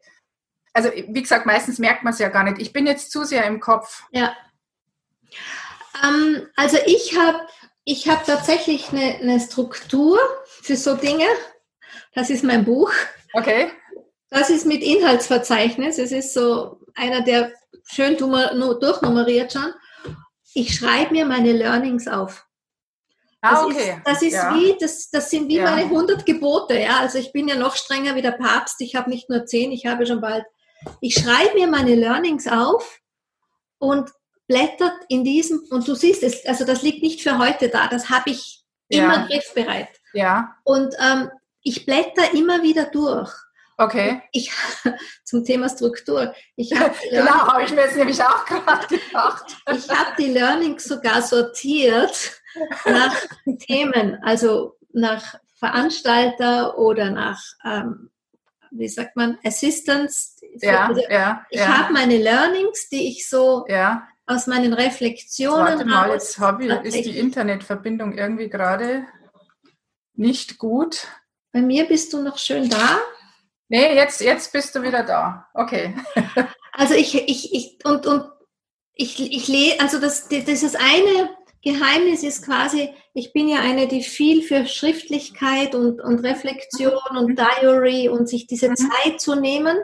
also 0.74 0.90
wie 0.90 1.22
gesagt, 1.22 1.46
meistens 1.46 1.80
merkt 1.80 2.04
man 2.04 2.14
es 2.14 2.20
ja 2.20 2.30
gar 2.30 2.44
nicht. 2.44 2.60
Ich 2.60 2.74
bin 2.74 2.88
jetzt 2.88 3.12
zu 3.12 3.24
sehr 3.24 3.46
im 3.46 3.60
Kopf. 3.60 4.04
Ja. 4.12 4.36
Ähm, 6.04 6.48
also 6.56 6.78
ich 6.86 7.18
habe 7.18 7.40
ich 7.84 8.08
hab 8.08 8.26
tatsächlich 8.26 8.90
eine, 8.90 9.16
eine 9.16 9.40
Struktur 9.40 10.20
für 10.46 10.76
so 10.76 10.96
Dinge. 10.96 11.26
Das 12.14 12.30
ist 12.30 12.44
mein 12.44 12.66
Buch. 12.66 12.92
Okay. 13.34 13.72
Das 14.30 14.50
ist 14.50 14.66
mit 14.66 14.84
Inhaltsverzeichnis. 14.84 15.98
Es 15.98 16.12
ist 16.12 16.34
so 16.34 16.80
einer, 16.96 17.22
der 17.22 17.52
schön 17.84 18.18
durchnummeriert 18.18 19.54
schon. 19.54 19.74
Ich 20.54 20.76
schreibe 20.76 21.12
mir 21.12 21.26
meine 21.26 21.54
Learnings 21.54 22.08
auf. 22.08 22.46
Ah, 23.42 23.66
okay. 23.66 23.96
Ist, 23.98 24.02
das 24.06 24.22
ist 24.22 24.34
ja. 24.34 24.54
wie, 24.54 24.78
das, 24.80 25.10
das 25.10 25.30
sind 25.30 25.48
wie 25.48 25.58
ja. 25.58 25.64
meine 25.64 25.84
100 25.84 26.26
Gebote. 26.26 26.80
Ja? 26.80 27.00
Also 27.00 27.18
ich 27.18 27.32
bin 27.32 27.48
ja 27.48 27.56
noch 27.56 27.76
strenger 27.76 28.16
wie 28.16 28.22
der 28.22 28.32
Papst. 28.32 28.80
Ich 28.82 28.96
habe 28.96 29.10
nicht 29.10 29.30
nur 29.30 29.46
10, 29.46 29.72
ich 29.72 29.88
habe 29.88 30.06
schon 30.06 30.22
bald. 30.22 30.46
Ich 31.00 31.16
schreibe 31.16 31.56
mir 31.56 31.68
meine 31.68 31.96
Learnings 31.96 32.48
auf 32.48 33.00
und 33.80 34.12
blättert 34.52 34.98
in 35.08 35.24
diesem, 35.24 35.62
und 35.70 35.88
du 35.88 35.96
siehst 35.96 36.24
es, 36.24 36.46
also 36.46 36.66
das 36.66 36.82
liegt 36.82 37.02
nicht 37.02 37.22
für 37.22 37.38
heute 37.38 37.70
da, 37.70 37.88
das 37.88 38.10
habe 38.10 38.32
ich 38.32 38.66
immer 38.90 39.22
ja. 39.22 39.26
griffbereit. 39.28 39.88
Ja. 40.12 40.58
Und 40.66 40.94
ähm, 41.00 41.30
ich 41.64 41.86
blätter 41.86 42.34
immer 42.34 42.62
wieder 42.62 42.86
durch. 42.86 43.32
Okay. 43.78 44.22
Ich, 44.34 44.52
zum 45.24 45.46
Thema 45.46 45.70
Struktur. 45.70 46.36
Ich 46.58 46.78
hab 46.78 47.00
genau, 47.10 47.48
habe 47.48 47.64
ich 47.64 47.72
mir 47.72 47.84
jetzt 47.84 47.96
nämlich 47.96 48.22
auch 48.22 48.46
gerade 48.46 48.88
gedacht. 48.88 49.56
Ich 49.74 49.90
habe 49.90 50.12
die 50.18 50.32
Learnings 50.32 50.84
sogar 50.84 51.22
sortiert 51.22 52.42
nach 52.86 53.16
Themen, 53.60 54.20
also 54.22 54.76
nach 54.92 55.36
Veranstalter 55.56 56.78
oder 56.78 57.10
nach, 57.10 57.42
ähm, 57.64 58.10
wie 58.72 58.90
sagt 58.90 59.16
man, 59.16 59.40
Assistance. 59.46 60.36
Ja, 60.60 60.88
also 60.88 61.02
ja, 61.10 61.46
ich 61.50 61.60
ja. 61.62 61.78
habe 61.78 61.94
meine 61.94 62.18
Learnings, 62.18 62.90
die 62.90 63.08
ich 63.08 63.30
so 63.30 63.66
ja. 63.70 64.06
Aus 64.32 64.48
meinen 64.48 64.74
Reflexionen. 64.74 65.66
Warte 65.66 65.86
mal, 65.86 66.10
jetzt 66.12 66.40
habe 66.40 66.66
ich, 66.66 66.96
ist 66.96 67.06
die 67.06 67.18
Internetverbindung 67.18 68.18
irgendwie 68.18 68.50
gerade 68.50 69.06
nicht 70.14 70.58
gut. 70.58 71.08
Bei 71.52 71.62
mir 71.62 71.86
bist 71.86 72.14
du 72.14 72.22
noch 72.22 72.38
schön 72.38 72.70
da. 72.70 73.00
Nee, 73.68 73.96
jetzt, 73.96 74.22
jetzt 74.22 74.52
bist 74.52 74.76
du 74.76 74.82
wieder 74.82 75.04
da. 75.04 75.48
Okay. 75.54 75.96
Also 76.74 76.94
ich, 76.94 77.14
ich, 77.14 77.54
ich 77.54 77.78
und, 77.84 78.08
und 78.08 78.32
ich, 78.94 79.20
ich 79.20 79.50
lese, 79.50 79.82
also 79.82 80.00
das, 80.00 80.30
das 80.30 80.64
ist 80.64 80.78
eine 80.78 81.30
Geheimnis 81.62 82.24
ist 82.24 82.46
quasi, 82.46 82.94
ich 83.14 83.34
bin 83.34 83.48
ja 83.48 83.60
eine, 83.60 83.88
die 83.88 84.02
viel 84.02 84.42
für 84.42 84.66
Schriftlichkeit 84.66 85.76
und, 85.76 86.02
und 86.02 86.20
Reflexion 86.20 86.94
und 87.12 87.30
mhm. 87.30 87.36
Diary 87.36 88.10
und 88.10 88.28
sich 88.28 88.48
diese 88.48 88.70
mhm. 88.70 88.76
Zeit 88.76 89.22
zu 89.22 89.36
nehmen, 89.36 89.78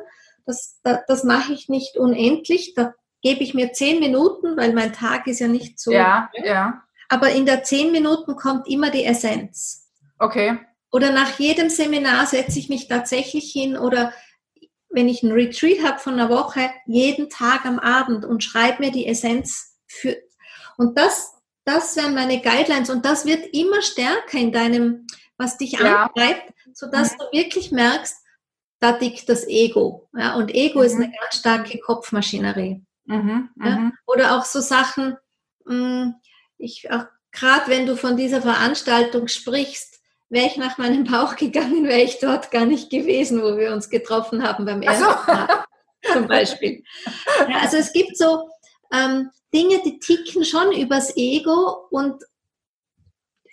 das, 0.46 0.80
das, 0.84 1.00
das 1.08 1.24
mache 1.24 1.54
ich 1.54 1.70
nicht 1.70 1.98
unendlich. 1.98 2.74
Da 2.74 2.94
gebe 3.28 3.44
ich 3.44 3.54
mir 3.54 3.74
zehn 3.74 4.00
Minuten, 4.00 4.56
weil 4.56 4.72
mein 4.74 4.94
Tag 4.94 5.28
ist 5.28 5.40
ja 5.40 5.50
nicht 5.50 5.82
so. 5.82 5.92
Ja, 5.92 6.30
ja. 6.34 6.82
Aber 7.10 7.32
in 7.32 7.46
der 7.46 7.64
zehn 7.64 7.92
Minuten 7.92 8.38
kommt 8.38 8.70
immer 8.70 8.90
die 8.90 9.04
Essenz. 9.04 9.90
Okay. 10.18 10.58
Oder 10.94 11.12
nach 11.12 11.38
jedem 11.38 11.70
Seminar 11.70 12.26
setze 12.26 12.58
ich 12.58 12.70
mich 12.70 12.88
tatsächlich 12.88 13.52
hin 13.52 13.78
oder 13.78 14.14
wenn 14.90 15.10
ich 15.10 15.24
ein 15.24 15.34
Retreat 15.34 15.84
habe 15.84 16.00
von 16.00 16.14
einer 16.14 16.30
Woche, 16.30 16.70
jeden 16.86 17.30
Tag 17.30 17.66
am 17.66 17.80
Abend 17.80 18.24
und 18.24 18.46
schreibe 18.46 18.86
mir 18.86 18.92
die 18.92 19.08
Essenz 19.08 19.78
für. 19.88 20.16
Und 20.78 20.98
das, 20.98 21.34
das 21.66 21.98
wären 21.98 22.16
meine 22.16 22.42
Guidelines 22.42 22.90
und 22.90 23.06
das 23.06 23.26
wird 23.26 23.54
immer 23.54 23.82
stärker 23.82 24.38
in 24.38 24.54
deinem, 24.54 25.06
was 25.36 25.58
dich 25.58 25.74
ja. 25.74 26.06
antreibt, 26.06 26.54
sodass 26.74 27.12
mhm. 27.12 27.18
du 27.18 27.38
wirklich 27.38 27.72
merkst, 27.72 28.16
da 28.80 28.94
tickt 28.94 29.28
das 29.28 29.46
Ego. 29.46 30.08
Ja, 30.18 30.36
und 30.36 30.56
Ego 30.56 30.80
mhm. 30.80 30.86
ist 30.86 30.96
eine 30.96 31.12
ganz 31.12 31.36
starke 31.36 31.78
Kopfmaschinerie. 31.80 32.87
Mhm. 33.08 33.50
Ja, 33.64 33.78
mhm. 33.78 33.94
oder 34.06 34.38
auch 34.38 34.46
so 34.46 34.60
Sachen, 34.60 35.18
hm, 35.66 36.16
ich 36.58 36.92
auch 36.92 37.06
gerade 37.32 37.70
wenn 37.70 37.86
du 37.86 37.96
von 37.96 38.18
dieser 38.18 38.42
Veranstaltung 38.42 39.28
sprichst, 39.28 40.00
wäre 40.30 40.48
ich 40.48 40.58
nach 40.58 40.78
meinem 40.78 41.04
Bauch 41.04 41.36
gegangen, 41.36 41.86
wäre 41.88 42.02
ich 42.02 42.20
dort 42.20 42.52
gar 42.52 42.66
nicht 42.66 42.90
gewesen, 42.90 43.42
wo 43.42 43.58
wir 43.58 43.74
uns 43.74 43.90
getroffen 43.90 44.44
haben 44.44 44.66
beim 44.66 44.82
ersten 44.82 45.04
so. 45.04 45.32
Mal 45.32 45.66
zum 46.14 46.28
Beispiel. 46.28 46.84
Ja, 47.50 47.60
also 47.62 47.78
es 47.78 47.94
gibt 47.94 48.18
so 48.18 48.50
ähm, 48.92 49.30
Dinge, 49.54 49.82
die 49.86 50.00
ticken 50.00 50.44
schon 50.44 50.72
übers 50.74 51.16
Ego 51.16 51.88
und 51.90 52.22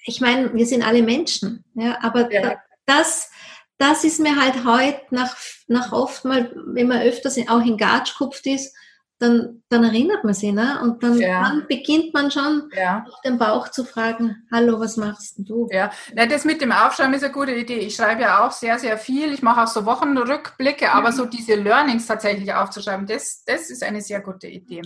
ich 0.07 0.21
meine, 0.21 0.53
wir 0.53 0.67
sind 0.67 0.87
alle 0.87 1.03
Menschen, 1.03 1.65
ja, 1.75 1.99
aber 2.03 2.31
ja. 2.31 2.61
das, 2.85 3.31
das 3.79 4.05
ist 4.05 4.21
mir 4.21 4.39
halt 4.39 4.65
heute 4.65 5.01
nach, 5.11 5.37
nach 5.67 5.93
oft 5.93 6.25
mal, 6.25 6.53
wenn 6.67 6.89
man 6.89 7.01
öfters 7.01 7.39
auch 7.49 7.65
in 7.65 7.79
Gatsch 7.79 8.17
kupft 8.17 8.47
ist, 8.47 8.75
dann, 9.19 9.63
dann 9.69 9.85
erinnert 9.85 10.25
man 10.25 10.35
sich, 10.35 10.53
ne? 10.53 10.81
Und 10.83 11.03
dann, 11.03 11.19
ja. 11.19 11.43
dann 11.43 11.67
beginnt 11.69 12.13
man 12.13 12.31
schon 12.31 12.69
ja. 12.75 13.05
auf 13.09 13.21
den 13.23 13.39
Bauch 13.39 13.69
zu 13.69 13.85
fragen, 13.85 14.47
hallo, 14.53 14.81
was 14.81 14.97
machst 14.97 15.37
du? 15.39 15.69
Ja, 15.71 15.91
Na, 16.15 16.27
das 16.27 16.45
mit 16.45 16.61
dem 16.61 16.73
Aufschreiben 16.73 17.15
ist 17.15 17.23
eine 17.23 17.33
gute 17.33 17.53
Idee. 17.53 17.79
Ich 17.79 17.95
schreibe 17.95 18.23
ja 18.23 18.45
auch 18.45 18.53
sehr, 18.53 18.79
sehr 18.79 18.99
viel. 18.99 19.33
Ich 19.33 19.43
mache 19.43 19.63
auch 19.63 19.69
so 19.69 19.87
Wochenrückblicke, 19.87 20.93
aber 20.93 21.13
so 21.13 21.27
diese 21.27 21.55
Learnings 21.55 22.07
tatsächlich 22.07 22.53
aufzuschreiben, 22.53 23.07
das, 23.07 23.45
das 23.45 23.71
ist 23.71 23.83
eine 23.83 24.01
sehr 24.01 24.21
gute 24.21 24.49
Idee. 24.49 24.83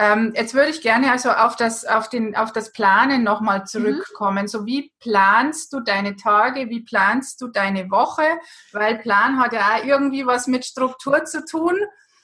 Ähm, 0.00 0.32
jetzt 0.34 0.54
würde 0.54 0.70
ich 0.70 0.80
gerne 0.80 1.10
also 1.10 1.30
auf 1.30 1.56
das, 1.56 1.84
auf 1.84 2.08
den, 2.08 2.34
auf 2.34 2.52
das 2.52 2.72
Planen 2.72 3.22
nochmal 3.22 3.60
mhm. 3.60 3.66
zurückkommen. 3.66 4.44
Mhm. 4.44 4.48
So 4.48 4.64
wie 4.64 4.92
planst 4.98 5.74
du 5.74 5.80
deine 5.80 6.16
Tage? 6.16 6.70
Wie 6.70 6.80
planst 6.80 7.42
du 7.42 7.48
deine 7.48 7.90
Woche? 7.90 8.22
Weil 8.72 8.98
Plan 8.98 9.38
hat 9.38 9.52
ja 9.52 9.60
auch 9.60 9.84
irgendwie 9.84 10.24
was 10.24 10.46
mit 10.46 10.64
Struktur 10.64 11.24
zu 11.24 11.44
tun. 11.44 11.76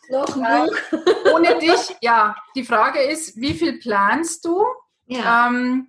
Noch 0.08 0.36
äh, 0.36 0.68
ohne 1.34 1.58
dich, 1.58 1.96
ja, 2.00 2.36
die 2.54 2.64
Frage 2.64 3.00
ist, 3.00 3.36
wie 3.36 3.54
viel 3.54 3.78
planst 3.78 4.44
du? 4.44 4.64
Ja. 5.06 5.48
Ähm, 5.48 5.88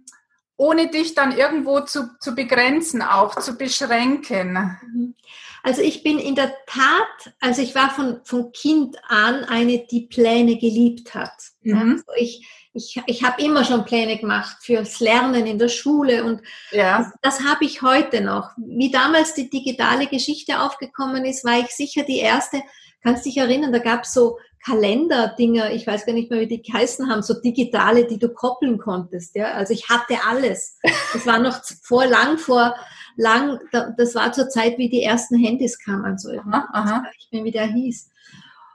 ohne 0.58 0.90
dich 0.90 1.14
dann 1.14 1.38
irgendwo 1.38 1.82
zu, 1.82 2.10
zu 2.20 2.34
begrenzen, 2.34 3.02
auch 3.02 3.36
zu 3.40 3.58
beschränken. 3.58 4.78
Mhm. 4.82 5.16
Also 5.64 5.82
ich 5.82 6.02
bin 6.02 6.18
in 6.18 6.36
der 6.36 6.54
Tat, 6.66 7.34
also 7.40 7.62
ich 7.62 7.76
war 7.76 7.90
von, 7.92 8.22
von 8.24 8.52
Kind 8.52 8.98
an 9.08 9.44
eine, 9.44 9.86
die 9.86 10.08
Pläne 10.08 10.58
geliebt 10.58 11.14
hat. 11.14 11.34
Mhm. 11.62 11.92
Also 11.92 12.06
ich 12.18 12.48
ich, 12.78 13.02
ich 13.08 13.24
habe 13.24 13.42
immer 13.42 13.66
schon 13.66 13.86
Pläne 13.86 14.18
gemacht 14.18 14.58
fürs 14.62 15.00
Lernen 15.00 15.46
in 15.46 15.58
der 15.58 15.68
Schule 15.68 16.24
und 16.24 16.42
ja. 16.72 17.00
das, 17.00 17.40
das 17.40 17.48
habe 17.48 17.66
ich 17.66 17.82
heute 17.82 18.22
noch. 18.22 18.52
Wie 18.58 18.92
damals 18.92 19.34
die 19.34 19.50
digitale 19.50 20.08
Geschichte 20.08 20.62
aufgekommen 20.62 21.26
ist, 21.26 21.44
war 21.44 21.60
ich 21.60 21.70
sicher 21.70 22.04
die 22.04 22.20
erste, 22.20 22.62
kannst 23.02 23.26
dich 23.26 23.38
erinnern, 23.38 23.72
da 23.72 23.80
gab 23.80 24.04
es 24.04 24.14
so 24.14 24.38
Kalenderdinger, 24.66 25.72
ich 25.72 25.88
weiß 25.88 26.06
gar 26.06 26.14
nicht 26.14 26.30
mehr, 26.30 26.42
wie 26.42 26.48
die 26.48 26.62
geheißen 26.62 27.10
haben, 27.10 27.22
so 27.22 27.40
digitale, 27.40 28.06
die 28.06 28.20
du 28.20 28.30
koppeln 28.30 28.78
konntest. 28.78 29.36
Ja? 29.36 29.54
Also 29.54 29.74
ich 29.74 29.88
hatte 29.88 30.18
alles. 30.28 30.78
Das 31.14 31.26
war 31.26 31.40
noch 31.40 31.64
vor 31.84 32.06
lang 32.06 32.38
vor 32.38 32.76
lang, 33.16 33.60
das 33.72 34.16
war 34.16 34.32
zur 34.32 34.50
Zeit, 34.50 34.78
wie 34.78 34.90
die 34.90 35.04
ersten 35.04 35.38
Handys 35.38 35.80
kamen. 35.80 36.06
Also 36.06 36.32
aha, 36.32 36.68
aha. 36.72 36.86
ich 36.86 36.92
weiß 36.92 37.16
nicht 37.18 37.34
mehr, 37.34 37.44
wie 37.44 37.52
der 37.52 37.68
hieß. 37.68 38.10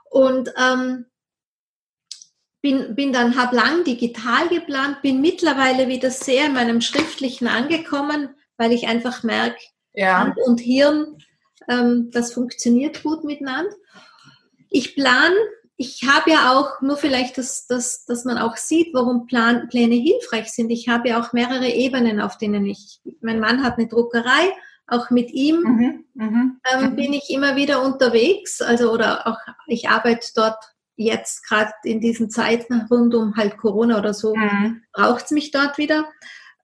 Und 0.09 0.53
ähm, 0.57 1.05
bin, 2.61 2.95
bin 2.95 3.13
dann, 3.13 3.37
habe 3.37 3.55
lang 3.55 3.83
digital 3.83 4.47
geplant, 4.47 5.01
bin 5.01 5.21
mittlerweile 5.21 5.87
wieder 5.87 6.09
sehr 6.09 6.47
in 6.47 6.53
meinem 6.53 6.81
Schriftlichen 6.81 7.47
angekommen, 7.47 8.29
weil 8.57 8.71
ich 8.71 8.87
einfach 8.87 9.23
merke, 9.23 9.59
ja. 9.93 10.19
Hand 10.19 10.37
und 10.45 10.59
Hirn, 10.59 11.17
ähm, 11.67 12.09
das 12.11 12.33
funktioniert 12.33 13.03
gut 13.03 13.23
miteinander. 13.23 13.75
Ich 14.73 14.95
plane, 14.95 15.35
ich 15.77 16.01
habe 16.07 16.31
ja 16.31 16.51
auch, 16.51 16.81
nur 16.81 16.97
vielleicht, 16.97 17.37
dass, 17.37 17.67
dass, 17.67 18.05
dass 18.05 18.25
man 18.25 18.39
auch 18.39 18.57
sieht, 18.57 18.93
warum 18.93 19.27
Plan, 19.27 19.69
Pläne 19.69 19.95
hilfreich 19.95 20.51
sind. 20.51 20.71
Ich 20.71 20.89
habe 20.89 21.09
ja 21.09 21.21
auch 21.21 21.31
mehrere 21.31 21.67
Ebenen, 21.67 22.19
auf 22.19 22.37
denen 22.39 22.65
ich, 22.65 22.99
mein 23.21 23.39
Mann 23.39 23.63
hat 23.63 23.77
eine 23.77 23.87
Druckerei, 23.87 24.51
auch 24.87 25.11
mit 25.11 25.31
ihm 25.31 25.61
mhm, 25.61 26.05
mhm, 26.15 26.59
ähm, 26.71 26.89
mhm. 26.89 26.95
bin 26.95 27.13
ich 27.13 27.29
immer 27.29 27.55
wieder 27.55 27.83
unterwegs. 27.83 28.61
Also, 28.61 28.91
oder 28.91 29.27
auch, 29.27 29.37
ich 29.67 29.89
arbeite 29.89 30.27
dort 30.35 30.57
jetzt 30.95 31.47
gerade 31.47 31.71
in 31.83 32.01
diesen 32.01 32.31
Zeiten 32.31 32.87
rund 32.89 33.13
um 33.13 33.35
halt 33.35 33.57
Corona 33.57 33.99
oder 33.99 34.13
so, 34.13 34.35
mhm. 34.35 34.81
braucht 34.91 35.25
es 35.25 35.31
mich 35.31 35.51
dort 35.51 35.77
wieder. 35.77 36.05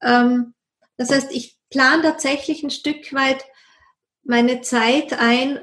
Ähm, 0.02 0.56
das 0.98 1.12
heißt, 1.12 1.32
ich 1.32 1.60
plane 1.69 2.02
tatsächlich 2.02 2.63
ein 2.63 2.72
Stück 2.72 3.13
weit 3.13 3.45
meine 4.24 4.62
Zeit 4.62 5.13
ein, 5.13 5.60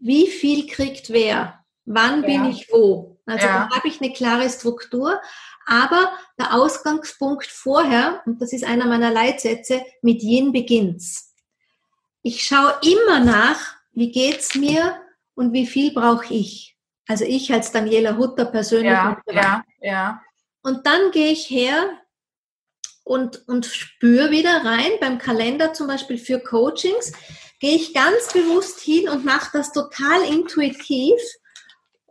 wie 0.00 0.26
viel 0.26 0.66
kriegt 0.66 1.10
wer, 1.10 1.59
wann 1.90 2.22
ja. 2.22 2.26
bin 2.26 2.44
ich 2.46 2.68
wo. 2.70 3.18
Also 3.26 3.46
ja. 3.46 3.68
da 3.68 3.76
habe 3.76 3.88
ich 3.88 4.00
eine 4.00 4.12
klare 4.12 4.48
Struktur, 4.48 5.20
aber 5.66 6.12
der 6.38 6.54
Ausgangspunkt 6.54 7.46
vorher, 7.46 8.22
und 8.26 8.40
das 8.40 8.52
ist 8.52 8.64
einer 8.64 8.86
meiner 8.86 9.10
Leitsätze, 9.10 9.82
mit 10.02 10.22
Yin 10.22 10.52
beginnt's. 10.52 11.34
Ich 12.22 12.42
schaue 12.42 12.74
immer 12.82 13.20
nach, 13.20 13.74
wie 13.92 14.10
geht's 14.10 14.54
mir 14.54 15.00
und 15.34 15.52
wie 15.52 15.66
viel 15.66 15.92
brauche 15.92 16.32
ich. 16.32 16.76
Also 17.08 17.24
ich 17.24 17.52
als 17.52 17.72
Daniela 17.72 18.16
Hutter 18.16 18.44
persönlich. 18.44 18.92
Ja, 18.92 19.20
ja, 19.26 19.64
ja. 19.80 20.22
Und 20.62 20.86
dann 20.86 21.10
gehe 21.10 21.32
ich 21.32 21.50
her 21.50 21.88
und, 23.02 23.48
und 23.48 23.66
spüre 23.66 24.30
wieder 24.30 24.64
rein, 24.64 24.92
beim 25.00 25.18
Kalender 25.18 25.72
zum 25.72 25.88
Beispiel 25.88 26.18
für 26.18 26.38
Coachings, 26.38 27.12
gehe 27.58 27.74
ich 27.74 27.94
ganz 27.94 28.32
bewusst 28.32 28.80
hin 28.80 29.08
und 29.08 29.24
mache 29.24 29.50
das 29.54 29.72
total 29.72 30.22
intuitiv. 30.22 31.18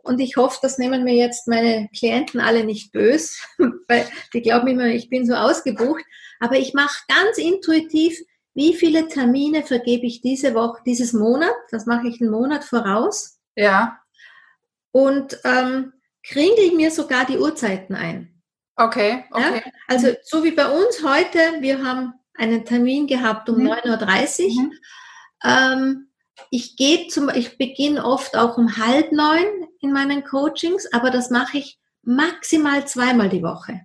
Und 0.02 0.20
ich 0.20 0.36
hoffe, 0.36 0.58
das 0.62 0.78
nehmen 0.78 1.04
mir 1.04 1.14
jetzt 1.14 1.48
meine 1.48 1.88
Klienten 1.96 2.40
alle 2.40 2.64
nicht 2.64 2.92
böse, 2.92 3.34
weil 3.88 4.06
die 4.32 4.42
glauben 4.42 4.68
immer, 4.68 4.86
ich 4.86 5.08
bin 5.08 5.26
so 5.26 5.34
ausgebucht. 5.34 6.04
Aber 6.40 6.56
ich 6.56 6.74
mache 6.74 7.04
ganz 7.08 7.38
intuitiv, 7.38 8.18
wie 8.54 8.74
viele 8.74 9.08
Termine 9.08 9.62
vergebe 9.62 10.06
ich 10.06 10.22
diese 10.22 10.54
Woche, 10.54 10.82
dieses 10.84 11.12
Monat. 11.12 11.54
Das 11.70 11.86
mache 11.86 12.08
ich 12.08 12.20
einen 12.20 12.30
Monat 12.30 12.64
voraus. 12.64 13.38
Ja. 13.54 13.98
Und 14.92 15.38
ähm, 15.44 15.92
kriege 16.22 16.74
mir 16.74 16.90
sogar 16.90 17.24
die 17.26 17.38
Uhrzeiten 17.38 17.94
ein. 17.94 18.42
Okay, 18.76 19.24
okay. 19.30 19.62
Ja? 19.64 19.72
Also 19.88 20.08
so 20.22 20.42
wie 20.42 20.52
bei 20.52 20.66
uns 20.66 21.04
heute, 21.04 21.38
wir 21.60 21.84
haben 21.84 22.14
einen 22.34 22.64
Termin 22.64 23.06
gehabt 23.06 23.48
um 23.50 23.58
mhm. 23.58 23.72
9.30 23.72 24.46
Uhr. 24.46 24.62
Mhm. 24.62 24.72
Ähm, 25.44 26.10
ich 26.50 26.76
gehe 26.76 27.08
zum, 27.08 27.28
ich 27.28 27.58
beginne 27.58 28.04
oft 28.04 28.36
auch 28.36 28.56
um 28.56 28.76
halb 28.78 29.12
neun 29.12 29.44
in 29.80 29.92
meinen 29.92 30.24
Coachings, 30.24 30.92
aber 30.92 31.10
das 31.10 31.30
mache 31.30 31.58
ich 31.58 31.78
maximal 32.02 32.86
zweimal 32.86 33.28
die 33.28 33.42
Woche. 33.42 33.80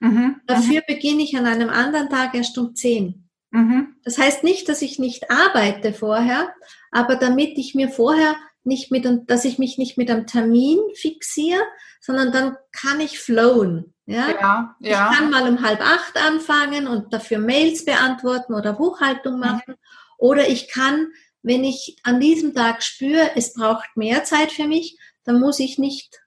Mhm. 0.00 0.40
Dafür 0.46 0.80
mhm. 0.80 0.94
beginne 0.94 1.22
ich 1.22 1.36
an 1.36 1.46
einem 1.46 1.70
anderen 1.70 2.08
Tag 2.08 2.34
erst 2.34 2.58
um 2.58 2.74
zehn. 2.74 3.28
Mhm. 3.50 3.96
Das 4.04 4.18
heißt 4.18 4.44
nicht, 4.44 4.68
dass 4.68 4.82
ich 4.82 4.98
nicht 4.98 5.30
arbeite 5.30 5.92
vorher, 5.92 6.52
aber 6.90 7.16
damit 7.16 7.58
ich 7.58 7.74
mir 7.74 7.88
vorher 7.88 8.34
nicht 8.64 8.90
mit, 8.90 9.06
dass 9.28 9.44
ich 9.44 9.58
mich 9.58 9.78
nicht 9.78 9.98
mit 9.98 10.10
einem 10.10 10.26
Termin 10.26 10.78
fixiere, 10.94 11.62
sondern 12.00 12.32
dann 12.32 12.56
kann 12.72 13.00
ich 13.00 13.18
flowen. 13.18 13.94
Ja? 14.06 14.28
Ja, 14.28 14.76
ja. 14.80 15.10
Ich 15.10 15.18
kann 15.18 15.30
mal 15.30 15.48
um 15.48 15.62
halb 15.62 15.80
acht 15.80 16.16
anfangen 16.16 16.88
und 16.88 17.12
dafür 17.12 17.38
Mails 17.38 17.84
beantworten 17.84 18.54
oder 18.54 18.72
Buchhaltung 18.72 19.34
mhm. 19.34 19.40
machen. 19.40 19.62
Mhm. 19.66 19.76
Oder 20.18 20.48
ich 20.48 20.68
kann, 20.68 21.08
wenn 21.42 21.64
ich 21.64 21.96
an 22.04 22.20
diesem 22.20 22.54
Tag 22.54 22.82
spüre, 22.82 23.30
es 23.36 23.54
braucht 23.54 23.96
mehr 23.96 24.24
Zeit 24.24 24.52
für 24.52 24.66
mich, 24.66 24.98
dann 25.24 25.40
muss 25.40 25.58
ich 25.60 25.78
nicht 25.78 26.20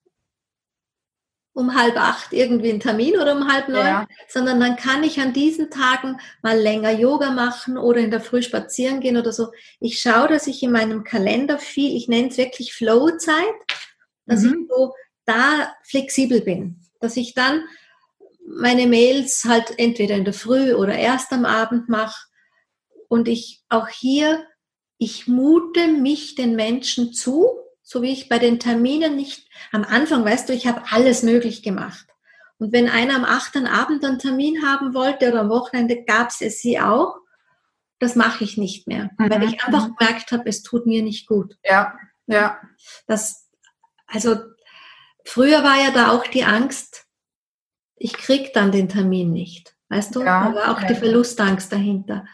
um 1.55 1.73
halb 1.73 1.95
acht 1.95 2.33
irgendwie 2.33 2.69
einen 2.69 2.81
Termin 2.81 3.17
oder 3.17 3.33
um 3.33 3.51
halb 3.51 3.69
neun, 3.69 3.85
ja. 3.85 4.07
sondern 4.27 4.59
dann 4.59 4.75
kann 4.75 5.03
ich 5.03 5.21
an 5.21 5.31
diesen 5.31 5.71
Tagen 5.71 6.19
mal 6.41 6.59
länger 6.59 6.91
Yoga 6.91 7.31
machen 7.31 7.77
oder 7.77 8.01
in 8.01 8.11
der 8.11 8.19
Früh 8.19 8.41
spazieren 8.41 8.99
gehen 8.99 9.15
oder 9.15 9.31
so. 9.31 9.51
Ich 9.79 10.01
schaue, 10.01 10.27
dass 10.27 10.47
ich 10.47 10.61
in 10.63 10.71
meinem 10.71 11.05
Kalender 11.05 11.57
viel, 11.57 11.95
ich 11.95 12.09
nenne 12.09 12.27
es 12.27 12.37
wirklich 12.37 12.73
Flow-Zeit, 12.73 13.53
dass 14.25 14.41
mhm. 14.41 14.49
ich 14.63 14.75
so 14.75 14.93
da 15.25 15.73
flexibel 15.83 16.41
bin, 16.41 16.81
dass 16.99 17.15
ich 17.15 17.33
dann 17.33 17.63
meine 18.45 18.85
Mails 18.85 19.45
halt 19.45 19.79
entweder 19.79 20.15
in 20.15 20.25
der 20.25 20.33
Früh 20.33 20.73
oder 20.73 20.95
erst 20.95 21.31
am 21.31 21.45
Abend 21.45 21.87
mache 21.87 22.27
und 23.07 23.29
ich 23.29 23.63
auch 23.69 23.87
hier, 23.87 24.45
ich 24.97 25.25
mute 25.27 25.87
mich 25.87 26.35
den 26.35 26.57
Menschen 26.57 27.13
zu, 27.13 27.47
so 27.85 28.01
wie 28.01 28.11
ich 28.11 28.27
bei 28.27 28.39
den 28.39 28.59
Terminen 28.59 29.15
nicht 29.15 29.47
am 29.71 29.83
Anfang, 29.83 30.25
weißt 30.25 30.49
du, 30.49 30.53
ich 30.53 30.65
habe 30.65 30.81
alles 30.89 31.21
möglich 31.21 31.61
gemacht. 31.61 32.07
Und 32.57 32.73
wenn 32.73 32.89
einer 32.89 33.15
am 33.15 33.25
8. 33.25 33.57
Abend 33.67 34.03
einen 34.03 34.17
Termin 34.17 34.65
haben 34.65 34.95
wollte 34.95 35.29
oder 35.29 35.41
am 35.41 35.49
Wochenende, 35.49 36.03
gab 36.03 36.29
es 36.29 36.59
sie 36.59 36.79
auch. 36.79 37.15
Das 37.99 38.15
mache 38.15 38.43
ich 38.43 38.57
nicht 38.57 38.87
mehr, 38.87 39.11
mhm. 39.17 39.29
weil 39.29 39.43
ich 39.43 39.63
einfach 39.63 39.87
mhm. 39.87 39.95
gemerkt 39.95 40.31
habe, 40.31 40.49
es 40.49 40.63
tut 40.63 40.87
mir 40.87 41.03
nicht 41.03 41.27
gut. 41.27 41.57
Ja, 41.63 41.93
ja. 42.25 42.59
Das, 43.05 43.49
also 44.07 44.37
früher 45.23 45.63
war 45.63 45.77
ja 45.77 45.91
da 45.91 46.11
auch 46.11 46.25
die 46.25 46.43
Angst, 46.43 47.05
ich 47.95 48.13
krieg 48.13 48.51
dann 48.53 48.71
den 48.71 48.89
Termin 48.89 49.31
nicht. 49.31 49.75
Weißt 49.89 50.15
du? 50.15 50.21
Ja, 50.21 50.49
da 50.49 50.55
war 50.55 50.71
auch 50.71 50.81
ja. 50.81 50.87
die 50.87 50.95
Verlustangst 50.95 51.71
dahinter. 51.71 52.25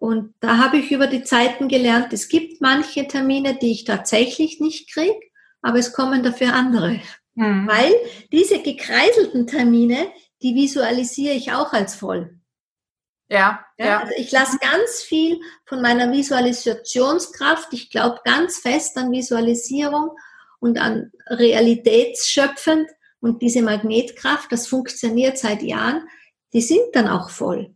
Und 0.00 0.34
da 0.40 0.58
habe 0.58 0.78
ich 0.78 0.92
über 0.92 1.06
die 1.06 1.24
Zeiten 1.24 1.68
gelernt, 1.68 2.12
es 2.12 2.28
gibt 2.28 2.60
manche 2.60 3.08
Termine, 3.08 3.58
die 3.58 3.72
ich 3.72 3.84
tatsächlich 3.84 4.60
nicht 4.60 4.92
kriege, 4.92 5.18
aber 5.60 5.78
es 5.78 5.92
kommen 5.92 6.22
dafür 6.22 6.54
andere. 6.54 7.00
Mhm. 7.34 7.66
Weil 7.68 7.92
diese 8.32 8.60
gekreiselten 8.62 9.46
Termine, 9.46 10.08
die 10.42 10.54
visualisiere 10.54 11.34
ich 11.34 11.52
auch 11.52 11.72
als 11.72 11.94
voll. 11.96 12.38
Ja, 13.28 13.64
ja. 13.76 13.86
ja. 13.86 13.98
Also 14.00 14.14
ich 14.16 14.30
lasse 14.30 14.58
ganz 14.58 15.02
viel 15.02 15.40
von 15.66 15.82
meiner 15.82 16.10
Visualisationskraft. 16.12 17.72
Ich 17.72 17.90
glaube 17.90 18.20
ganz 18.24 18.58
fest 18.58 18.96
an 18.96 19.10
Visualisierung 19.10 20.10
und 20.60 20.78
an 20.78 21.12
Realitätsschöpfend 21.26 22.88
und 23.20 23.42
diese 23.42 23.62
Magnetkraft, 23.62 24.50
das 24.52 24.66
funktioniert 24.66 25.38
seit 25.38 25.62
Jahren, 25.62 26.08
die 26.52 26.62
sind 26.62 26.94
dann 26.94 27.08
auch 27.08 27.30
voll. 27.30 27.74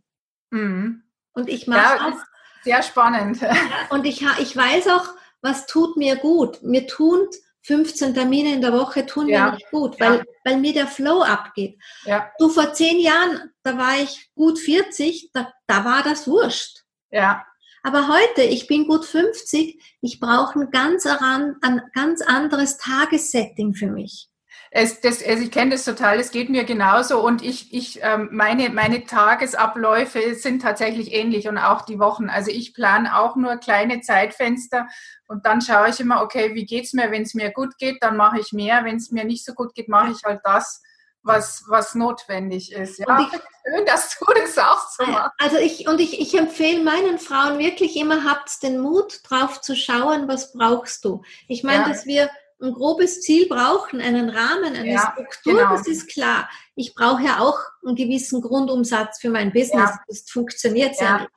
Mhm. 0.51 1.02
Und 1.33 1.49
ich 1.49 1.67
mache 1.67 1.97
ja, 1.97 2.07
auch. 2.07 2.17
Sehr 2.63 2.83
spannend. 2.83 3.39
und 3.89 4.05
ich, 4.05 4.25
ich 4.39 4.55
weiß 4.55 4.87
auch, 4.87 5.09
was 5.41 5.65
tut 5.65 5.97
mir 5.97 6.15
gut. 6.15 6.63
Mir 6.63 6.87
tun 6.87 7.27
15 7.63 8.13
Termine 8.13 8.53
in 8.53 8.61
der 8.61 8.73
Woche 8.73 9.05
tun 9.05 9.27
ja. 9.27 9.45
mir 9.45 9.51
nicht 9.53 9.71
gut, 9.71 9.99
weil, 9.99 10.17
ja. 10.17 10.23
weil 10.43 10.57
mir 10.57 10.73
der 10.73 10.87
Flow 10.87 11.21
abgeht. 11.21 11.79
Ja. 12.03 12.29
Du 12.37 12.49
vor 12.49 12.73
zehn 12.73 12.99
Jahren, 12.99 13.51
da 13.63 13.77
war 13.77 13.97
ich 14.01 14.29
gut 14.35 14.59
40, 14.59 15.31
da, 15.33 15.51
da 15.67 15.85
war 15.85 16.03
das 16.03 16.27
wurscht. 16.27 16.83
Ja. 17.09 17.45
Aber 17.81 18.07
heute, 18.07 18.43
ich 18.43 18.67
bin 18.67 18.87
gut 18.87 19.05
50, 19.05 19.81
ich 20.01 20.19
brauche 20.19 20.59
ein 20.59 20.71
ganz, 20.71 21.05
ein 21.05 21.81
ganz 21.93 22.21
anderes 22.21 22.77
Tagessetting 22.77 23.73
für 23.73 23.87
mich. 23.87 24.29
Es, 24.75 25.01
das, 25.01 25.23
also 25.23 25.43
ich 25.43 25.51
kenne 25.51 25.69
das 25.69 25.85
total, 25.85 26.19
es 26.19 26.31
geht 26.31 26.49
mir 26.49 26.63
genauso 26.63 27.23
und 27.23 27.43
ich, 27.43 27.71
ich 27.71 27.99
ähm, 28.01 28.29
meine, 28.31 28.71
meine 28.71 29.03
Tagesabläufe 29.03 30.33
sind 30.33 30.63
tatsächlich 30.63 31.13
ähnlich 31.13 31.47
und 31.47 31.59
auch 31.59 31.83
die 31.83 31.99
Wochen. 31.99 32.27
Also 32.27 32.49
ich 32.49 32.73
plane 32.73 33.15
auch 33.15 33.35
nur 33.35 33.57
kleine 33.57 34.01
Zeitfenster 34.01 34.87
und 35.27 35.45
dann 35.45 35.61
schaue 35.61 35.89
ich 35.89 35.99
immer, 35.99 36.23
okay, 36.23 36.55
wie 36.55 36.65
geht's 36.65 36.93
mir? 36.93 37.11
Wenn 37.11 37.21
es 37.21 37.35
mir 37.35 37.51
gut 37.51 37.77
geht, 37.77 38.01
dann 38.01 38.17
mache 38.17 38.39
ich 38.39 38.51
mehr. 38.51 38.83
Wenn 38.83 38.95
es 38.95 39.11
mir 39.11 39.25
nicht 39.25 39.45
so 39.45 39.53
gut 39.53 39.75
geht, 39.75 39.89
mache 39.89 40.11
ich 40.11 40.23
halt 40.25 40.41
das, 40.43 40.81
was, 41.21 41.65
was 41.67 41.93
notwendig 41.93 42.71
ist. 42.71 42.97
Ja, 42.97 43.15
und 43.15 43.27
ich, 43.27 43.31
schön, 43.31 43.85
dass 43.85 44.17
du 44.17 44.25
das 44.33 44.57
auch 44.57 44.89
so 44.89 45.05
machst. 45.05 45.33
Also 45.37 45.57
ich, 45.57 45.87
und 45.87 46.01
ich, 46.01 46.19
ich 46.19 46.35
empfehle 46.35 46.83
meinen 46.83 47.19
Frauen 47.19 47.59
wirklich 47.59 47.95
immer, 47.95 48.23
habt 48.23 48.63
den 48.63 48.79
Mut, 48.79 49.19
drauf 49.29 49.61
zu 49.61 49.75
schauen, 49.75 50.27
was 50.27 50.51
brauchst 50.51 51.05
du. 51.05 51.21
Ich 51.47 51.61
meine, 51.63 51.83
ja. 51.83 51.89
dass 51.89 52.07
wir 52.07 52.31
ein 52.63 52.73
grobes 52.73 53.21
Ziel 53.21 53.47
brauchen, 53.47 54.01
einen 54.01 54.29
Rahmen, 54.29 54.75
eine 54.75 54.91
ja, 54.91 55.11
Struktur, 55.11 55.53
genau. 55.53 55.71
das 55.71 55.87
ist 55.87 56.07
klar. 56.07 56.49
Ich 56.75 56.95
brauche 56.95 57.23
ja 57.23 57.39
auch 57.39 57.59
einen 57.85 57.95
gewissen 57.95 58.41
Grundumsatz 58.41 59.19
für 59.19 59.29
mein 59.29 59.51
Business. 59.51 59.89
Ja. 59.89 59.99
Das 60.07 60.29
funktioniert 60.29 60.99
ja. 60.99 61.19
nicht. 61.19 61.29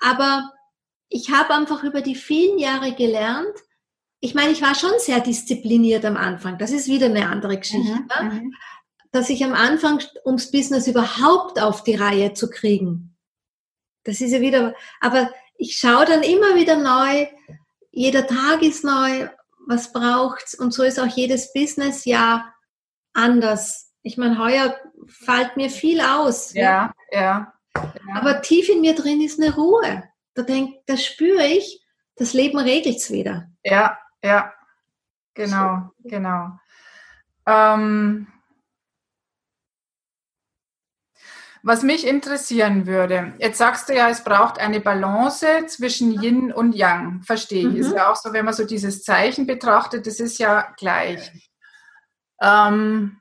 Aber 0.00 0.52
ich 1.08 1.30
habe 1.30 1.54
einfach 1.54 1.82
über 1.82 2.00
die 2.00 2.14
vielen 2.14 2.58
Jahre 2.58 2.92
gelernt, 2.94 3.54
ich 4.20 4.34
meine, 4.34 4.50
ich 4.50 4.62
war 4.62 4.74
schon 4.74 4.92
sehr 4.98 5.20
diszipliniert 5.20 6.04
am 6.04 6.16
Anfang. 6.16 6.58
Das 6.58 6.72
ist 6.72 6.88
wieder 6.88 7.06
eine 7.06 7.28
andere 7.28 7.58
Geschichte. 7.58 7.92
Mhm? 8.20 8.28
Mhm. 8.28 8.54
Dass 9.12 9.30
ich 9.30 9.44
am 9.44 9.52
Anfang, 9.52 10.02
ums 10.24 10.50
Business 10.50 10.86
überhaupt 10.86 11.60
auf 11.60 11.84
die 11.84 11.94
Reihe 11.94 12.32
zu 12.32 12.50
kriegen. 12.50 13.16
Das 14.04 14.20
ist 14.20 14.32
ja 14.32 14.40
wieder, 14.40 14.74
aber 15.00 15.30
ich 15.58 15.76
schaue 15.76 16.06
dann 16.06 16.22
immer 16.22 16.54
wieder 16.54 16.76
neu. 16.76 17.26
Jeder 17.90 18.26
Tag 18.26 18.62
ist 18.62 18.84
neu 18.84 19.28
was 19.66 19.92
braucht's? 19.92 20.54
Und 20.54 20.72
so 20.72 20.82
ist 20.82 20.98
auch 20.98 21.06
jedes 21.06 21.52
Business 21.52 22.04
ja 22.04 22.52
anders. 23.12 23.92
Ich 24.02 24.16
meine, 24.16 24.38
heuer 24.38 24.76
fällt 25.06 25.56
mir 25.56 25.70
viel 25.70 26.00
aus. 26.00 26.54
Ja, 26.54 26.94
ja, 27.10 27.52
ja. 27.74 28.14
Aber 28.14 28.42
tief 28.42 28.68
in 28.68 28.80
mir 28.80 28.94
drin 28.94 29.20
ist 29.20 29.40
eine 29.40 29.54
Ruhe. 29.54 30.04
Da 30.34 30.42
denk, 30.42 30.86
das 30.86 31.04
spüre 31.04 31.46
ich, 31.46 31.84
das 32.16 32.32
Leben 32.32 32.58
regelt's 32.58 33.10
wieder. 33.10 33.48
Ja, 33.64 33.98
ja. 34.22 34.52
Genau, 35.34 35.90
genau. 36.04 36.58
Ähm, 37.46 38.26
Was 41.66 41.82
mich 41.82 42.06
interessieren 42.06 42.86
würde, 42.86 43.34
jetzt 43.40 43.58
sagst 43.58 43.88
du 43.88 43.94
ja, 43.96 44.08
es 44.08 44.22
braucht 44.22 44.60
eine 44.60 44.78
Balance 44.78 45.66
zwischen 45.66 46.12
Yin 46.22 46.52
und 46.52 46.76
Yang. 46.76 47.24
Verstehe 47.24 47.66
ich. 47.66 47.74
Mhm. 47.74 47.80
Ist 47.80 47.92
ja 47.92 48.08
auch 48.08 48.14
so, 48.14 48.32
wenn 48.32 48.44
man 48.44 48.54
so 48.54 48.64
dieses 48.64 49.02
Zeichen 49.02 49.48
betrachtet, 49.48 50.06
das 50.06 50.20
ist 50.20 50.38
ja 50.38 50.72
gleich. 50.76 51.50
Ähm, 52.40 53.20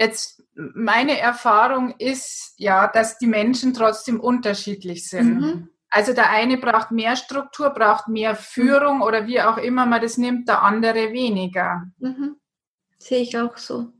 jetzt, 0.00 0.42
meine 0.54 1.18
Erfahrung 1.18 1.94
ist 1.98 2.54
ja, 2.56 2.86
dass 2.86 3.18
die 3.18 3.26
Menschen 3.26 3.74
trotzdem 3.74 4.20
unterschiedlich 4.20 5.06
sind. 5.06 5.40
Mhm. 5.40 5.68
Also 5.90 6.14
der 6.14 6.30
eine 6.30 6.56
braucht 6.56 6.92
mehr 6.92 7.14
Struktur, 7.14 7.68
braucht 7.74 8.08
mehr 8.08 8.36
Führung 8.36 8.96
mhm. 8.96 9.02
oder 9.02 9.26
wie 9.26 9.42
auch 9.42 9.58
immer 9.58 9.84
man 9.84 10.00
das 10.00 10.16
nimmt, 10.16 10.48
der 10.48 10.62
andere 10.62 11.12
weniger. 11.12 11.84
Mhm. 11.98 12.36
Sehe 12.96 13.20
ich 13.20 13.36
auch 13.36 13.58
so. 13.58 13.92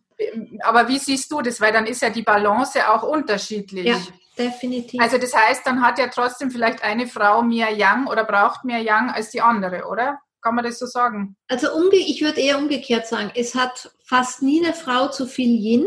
Aber 0.63 0.89
wie 0.89 0.99
siehst 0.99 1.31
du 1.33 1.41
das? 1.41 1.61
Weil 1.61 1.73
dann 1.73 1.87
ist 1.87 2.03
ja 2.03 2.11
die 2.11 2.23
Balance 2.23 2.89
auch 2.89 3.03
unterschiedlich. 3.03 3.87
Ja, 3.87 4.01
definitiv. 4.39 5.01
Also 5.01 5.19
das 5.19 5.35
heißt, 5.35 5.67
dann 5.67 5.83
hat 5.83 5.99
ja 5.99 6.09
trotzdem 6.09 6.51
vielleicht 6.51 6.83
eine 6.83 7.07
Frau 7.07 7.43
mehr 7.43 7.73
Yang 7.73 8.07
oder 8.07 8.25
braucht 8.25 8.65
mehr 8.65 8.81
Yang 8.81 9.11
als 9.11 9.31
die 9.31 9.41
andere, 9.41 9.87
oder? 9.87 10.21
Kann 10.43 10.55
man 10.55 10.65
das 10.65 10.79
so 10.79 10.87
sagen? 10.87 11.37
Also 11.49 11.69
ich 11.93 12.23
würde 12.23 12.41
eher 12.41 12.59
umgekehrt 12.59 13.07
sagen, 13.07 13.31
es 13.35 13.55
hat 13.55 13.91
fast 14.05 14.43
nie 14.43 14.65
eine 14.65 14.75
Frau 14.75 15.09
zu 15.09 15.27
viel 15.27 15.55
Yin 15.55 15.87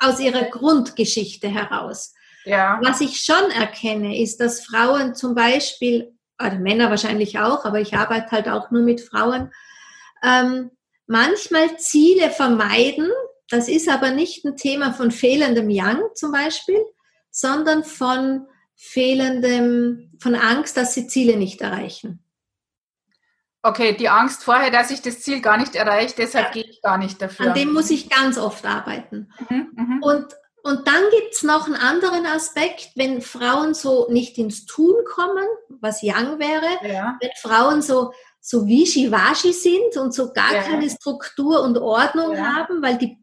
aus 0.00 0.20
ihrer 0.20 0.44
Grundgeschichte 0.44 1.48
heraus. 1.48 2.14
Ja. 2.44 2.78
Was 2.82 3.00
ich 3.00 3.20
schon 3.20 3.50
erkenne, 3.50 4.20
ist, 4.20 4.40
dass 4.40 4.64
Frauen 4.64 5.14
zum 5.14 5.34
Beispiel, 5.34 6.14
oder 6.40 6.58
Männer 6.58 6.90
wahrscheinlich 6.90 7.38
auch, 7.38 7.64
aber 7.64 7.80
ich 7.80 7.94
arbeite 7.94 8.30
halt 8.30 8.48
auch 8.48 8.70
nur 8.70 8.82
mit 8.82 9.00
Frauen, 9.00 9.52
ähm, 10.22 10.70
manchmal 11.06 11.78
Ziele 11.78 12.30
vermeiden. 12.30 13.10
Das 13.48 13.68
ist 13.68 13.88
aber 13.88 14.10
nicht 14.10 14.44
ein 14.44 14.56
Thema 14.56 14.92
von 14.92 15.10
fehlendem 15.10 15.70
Yang 15.70 16.02
zum 16.14 16.32
Beispiel, 16.32 16.80
sondern 17.30 17.84
von 17.84 18.46
fehlendem, 18.74 20.10
von 20.20 20.34
Angst, 20.34 20.76
dass 20.76 20.94
sie 20.94 21.06
Ziele 21.06 21.36
nicht 21.36 21.60
erreichen. 21.60 22.24
Okay, 23.64 23.96
die 23.96 24.08
Angst 24.08 24.42
vorher, 24.42 24.70
dass 24.70 24.90
ich 24.90 25.02
das 25.02 25.20
Ziel 25.20 25.40
gar 25.40 25.56
nicht 25.56 25.76
erreiche, 25.76 26.14
deshalb 26.16 26.46
ja. 26.46 26.52
gehe 26.52 26.64
ich 26.64 26.82
gar 26.82 26.98
nicht 26.98 27.22
dafür. 27.22 27.46
An 27.46 27.54
dem 27.54 27.72
muss 27.72 27.90
ich 27.90 28.10
ganz 28.10 28.36
oft 28.36 28.66
arbeiten. 28.66 29.32
Mhm, 29.48 29.68
mh. 29.76 29.98
Und 30.00 30.34
und 30.64 30.86
dann 30.86 31.02
gibt's 31.10 31.42
noch 31.42 31.66
einen 31.66 31.74
anderen 31.74 32.24
Aspekt, 32.24 32.92
wenn 32.94 33.20
Frauen 33.20 33.74
so 33.74 34.06
nicht 34.10 34.38
ins 34.38 34.64
Tun 34.64 34.94
kommen, 35.04 35.44
was 35.68 36.02
Yang 36.02 36.38
wäre, 36.38 36.88
ja. 36.88 37.18
wenn 37.20 37.30
Frauen 37.36 37.82
so, 37.82 38.12
so 38.42 38.66
wischiwaschi 38.66 39.52
sind 39.52 39.96
und 39.96 40.12
so 40.12 40.32
gar 40.32 40.52
ja. 40.52 40.62
keine 40.62 40.90
Struktur 40.90 41.62
und 41.62 41.78
Ordnung 41.78 42.34
ja. 42.34 42.56
haben, 42.56 42.82
weil 42.82 42.98
die 42.98 43.16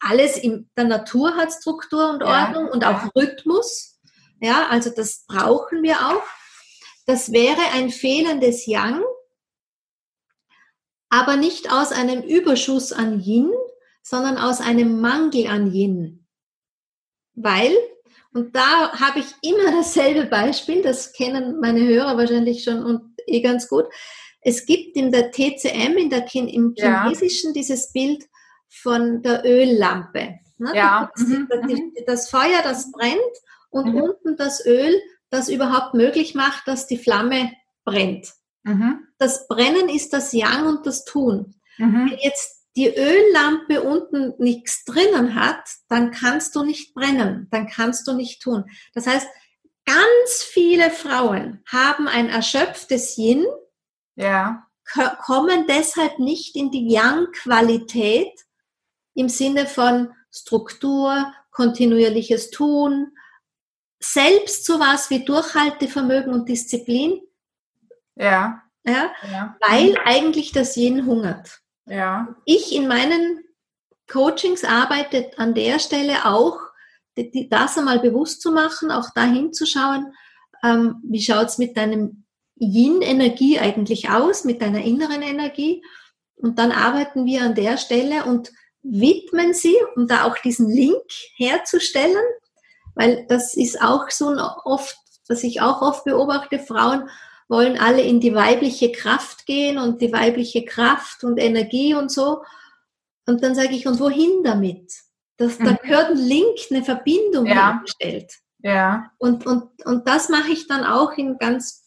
alles 0.00 0.36
in 0.36 0.68
der 0.76 0.84
Natur 0.84 1.36
hat 1.36 1.52
Struktur 1.52 2.10
und 2.10 2.22
Ordnung 2.22 2.68
und 2.68 2.84
auch 2.84 3.14
Rhythmus. 3.14 3.98
Ja, 4.40 4.68
also 4.68 4.90
das 4.90 5.24
brauchen 5.26 5.82
wir 5.82 5.96
auch. 5.96 6.22
Das 7.06 7.32
wäre 7.32 7.60
ein 7.74 7.90
fehlendes 7.90 8.66
Yang, 8.66 9.02
aber 11.08 11.36
nicht 11.36 11.72
aus 11.72 11.92
einem 11.92 12.22
Überschuss 12.22 12.92
an 12.92 13.20
Yin, 13.20 13.52
sondern 14.02 14.36
aus 14.36 14.60
einem 14.60 15.00
Mangel 15.00 15.46
an 15.46 15.72
Yin 15.72 16.20
weil, 17.42 17.72
und 18.32 18.54
da 18.54 18.92
habe 18.92 19.20
ich 19.20 19.26
immer 19.42 19.72
dasselbe 19.76 20.26
Beispiel, 20.26 20.82
das 20.82 21.12
kennen 21.12 21.60
meine 21.60 21.80
Hörer 21.80 22.16
wahrscheinlich 22.16 22.64
schon 22.64 22.84
und 22.84 23.14
eh 23.26 23.40
ganz 23.40 23.68
gut. 23.68 23.86
Es 24.40 24.66
gibt 24.66 24.96
in 24.96 25.12
der 25.12 25.30
TCM, 25.30 25.96
in 25.98 26.10
der, 26.10 26.26
im 26.34 26.74
Chinesischen, 26.76 27.50
ja. 27.50 27.54
dieses 27.54 27.92
Bild 27.92 28.24
von 28.68 29.22
der 29.22 29.44
Öllampe. 29.44 30.38
Ne? 30.58 30.72
Ja. 30.74 31.10
Das, 31.14 31.26
mhm. 31.26 31.48
das, 32.06 32.30
Feuer, 32.30 32.62
das 32.62 32.90
brennt 32.92 33.18
und 33.70 33.94
mhm. 33.94 34.02
unten 34.02 34.36
das 34.36 34.64
Öl, 34.64 35.00
das 35.30 35.48
überhaupt 35.48 35.94
möglich 35.94 36.34
macht, 36.34 36.66
dass 36.66 36.86
die 36.86 36.98
Flamme 36.98 37.52
brennt. 37.84 38.32
Mhm. 38.62 39.06
Das 39.18 39.48
Brennen 39.48 39.88
ist 39.88 40.12
das 40.12 40.32
Yang 40.32 40.66
und 40.66 40.86
das 40.86 41.04
Tun. 41.04 41.54
Mhm. 41.78 42.10
Wenn 42.10 42.18
jetzt 42.18 42.60
die 42.76 42.88
Öllampe 42.88 43.82
unten 43.82 44.34
nichts 44.38 44.84
drinnen 44.84 45.34
hat, 45.34 45.64
dann 45.88 46.10
kannst 46.12 46.54
du 46.54 46.62
nicht 46.62 46.94
brennen, 46.94 47.48
dann 47.50 47.66
kannst 47.66 48.06
du 48.06 48.12
nicht 48.12 48.42
tun. 48.42 48.64
Das 48.94 49.06
heißt, 49.06 49.26
ganz 49.84 50.42
viele 50.42 50.90
Frauen 50.90 51.62
haben 51.66 52.06
ein 52.06 52.28
erschöpftes 52.28 53.18
Yin, 53.18 53.44
ja. 54.20 54.66
kommen 55.24 55.66
deshalb 55.68 56.18
nicht 56.18 56.56
in 56.56 56.70
die 56.70 56.88
Yang-Qualität 56.88 58.32
im 59.14 59.28
Sinne 59.28 59.66
von 59.66 60.12
Struktur, 60.30 61.32
kontinuierliches 61.50 62.50
Tun, 62.50 63.12
selbst 64.00 64.64
sowas 64.64 65.10
wie 65.10 65.24
Durchhaltevermögen 65.24 66.32
und 66.32 66.48
Disziplin. 66.48 67.20
Ja. 68.16 68.62
ja, 68.84 69.10
ja. 69.30 69.56
Weil 69.60 69.96
eigentlich 70.04 70.52
das 70.52 70.76
Yin 70.76 71.06
hungert. 71.06 71.60
Ja. 71.86 72.34
Ich 72.44 72.74
in 72.74 72.88
meinen 72.88 73.44
Coachings 74.10 74.64
arbeite 74.64 75.30
an 75.36 75.54
der 75.54 75.78
Stelle 75.78 76.24
auch, 76.24 76.58
das 77.14 77.76
einmal 77.76 77.98
bewusst 77.98 78.40
zu 78.40 78.52
machen, 78.52 78.90
auch 78.90 79.10
da 79.14 79.24
hinzuschauen, 79.24 80.14
ähm, 80.62 81.00
wie 81.04 81.20
schaut 81.20 81.48
es 81.48 81.58
mit 81.58 81.76
deinem 81.76 82.24
Yin-Energie 82.60 83.58
eigentlich 83.58 84.10
aus, 84.10 84.44
mit 84.44 84.62
deiner 84.62 84.84
inneren 84.84 85.22
Energie. 85.22 85.82
Und 86.36 86.58
dann 86.58 86.72
arbeiten 86.72 87.24
wir 87.26 87.42
an 87.42 87.54
der 87.54 87.76
Stelle 87.76 88.24
und 88.24 88.52
widmen 88.82 89.52
sie, 89.52 89.76
um 89.96 90.06
da 90.06 90.24
auch 90.24 90.38
diesen 90.38 90.68
Link 90.70 91.02
herzustellen, 91.36 92.24
weil 92.94 93.26
das 93.28 93.54
ist 93.54 93.80
auch 93.80 94.10
so 94.10 94.36
oft, 94.64 94.96
was 95.28 95.42
ich 95.42 95.60
auch 95.60 95.82
oft 95.82 96.04
beobachte, 96.04 96.58
Frauen 96.58 97.08
wollen 97.48 97.78
alle 97.78 98.02
in 98.02 98.20
die 98.20 98.34
weibliche 98.34 98.92
Kraft 98.92 99.44
gehen 99.44 99.78
und 99.78 100.00
die 100.00 100.12
weibliche 100.12 100.64
Kraft 100.64 101.24
und 101.24 101.38
Energie 101.38 101.94
und 101.94 102.10
so. 102.10 102.42
Und 103.26 103.42
dann 103.42 103.54
sage 103.54 103.74
ich, 103.74 103.86
und 103.86 103.98
wohin 103.98 104.44
damit? 104.44 104.92
Das, 105.36 105.58
mhm. 105.58 105.64
Da 105.64 105.72
gehört 105.72 106.10
ein 106.10 106.16
Link, 106.16 106.58
eine 106.70 106.84
Verbindung 106.84 107.46
ja. 107.46 107.72
hergestellt. 107.72 108.34
Ja. 108.58 109.10
Und, 109.18 109.46
und, 109.46 109.84
und 109.84 110.06
das 110.06 110.28
mache 110.28 110.52
ich 110.52 110.68
dann 110.68 110.84
auch 110.84 111.12
in 111.16 111.38
ganz, 111.38 111.79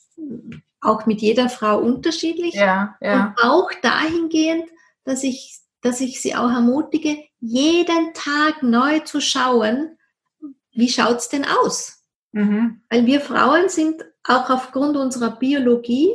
auch 0.82 1.06
mit 1.06 1.22
jeder 1.22 1.50
Frau 1.50 1.80
unterschiedlich. 1.80 2.54
Ja, 2.54 2.96
ja. 3.02 3.28
Und 3.28 3.44
auch 3.44 3.72
dahingehend, 3.82 4.70
dass 5.04 5.24
ich, 5.24 5.60
dass 5.82 6.02
ich 6.02 6.22
sie 6.22 6.36
auch 6.36 6.50
ermutige, 6.50 7.18
jeden 7.40 8.14
Tag 8.14 8.64
neu 8.64 9.00
zu 9.00 9.22
schauen, 9.22 9.98
wie 10.72 10.90
schaut's 10.90 11.30
denn 11.30 11.46
aus? 11.46 12.04
Mhm. 12.32 12.82
Weil 12.90 13.06
wir 13.06 13.22
Frauen 13.22 13.70
sind 13.70 14.04
auch 14.24 14.50
aufgrund 14.50 14.98
unserer 14.98 15.38
Biologie 15.38 16.14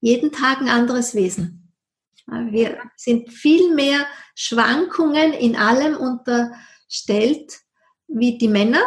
jeden 0.00 0.32
Tag 0.32 0.60
ein 0.60 0.68
anderes 0.68 1.14
Wesen. 1.14 1.72
Wir 2.26 2.78
sind 2.96 3.30
viel 3.30 3.74
mehr 3.74 4.06
Schwankungen 4.34 5.32
in 5.32 5.56
allem 5.56 5.96
unterstellt 5.96 7.60
wie 8.08 8.38
die 8.38 8.48
Männer. 8.48 8.82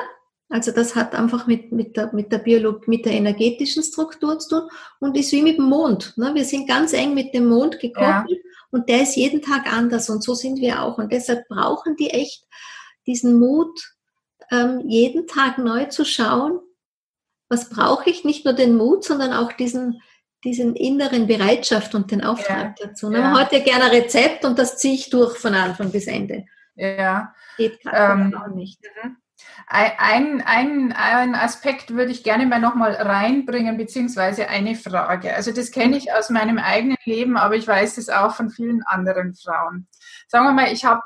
Also 0.50 0.72
das 0.72 0.96
hat 0.96 1.16
einfach 1.16 1.48
mit, 1.48 1.72
mit, 1.72 1.98
der, 1.98 2.14
mit, 2.14 2.32
der 2.32 2.38
Biolog 2.38 2.88
mit 2.88 3.06
der 3.06 3.14
energetischen 3.14 3.82
Struktur 3.82 4.38
zu 4.38 4.50
tun 4.50 4.70
und 5.00 5.18
ist 5.18 5.32
wie 5.32 5.42
mit 5.42 5.58
dem 5.58 5.66
Mond. 5.66 6.14
Ne? 6.18 6.36
Wir 6.36 6.46
sind 6.46 6.68
ganz 6.68 6.94
eng 6.94 7.16
mit 7.16 7.34
dem 7.34 7.48
Mond 7.48 7.80
gekoppelt 7.80 8.30
ja. 8.30 8.52
und 8.70 8.88
der 8.88 9.02
ist 9.02 9.16
jeden 9.16 9.42
Tag 9.42 9.72
anders 9.72 10.10
und 10.10 10.24
so 10.24 10.36
sind 10.36 10.60
wir 10.60 10.84
auch. 10.84 11.00
Und 11.00 11.12
deshalb 11.12 11.48
brauchen 11.48 11.96
die 11.96 12.12
echt 12.12 12.46
diesen 13.08 13.40
Mut, 13.40 13.96
ähm, 14.52 14.84
jeden 14.88 15.26
Tag 15.26 15.58
neu 15.58 15.86
zu 15.86 16.06
schauen, 16.06 16.60
was 17.50 17.70
brauche 17.70 18.10
ich? 18.10 18.24
Nicht 18.24 18.46
nur 18.46 18.54
den 18.54 18.76
Mut, 18.76 19.04
sondern 19.04 19.34
auch 19.34 19.52
diesen, 19.52 20.02
diesen 20.44 20.76
inneren 20.76 21.26
Bereitschaft 21.26 21.96
und 21.96 22.12
den 22.12 22.24
Auftrag 22.24 22.80
ja, 22.80 22.88
dazu. 22.88 23.10
Ne? 23.10 23.20
Man 23.20 23.40
hat 23.40 23.52
ja 23.52 23.60
gerne 23.60 23.86
ein 23.86 23.92
Rezept 23.92 24.46
und 24.46 24.60
das 24.60 24.78
ziehe 24.78 24.94
ich 24.94 25.10
durch 25.10 25.38
von 25.38 25.56
Anfang 25.56 25.92
bis 25.92 26.08
Ende. 26.08 26.46
Ja. 26.76 27.34
Geht 27.58 27.80
ähm, 27.92 28.36
auch 28.36 28.54
nicht. 28.54 28.80
Mhm. 29.04 29.18
Ein, 29.68 30.42
ein, 30.42 30.94
ein 30.94 31.36
Aspekt 31.36 31.92
würde 31.92 32.12
ich 32.12 32.24
gerne 32.24 32.46
mal 32.46 32.60
nochmal 32.60 32.94
reinbringen, 32.94 33.78
beziehungsweise 33.78 34.48
eine 34.48 34.76
Frage. 34.76 35.34
Also 35.34 35.52
das 35.52 35.72
kenne 35.72 35.98
ich 35.98 36.14
aus 36.14 36.30
meinem 36.30 36.60
eigenen 36.60 36.98
Leben, 37.04 37.36
aber 37.36 37.56
ich 37.56 37.68
weiß 37.68 37.98
es 37.98 38.10
auch 38.10 38.36
von 38.36 38.50
vielen 38.50 38.84
anderen 38.84 39.34
Frauen. 39.34 39.88
Sagen 40.28 40.46
wir 40.46 40.54
mal, 40.54 40.72
ich 40.72 40.86
habe 40.86 41.02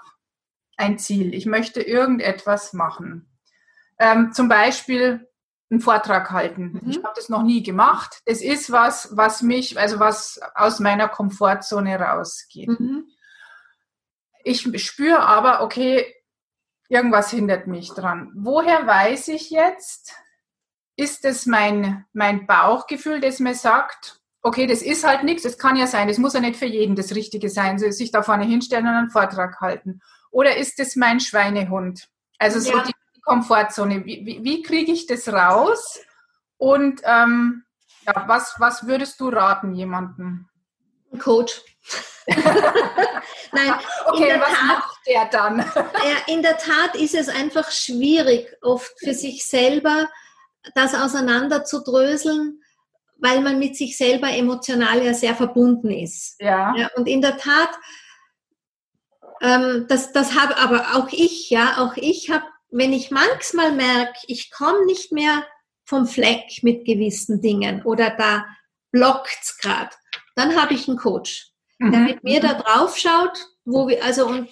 ein 0.78 0.98
Ziel, 0.98 1.34
ich 1.34 1.46
möchte 1.46 1.82
irgendetwas 1.82 2.74
machen. 2.74 3.30
Ähm, 3.98 4.32
zum 4.34 4.48
Beispiel 4.50 5.28
einen 5.70 5.82
Vortrag 5.82 6.32
halten. 6.32 6.80
Mhm. 6.82 6.90
Ich 6.90 6.98
habe 6.98 7.14
das 7.16 7.30
noch 7.30 7.44
nie 7.44 7.64
gemacht. 7.64 8.22
Das 8.26 8.42
ist 8.42 8.72
was, 8.72 9.16
was 9.16 9.42
mich, 9.42 9.78
also 9.80 10.00
was 10.00 10.40
aus 10.56 10.80
meiner 10.80 11.08
Komfortzone 11.08 12.00
rausgeht. 12.00 12.80
Mhm. 12.80 13.06
Ich 14.44 14.62
spüre 14.84 15.20
aber, 15.20 15.62
okay, 15.62 16.06
irgendwas 16.90 17.30
hindert 17.32 17.68
mich 17.68 17.90
dran. 17.94 18.32
Woher 18.36 18.86
weiß 18.86 19.30
ich 19.30 19.52
jetzt? 19.52 20.14
Ist 20.98 21.24
es 21.24 21.46
mein, 21.46 22.06
mein 22.12 22.46
Bauchgefühl, 22.46 23.22
das 23.22 23.40
mir 23.40 23.56
sagt, 23.56 24.20
okay, 24.42 24.68
das 24.68 24.82
ist 24.82 25.06
halt 25.06 25.24
nichts, 25.24 25.44
das 25.44 25.58
kann 25.58 25.78
ja 25.78 25.88
sein, 25.88 26.08
das 26.08 26.18
muss 26.18 26.34
ja 26.34 26.42
nicht 26.42 26.58
für 26.58 26.66
jeden 26.66 26.96
das 26.96 27.16
Richtige 27.16 27.50
sein, 27.50 27.78
sich 27.80 28.12
da 28.12 28.22
vorne 28.22 28.46
hinstellen 28.46 28.88
und 28.88 28.94
einen 28.94 29.10
Vortrag 29.10 29.62
halten. 29.62 30.02
Oder 30.32 30.58
ist 30.58 30.80
es 30.80 30.96
mein 30.96 31.20
Schweinehund? 31.20 32.10
Also 32.38 32.60
so 32.60 32.76
ja. 32.76 32.84
die 32.84 32.94
Komfortzone. 33.22 34.06
Wie, 34.06 34.26
wie, 34.26 34.44
wie 34.44 34.62
kriege 34.62 34.92
ich 34.92 35.08
das 35.08 35.28
raus? 35.30 36.00
Und 36.58 37.02
ähm, 37.06 37.64
ja, 38.06 38.26
was, 38.28 38.56
was 38.60 38.88
würdest 38.88 39.20
du 39.20 39.30
raten 39.30 39.74
jemandem? 39.74 40.49
Coach. 41.18 41.62
Nein, 43.52 43.74
okay, 44.06 44.40
was 44.40 44.54
Tat, 44.54 44.68
macht 44.68 45.00
der 45.08 45.26
dann? 45.26 45.58
ja, 45.58 46.34
in 46.34 46.44
der 46.44 46.58
Tat 46.58 46.96
ist 46.96 47.16
es 47.16 47.28
einfach 47.30 47.72
schwierig, 47.72 48.56
oft 48.62 48.94
für 49.00 49.14
sich 49.14 49.46
selber 49.46 50.08
das 50.76 50.94
auseinander 50.94 51.64
zu 51.64 51.82
dröseln, 51.82 52.62
weil 53.18 53.42
man 53.42 53.60
mit 53.60 53.76
sich 53.76 53.98
selber 53.98 54.30
emotional 54.30 55.04
ja 55.04 55.14
sehr 55.14 55.36
verbunden 55.36 55.90
ist. 55.90 56.40
Ja. 56.40 56.74
ja 56.76 56.90
und 56.96 57.08
in 57.08 57.22
der 57.22 57.38
Tat, 57.38 57.70
ähm, 59.42 59.86
das, 59.90 60.12
das 60.12 60.40
habe 60.40 60.58
aber 60.58 60.96
auch 60.96 61.10
ich, 61.12 61.50
ja, 61.50 61.78
auch 61.80 61.98
ich 61.98 62.30
habe, 62.30 62.46
wenn 62.70 62.94
ich 62.94 63.10
manchmal 63.12 63.72
merke, 63.72 64.20
ich 64.28 64.52
komme 64.52 64.86
nicht 64.86 65.12
mehr 65.12 65.44
vom 65.86 66.06
Fleck 66.06 66.62
mit 66.62 66.86
gewissen 66.86 67.42
Dingen 67.42 67.84
oder 67.84 68.12
da 68.12 68.46
blockt's 68.92 69.58
gerade, 69.58 69.90
dann 70.40 70.56
habe 70.56 70.74
ich 70.74 70.88
einen 70.88 70.98
Coach, 70.98 71.52
der 71.80 71.88
mhm. 71.88 72.06
mit 72.06 72.24
mir 72.24 72.40
da 72.40 72.54
drauf 72.54 72.98
schaut, 72.98 73.48
wo 73.66 73.88
wir, 73.88 74.04
also 74.04 74.28
und 74.28 74.50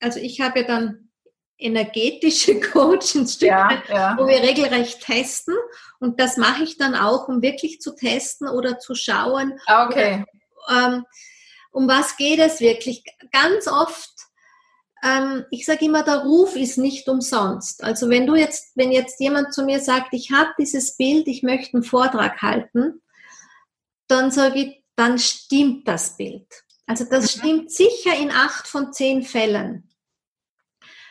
also 0.00 0.18
ich 0.18 0.40
habe 0.40 0.60
ja 0.60 0.66
dann 0.66 1.10
energetische 1.58 2.60
Coach 2.72 3.14
ein 3.14 3.26
Stück, 3.26 3.48
ja, 3.48 3.82
ja. 3.88 4.16
wo 4.18 4.26
wir 4.26 4.42
regelrecht 4.42 5.00
testen 5.00 5.54
und 6.00 6.20
das 6.20 6.36
mache 6.36 6.64
ich 6.64 6.76
dann 6.76 6.94
auch, 6.94 7.28
um 7.28 7.40
wirklich 7.40 7.80
zu 7.80 7.94
testen 7.94 8.48
oder 8.48 8.78
zu 8.78 8.94
schauen. 8.94 9.58
Ah, 9.66 9.86
okay. 9.86 10.24
Ähm, 10.68 11.04
um 11.70 11.88
was 11.88 12.16
geht 12.16 12.38
es 12.38 12.60
wirklich? 12.60 13.04
Ganz 13.30 13.66
oft 13.66 14.10
ähm, 15.02 15.44
ich 15.50 15.66
sage 15.66 15.84
immer, 15.84 16.04
der 16.04 16.18
Ruf 16.18 16.54
ist 16.54 16.78
nicht 16.78 17.08
umsonst. 17.08 17.82
Also 17.82 18.08
wenn 18.08 18.26
du 18.26 18.36
jetzt, 18.36 18.76
wenn 18.76 18.92
jetzt 18.92 19.18
jemand 19.18 19.52
zu 19.52 19.64
mir 19.64 19.80
sagt, 19.80 20.12
ich 20.12 20.30
habe 20.30 20.50
dieses 20.58 20.96
Bild, 20.96 21.26
ich 21.26 21.42
möchte 21.42 21.74
einen 21.74 21.82
Vortrag 21.82 22.40
halten, 22.40 23.02
dann 24.06 24.30
sage 24.30 24.60
ich, 24.60 24.81
dann 24.96 25.18
stimmt 25.18 25.88
das 25.88 26.16
Bild. 26.16 26.46
Also 26.86 27.04
das 27.04 27.36
mhm. 27.36 27.40
stimmt 27.40 27.72
sicher 27.72 28.14
in 28.16 28.30
acht 28.30 28.66
von 28.66 28.92
zehn 28.92 29.22
Fällen. 29.22 29.88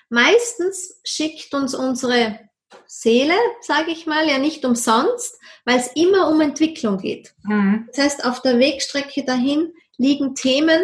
Meistens 0.09 0.99
schickt 1.03 1.53
uns 1.53 1.73
unsere 1.73 2.39
Seele, 2.85 3.35
sage 3.61 3.91
ich 3.91 4.05
mal, 4.05 4.27
ja 4.27 4.37
nicht 4.37 4.65
umsonst, 4.65 5.39
weil 5.65 5.79
es 5.79 5.87
immer 5.95 6.29
um 6.29 6.41
Entwicklung 6.41 6.97
geht. 6.97 7.33
Mhm. 7.43 7.87
Das 7.93 8.03
heißt, 8.03 8.25
auf 8.25 8.41
der 8.41 8.59
Wegstrecke 8.59 9.23
dahin 9.23 9.73
liegen 9.97 10.35
Themen, 10.35 10.81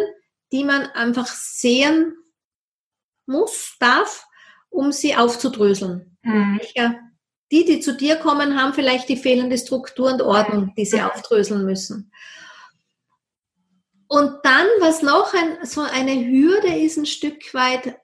die 0.52 0.64
man 0.64 0.86
einfach 0.86 1.26
sehen 1.26 2.16
muss, 3.26 3.76
darf, 3.78 4.26
um 4.70 4.92
sie 4.92 5.14
aufzudröseln. 5.14 6.16
Mhm. 6.22 6.60
Die, 7.50 7.64
die 7.64 7.80
zu 7.80 7.94
dir 7.94 8.16
kommen, 8.16 8.60
haben 8.60 8.74
vielleicht 8.74 9.08
die 9.08 9.16
fehlende 9.16 9.56
Struktur 9.56 10.12
und 10.12 10.22
Ordnung, 10.22 10.72
die 10.76 10.84
sie 10.84 10.98
mhm. 10.98 11.04
aufdröseln 11.04 11.64
müssen. 11.64 12.12
Und 14.08 14.38
dann, 14.42 14.66
was 14.80 15.02
noch 15.02 15.34
ein, 15.34 15.66
so 15.66 15.82
eine 15.82 16.14
Hürde 16.14 16.74
ist, 16.74 16.96
ein 16.96 17.06
Stück 17.06 17.52
weit, 17.54 17.98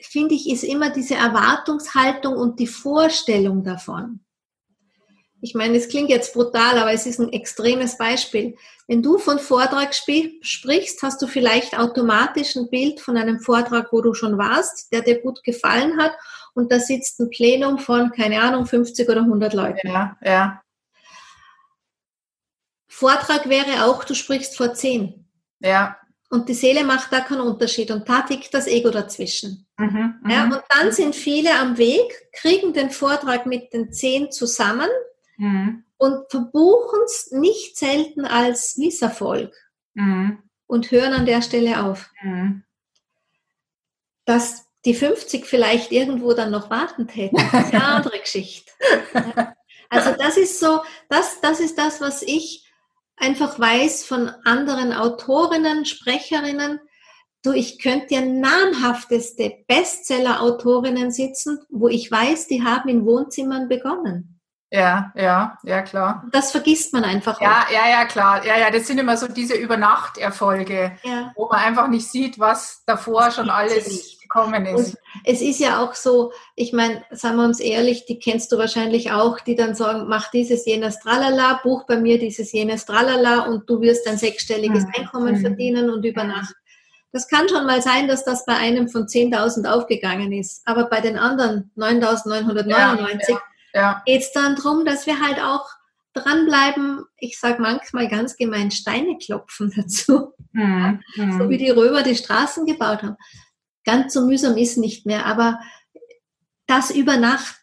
finde 0.00 0.34
ich, 0.34 0.48
ist 0.48 0.64
immer 0.64 0.90
diese 0.90 1.16
Erwartungshaltung 1.16 2.36
und 2.36 2.58
die 2.60 2.66
Vorstellung 2.66 3.64
davon 3.64 4.24
ich 5.42 5.54
meine, 5.54 5.76
es 5.76 5.88
klingt 5.88 6.10
jetzt 6.10 6.34
brutal, 6.34 6.78
aber 6.78 6.92
es 6.92 7.06
ist 7.06 7.18
ein 7.18 7.32
extremes 7.32 7.96
Beispiel. 7.96 8.56
Wenn 8.86 9.02
du 9.02 9.18
von 9.18 9.38
Vortrag 9.38 9.94
sprichst, 9.94 11.02
hast 11.02 11.22
du 11.22 11.26
vielleicht 11.26 11.78
automatisch 11.78 12.56
ein 12.56 12.68
Bild 12.68 13.00
von 13.00 13.16
einem 13.16 13.40
Vortrag, 13.40 13.92
wo 13.92 14.02
du 14.02 14.12
schon 14.14 14.36
warst, 14.36 14.92
der 14.92 15.02
dir 15.02 15.20
gut 15.20 15.42
gefallen 15.42 15.98
hat 15.98 16.12
und 16.54 16.70
da 16.70 16.78
sitzt 16.78 17.20
ein 17.20 17.30
Plenum 17.30 17.78
von, 17.78 18.10
keine 18.10 18.42
Ahnung, 18.42 18.66
50 18.66 19.08
oder 19.08 19.20
100 19.20 19.54
Leuten. 19.54 19.88
Ja, 19.88 20.16
ja. 20.22 20.62
Vortrag 22.90 23.48
wäre 23.48 23.84
auch, 23.86 24.02
du 24.02 24.14
sprichst 24.14 24.56
vor 24.56 24.74
10. 24.74 25.24
Ja. 25.60 25.96
Und 26.28 26.48
die 26.48 26.54
Seele 26.54 26.84
macht 26.84 27.12
da 27.12 27.20
keinen 27.20 27.40
Unterschied 27.40 27.90
und 27.92 28.08
da 28.08 28.22
tickt 28.22 28.52
das 28.52 28.66
Ego 28.66 28.90
dazwischen. 28.90 29.66
Mhm, 29.78 30.20
ja, 30.28 30.46
mhm. 30.46 30.52
und 30.52 30.62
dann 30.68 30.92
sind 30.92 31.14
viele 31.14 31.58
am 31.58 31.78
Weg, 31.78 32.28
kriegen 32.32 32.72
den 32.72 32.90
Vortrag 32.90 33.46
mit 33.46 33.72
den 33.72 33.92
10 33.92 34.32
zusammen 34.32 34.88
mhm. 35.36 35.84
und 35.96 36.30
verbuchen 36.30 37.00
es 37.04 37.30
nicht 37.30 37.78
selten 37.78 38.24
als 38.24 38.76
Misserfolg 38.76 39.54
mhm. 39.94 40.42
und 40.66 40.90
hören 40.90 41.14
an 41.14 41.26
der 41.26 41.42
Stelle 41.42 41.84
auf. 41.84 42.10
Mhm. 42.22 42.64
Dass 44.24 44.66
die 44.84 44.94
50 44.94 45.46
vielleicht 45.46 45.92
irgendwo 45.92 46.32
dann 46.32 46.50
noch 46.50 46.70
warten 46.70 47.06
täten, 47.06 47.38
ist 47.38 47.54
eine 47.72 47.84
andere 47.84 48.18
Geschichte. 48.18 48.70
Also 49.88 50.12
das 50.12 50.36
ist 50.36 50.60
so, 50.60 50.82
das, 51.08 51.40
das 51.40 51.60
ist 51.60 51.76
das, 51.76 52.00
was 52.00 52.22
ich 52.22 52.69
einfach 53.20 53.58
weiß 53.58 54.04
von 54.04 54.30
anderen 54.44 54.92
Autorinnen, 54.92 55.84
Sprecherinnen. 55.84 56.80
Du, 57.42 57.52
ich 57.52 57.78
könnte 57.78 58.14
ja 58.14 58.20
namhafteste 58.20 59.52
Bestseller-Autorinnen 59.66 61.10
sitzen, 61.10 61.58
wo 61.70 61.88
ich 61.88 62.10
weiß, 62.10 62.48
die 62.48 62.62
haben 62.62 62.88
in 62.88 63.06
Wohnzimmern 63.06 63.68
begonnen. 63.68 64.40
Ja, 64.72 65.12
ja, 65.16 65.58
ja, 65.64 65.82
klar. 65.82 66.24
Das 66.30 66.52
vergisst 66.52 66.92
man 66.92 67.02
einfach. 67.02 67.40
Ja, 67.40 67.64
auch. 67.66 67.72
ja, 67.72 67.88
ja, 67.88 68.04
klar. 68.04 68.44
Ja, 68.46 68.56
ja, 68.56 68.70
das 68.70 68.86
sind 68.86 68.98
immer 68.98 69.16
so 69.16 69.26
diese 69.26 69.54
Übernachterfolge, 69.54 70.92
ja. 71.02 71.32
wo 71.34 71.48
man 71.48 71.58
einfach 71.58 71.88
nicht 71.88 72.08
sieht, 72.08 72.38
was 72.38 72.84
davor 72.86 73.24
das 73.24 73.36
schon 73.36 73.50
alles 73.50 74.19
gekommen 74.30 74.66
ist. 74.66 74.94
Und 74.94 74.96
es 75.24 75.42
ist 75.42 75.58
ja 75.58 75.82
auch 75.82 75.94
so, 75.94 76.32
ich 76.54 76.72
meine, 76.72 77.04
sagen 77.10 77.36
wir 77.36 77.44
uns 77.44 77.60
ehrlich, 77.60 78.06
die 78.06 78.18
kennst 78.18 78.52
du 78.52 78.58
wahrscheinlich 78.58 79.12
auch, 79.12 79.40
die 79.40 79.56
dann 79.56 79.74
sagen, 79.74 80.06
mach 80.08 80.30
dieses, 80.30 80.64
jenes, 80.64 81.00
tralala, 81.00 81.60
buch 81.62 81.84
bei 81.86 81.98
mir 81.98 82.18
dieses, 82.18 82.52
jenes, 82.52 82.86
tralala 82.86 83.46
und 83.46 83.68
du 83.68 83.80
wirst 83.80 84.06
ein 84.06 84.18
sechsstelliges 84.18 84.84
mhm. 84.84 84.92
Einkommen 84.96 85.34
mhm. 85.36 85.40
verdienen 85.40 85.90
und 85.90 86.04
über 86.04 86.24
Nacht. 86.24 86.54
Das 87.12 87.28
kann 87.28 87.48
schon 87.48 87.66
mal 87.66 87.82
sein, 87.82 88.06
dass 88.06 88.24
das 88.24 88.46
bei 88.46 88.54
einem 88.54 88.88
von 88.88 89.06
10.000 89.06 89.66
aufgegangen 89.68 90.32
ist, 90.32 90.62
aber 90.64 90.84
bei 90.88 91.00
den 91.00 91.18
anderen 91.18 91.70
9.999 91.76 93.30
ja, 93.30 93.40
ja 93.74 94.02
geht 94.06 94.22
es 94.22 94.32
dann 94.32 94.54
darum, 94.54 94.84
dass 94.84 95.06
wir 95.06 95.20
halt 95.20 95.40
auch 95.40 95.66
dranbleiben, 96.12 97.04
ich 97.18 97.38
sage 97.38 97.60
manchmal 97.60 98.08
ganz 98.08 98.36
gemein, 98.36 98.70
Steine 98.70 99.18
klopfen 99.18 99.72
dazu. 99.76 100.34
Mhm. 100.52 101.00
So 101.38 101.48
wie 101.48 101.58
die 101.58 101.70
Römer 101.70 102.02
die 102.02 102.16
Straßen 102.16 102.66
gebaut 102.66 103.02
haben. 103.02 103.16
Ganz 103.84 104.12
so 104.12 104.26
mühsam 104.26 104.56
ist 104.56 104.76
nicht 104.76 105.06
mehr, 105.06 105.26
aber 105.26 105.60
das 106.66 106.90
über 106.90 107.16
Nacht 107.16 107.60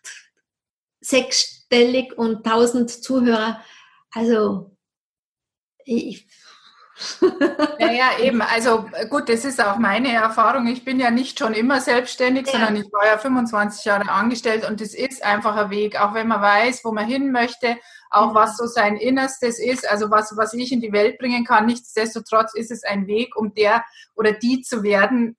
sechsstellig 1.00 2.18
und 2.18 2.46
tausend 2.46 2.90
Zuhörer, 2.90 3.64
also 4.12 4.76
ich, 5.86 6.28
ja, 7.80 7.92
ja, 7.92 8.20
eben. 8.20 8.42
Also 8.42 8.90
gut, 9.10 9.30
das 9.30 9.46
ist 9.46 9.64
auch 9.64 9.78
meine 9.78 10.12
Erfahrung. 10.12 10.68
Ich 10.68 10.84
bin 10.84 11.00
ja 11.00 11.12
nicht 11.12 11.38
schon 11.38 11.54
immer 11.54 11.80
selbstständig, 11.80 12.48
ja. 12.48 12.54
sondern 12.54 12.76
ich 12.76 12.92
war 12.92 13.06
ja 13.06 13.18
25 13.18 13.86
Jahre 13.86 14.10
angestellt 14.10 14.68
und 14.68 14.82
es 14.82 14.96
ist 14.96 15.24
einfach 15.24 15.56
ein 15.56 15.70
Weg, 15.70 16.00
auch 16.00 16.14
wenn 16.14 16.28
man 16.28 16.42
weiß, 16.42 16.84
wo 16.84 16.92
man 16.92 17.06
hin 17.06 17.32
möchte, 17.32 17.78
auch 18.10 18.34
was 18.34 18.58
so 18.58 18.66
sein 18.66 18.98
Innerstes 18.98 19.60
ist, 19.60 19.90
also 19.90 20.10
was, 20.10 20.36
was 20.38 20.54
ich 20.54 20.72
in 20.72 20.82
die 20.82 20.92
Welt 20.92 21.20
bringen 21.20 21.46
kann. 21.46 21.68
Nichtsdestotrotz 21.68 22.56
ist 22.56 22.72
es 22.72 22.84
ein 22.84 23.06
Weg, 23.06 23.36
um 23.36 23.54
der 23.54 23.86
oder 24.16 24.32
die 24.32 24.62
zu 24.62 24.82
werden, 24.82 25.38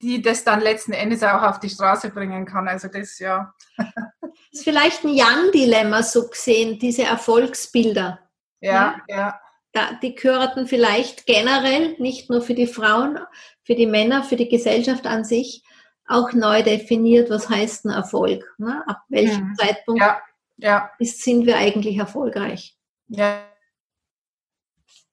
die 0.00 0.22
das 0.22 0.44
dann 0.44 0.60
letzten 0.60 0.92
Endes 0.92 1.22
auch 1.22 1.42
auf 1.42 1.60
die 1.60 1.70
Straße 1.70 2.10
bringen 2.10 2.44
kann. 2.44 2.68
Also 2.68 2.88
das 2.88 3.18
ja. 3.18 3.52
Das 3.76 3.86
ist 4.52 4.64
vielleicht 4.64 5.04
ein 5.04 5.10
Young-Dilemma 5.10 6.02
so 6.02 6.28
gesehen, 6.28 6.78
diese 6.78 7.04
Erfolgsbilder. 7.04 8.20
Ja, 8.60 8.96
ja. 9.08 9.40
ja 9.74 9.98
die 10.02 10.14
gehörten 10.14 10.66
vielleicht 10.66 11.26
generell, 11.26 11.96
nicht 11.98 12.30
nur 12.30 12.42
für 12.42 12.54
die 12.54 12.66
Frauen, 12.66 13.18
für 13.62 13.74
die 13.74 13.86
Männer, 13.86 14.24
für 14.24 14.36
die 14.36 14.48
Gesellschaft 14.48 15.06
an 15.06 15.24
sich, 15.24 15.62
auch 16.06 16.32
neu 16.32 16.62
definiert, 16.62 17.30
was 17.30 17.48
heißt 17.48 17.84
ein 17.84 17.90
Erfolg. 17.90 18.54
Ne? 18.58 18.82
Ab 18.86 19.02
welchem 19.08 19.48
mhm. 19.48 19.54
Zeitpunkt 19.56 20.00
ja, 20.00 20.20
ja. 20.56 20.90
Ist, 20.98 21.22
sind 21.22 21.46
wir 21.46 21.56
eigentlich 21.56 21.96
erfolgreich? 21.96 22.76
Ja. 23.08 23.44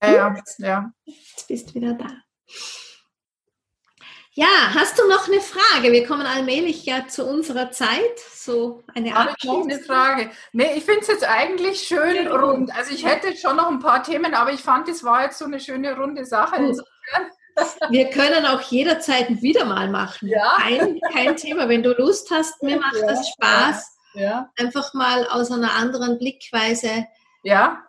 Ja, 0.01 0.11
ja, 0.11 0.43
ja. 0.59 0.91
Jetzt 1.05 1.47
bist 1.47 1.69
du 1.69 1.75
wieder 1.75 1.93
da. 1.93 2.07
Ja, 4.37 4.73
hast 4.73 4.99
du 4.99 5.07
noch 5.07 5.29
eine 5.29 5.39
Frage? 5.39 5.93
Wir 5.93 6.05
kommen 6.05 6.25
allmählich 6.25 6.85
ja 6.85 7.07
zu 7.07 7.25
unserer 7.25 7.71
Zeit. 7.71 8.19
So 8.33 8.83
eine 8.93 9.15
eine 9.15 9.79
Frage? 9.79 10.29
Nee, 10.51 10.73
ich 10.75 10.83
finde 10.83 11.01
es 11.01 11.07
jetzt 11.07 11.23
eigentlich 11.23 11.83
schön 11.83 12.27
rund. 12.27 12.69
Also 12.75 12.93
ich 12.93 13.05
hätte 13.05 13.33
schon 13.37 13.55
noch 13.55 13.69
ein 13.69 13.79
paar 13.79 14.03
Themen, 14.03 14.33
aber 14.33 14.51
ich 14.51 14.59
fand, 14.59 14.89
es 14.89 15.05
war 15.05 15.23
jetzt 15.23 15.37
so 15.39 15.45
eine 15.45 15.61
schöne 15.61 15.95
runde 15.95 16.25
Sache. 16.25 16.75
Wir 17.89 18.09
können 18.09 18.45
auch 18.45 18.59
jederzeit 18.59 19.41
wieder 19.41 19.63
mal 19.63 19.89
machen. 19.89 20.27
Ja. 20.27 20.57
Kein, 20.57 20.99
kein 21.13 21.37
Thema. 21.37 21.69
Wenn 21.69 21.81
du 21.81 21.93
Lust 21.93 22.29
hast, 22.29 22.61
mir 22.61 22.77
macht 22.77 22.97
ja. 22.99 23.07
das 23.07 23.29
Spaß, 23.29 23.97
ja. 24.15 24.49
einfach 24.57 24.93
mal 24.93 25.25
aus 25.29 25.49
einer 25.49 25.71
anderen 25.75 26.19
Blickweise 26.19 27.05
ja. 27.43 27.81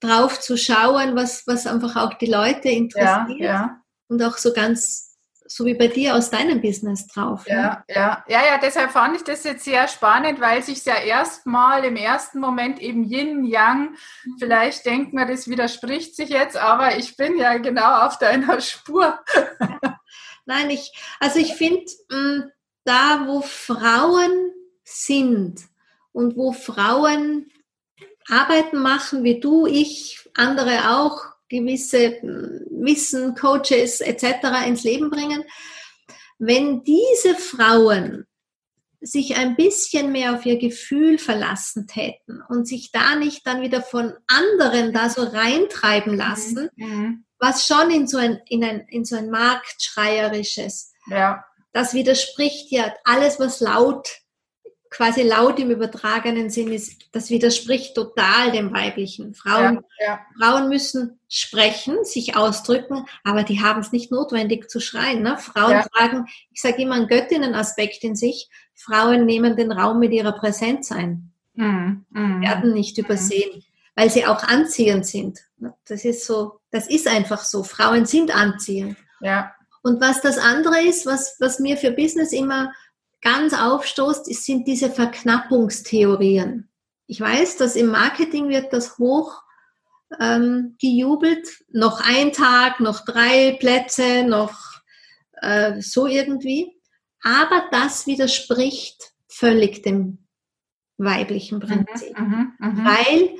drauf 0.00 0.38
zu 0.38 0.58
schauen, 0.58 1.16
was, 1.16 1.46
was 1.46 1.66
einfach 1.66 1.96
auch 1.96 2.12
die 2.12 2.30
Leute 2.30 2.68
interessiert. 2.68 3.38
Ja, 3.40 3.46
ja. 3.46 3.80
Und 4.08 4.22
auch 4.22 4.36
so 4.36 4.52
ganz 4.52 5.03
so 5.46 5.64
wie 5.64 5.74
bei 5.74 5.88
dir 5.88 6.14
aus 6.14 6.30
deinem 6.30 6.60
Business 6.60 7.06
drauf. 7.06 7.44
Ja, 7.46 7.84
ne? 7.88 7.94
ja, 7.94 8.24
ja, 8.28 8.46
ja, 8.46 8.58
deshalb 8.58 8.90
fand 8.90 9.16
ich 9.16 9.24
das 9.24 9.44
jetzt 9.44 9.64
sehr 9.64 9.86
spannend, 9.88 10.40
weil 10.40 10.62
sich 10.62 10.84
ja 10.84 10.96
erstmal 10.96 11.84
im 11.84 11.96
ersten 11.96 12.40
Moment 12.40 12.80
eben 12.80 13.04
Yin, 13.04 13.44
Yang, 13.44 13.90
mhm. 14.24 14.36
vielleicht 14.38 14.86
denkt 14.86 15.12
man, 15.12 15.28
das 15.28 15.48
widerspricht 15.48 16.16
sich 16.16 16.30
jetzt, 16.30 16.56
aber 16.56 16.96
ich 16.96 17.16
bin 17.16 17.36
ja 17.38 17.58
genau 17.58 18.06
auf 18.06 18.18
deiner 18.18 18.60
Spur. 18.62 19.18
Ja. 19.60 19.98
Nein, 20.46 20.70
ich, 20.70 20.92
also 21.20 21.38
ich 21.38 21.54
finde, 21.54 21.84
mm, 22.10 22.50
da 22.84 23.26
wo 23.26 23.40
Frauen 23.40 24.52
sind 24.84 25.60
und 26.12 26.36
wo 26.36 26.52
Frauen 26.52 27.50
Arbeiten 28.28 28.78
machen, 28.78 29.24
wie 29.24 29.40
du, 29.40 29.66
ich, 29.66 30.28
andere 30.34 30.90
auch, 30.96 31.33
gewisse 31.54 32.20
hm, 32.20 32.66
Wissen, 32.70 33.34
Coaches 33.34 34.00
etc. 34.00 34.66
ins 34.66 34.84
Leben 34.84 35.10
bringen. 35.10 35.44
Wenn 36.38 36.82
diese 36.82 37.34
Frauen 37.36 38.26
sich 39.00 39.36
ein 39.36 39.54
bisschen 39.54 40.12
mehr 40.12 40.34
auf 40.34 40.46
ihr 40.46 40.58
Gefühl 40.58 41.18
verlassen 41.18 41.86
täten 41.86 42.42
und 42.48 42.66
sich 42.66 42.90
da 42.90 43.16
nicht 43.16 43.46
dann 43.46 43.60
wieder 43.60 43.82
von 43.82 44.14
anderen 44.26 44.92
da 44.92 45.10
so 45.10 45.22
reintreiben 45.22 46.12
mhm. 46.12 46.18
lassen, 46.18 46.70
mhm. 46.76 47.24
was 47.38 47.66
schon 47.66 47.90
in 47.90 48.06
so 48.06 48.16
ein, 48.16 48.40
in 48.48 48.64
ein, 48.64 48.86
in 48.88 49.04
so 49.04 49.16
ein 49.16 49.30
Marktschreierisches, 49.30 50.92
ja. 51.06 51.44
das 51.72 51.92
widerspricht 51.92 52.70
ja 52.70 52.94
alles, 53.04 53.38
was 53.38 53.60
laut 53.60 54.08
quasi 54.94 55.22
laut 55.22 55.58
im 55.58 55.70
übertragenen 55.70 56.50
Sinn 56.50 56.72
ist, 56.72 57.08
das 57.10 57.28
widerspricht 57.28 57.96
total 57.96 58.52
dem 58.52 58.72
weiblichen. 58.72 59.34
Frauen, 59.34 59.80
ja, 59.98 60.06
ja. 60.06 60.20
Frauen 60.38 60.68
müssen 60.68 61.18
sprechen, 61.28 62.04
sich 62.04 62.36
ausdrücken, 62.36 63.04
aber 63.24 63.42
die 63.42 63.60
haben 63.60 63.80
es 63.80 63.90
nicht 63.90 64.12
notwendig 64.12 64.70
zu 64.70 64.78
schreien. 64.78 65.22
Ne? 65.22 65.36
Frauen 65.36 65.72
ja. 65.72 65.86
tragen, 65.92 66.26
ich 66.52 66.60
sage 66.60 66.80
immer, 66.80 66.94
einen 66.94 67.08
Göttinnenaspekt 67.08 68.04
in 68.04 68.14
sich. 68.14 68.48
Frauen 68.72 69.26
nehmen 69.26 69.56
den 69.56 69.72
Raum 69.72 69.98
mit 69.98 70.12
ihrer 70.12 70.32
Präsenz 70.32 70.92
ein, 70.92 71.32
mhm. 71.54 72.04
Mhm. 72.10 72.40
werden 72.40 72.72
nicht 72.72 72.96
mhm. 72.96 73.04
übersehen, 73.04 73.64
weil 73.96 74.10
sie 74.10 74.26
auch 74.26 74.44
anziehend 74.44 75.06
sind. 75.06 75.40
Ne? 75.58 75.74
Das 75.88 76.04
ist 76.04 76.24
so, 76.24 76.60
das 76.70 76.88
ist 76.88 77.08
einfach 77.08 77.42
so. 77.42 77.64
Frauen 77.64 78.06
sind 78.06 78.32
anziehend. 78.32 78.96
Ja. 79.20 79.52
Und 79.82 80.00
was 80.00 80.20
das 80.20 80.38
andere 80.38 80.82
ist, 80.82 81.04
was, 81.04 81.36
was 81.40 81.58
mir 81.58 81.76
für 81.76 81.90
Business 81.90 82.32
immer 82.32 82.72
ganz 83.24 83.54
aufstoßt, 83.54 84.26
sind 84.26 84.68
diese 84.68 84.90
Verknappungstheorien. 84.90 86.70
Ich 87.06 87.20
weiß, 87.20 87.56
dass 87.56 87.74
im 87.74 87.88
Marketing 87.88 88.48
wird 88.48 88.72
das 88.72 88.98
hoch 88.98 89.42
ähm, 90.20 90.76
gejubelt. 90.80 91.48
Noch 91.70 92.00
ein 92.00 92.32
Tag, 92.32 92.80
noch 92.80 93.04
drei 93.04 93.56
Plätze, 93.58 94.24
noch 94.24 94.56
äh, 95.40 95.80
so 95.80 96.06
irgendwie. 96.06 96.70
Aber 97.22 97.66
das 97.72 98.06
widerspricht 98.06 99.12
völlig 99.28 99.82
dem 99.82 100.26
weiblichen 100.98 101.58
mhm, 101.58 101.62
Prinzip. 101.62 102.18
Mhm, 102.18 102.52
mh, 102.58 102.84
weil 102.84 103.30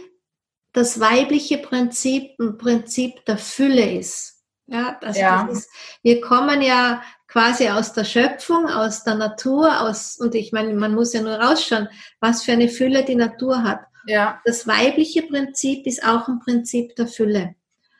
das 0.72 0.99
weibliche 0.99 1.59
Prinzip 1.59 2.39
ein 2.41 2.59
Prinzip 2.59 3.24
der 3.26 3.39
Fülle 3.39 3.99
ist. 3.99 4.43
Ja, 4.66 4.99
also 5.03 5.20
ja. 5.20 5.47
Ist, 5.47 5.70
wir 6.03 6.20
kommen 6.22 6.62
ja 6.62 7.03
quasi 7.35 7.68
aus 7.68 7.93
der 7.93 8.05
Schöpfung, 8.05 8.68
aus 8.68 9.03
der 9.03 9.16
Natur, 9.16 9.80
aus, 9.80 10.16
und 10.18 10.37
ich 10.37 10.53
meine, 10.53 10.72
man 10.72 10.95
muss 10.95 11.14
ja 11.14 11.20
nur 11.20 11.35
rausschauen, 11.35 11.89
was 12.20 12.45
für 12.45 12.53
eine 12.53 12.68
Fülle 12.68 13.05
die 13.05 13.16
Natur 13.16 13.64
hat. 13.64 13.80
Ja. 14.07 14.41
Das 14.45 14.68
weibliche 14.68 15.22
Prinzip 15.22 15.85
ist 15.85 16.05
auch 16.05 16.28
ein 16.28 16.39
Prinzip 16.39 16.95
der 16.95 17.09
Fülle. 17.09 17.57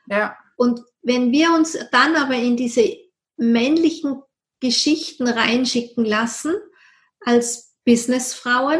Ja. 0.07 0.37
Und 0.55 0.79
wenn 1.01 1.33
wir 1.33 1.51
uns 1.51 1.77
dann 1.91 2.15
aber 2.15 2.35
in 2.35 2.55
diese 2.55 2.95
männlichen 3.35 4.21
Geschichten 4.61 5.27
reinschicken 5.27 6.05
lassen, 6.05 6.55
als 7.19 7.75
Businessfrauen, 7.83 8.79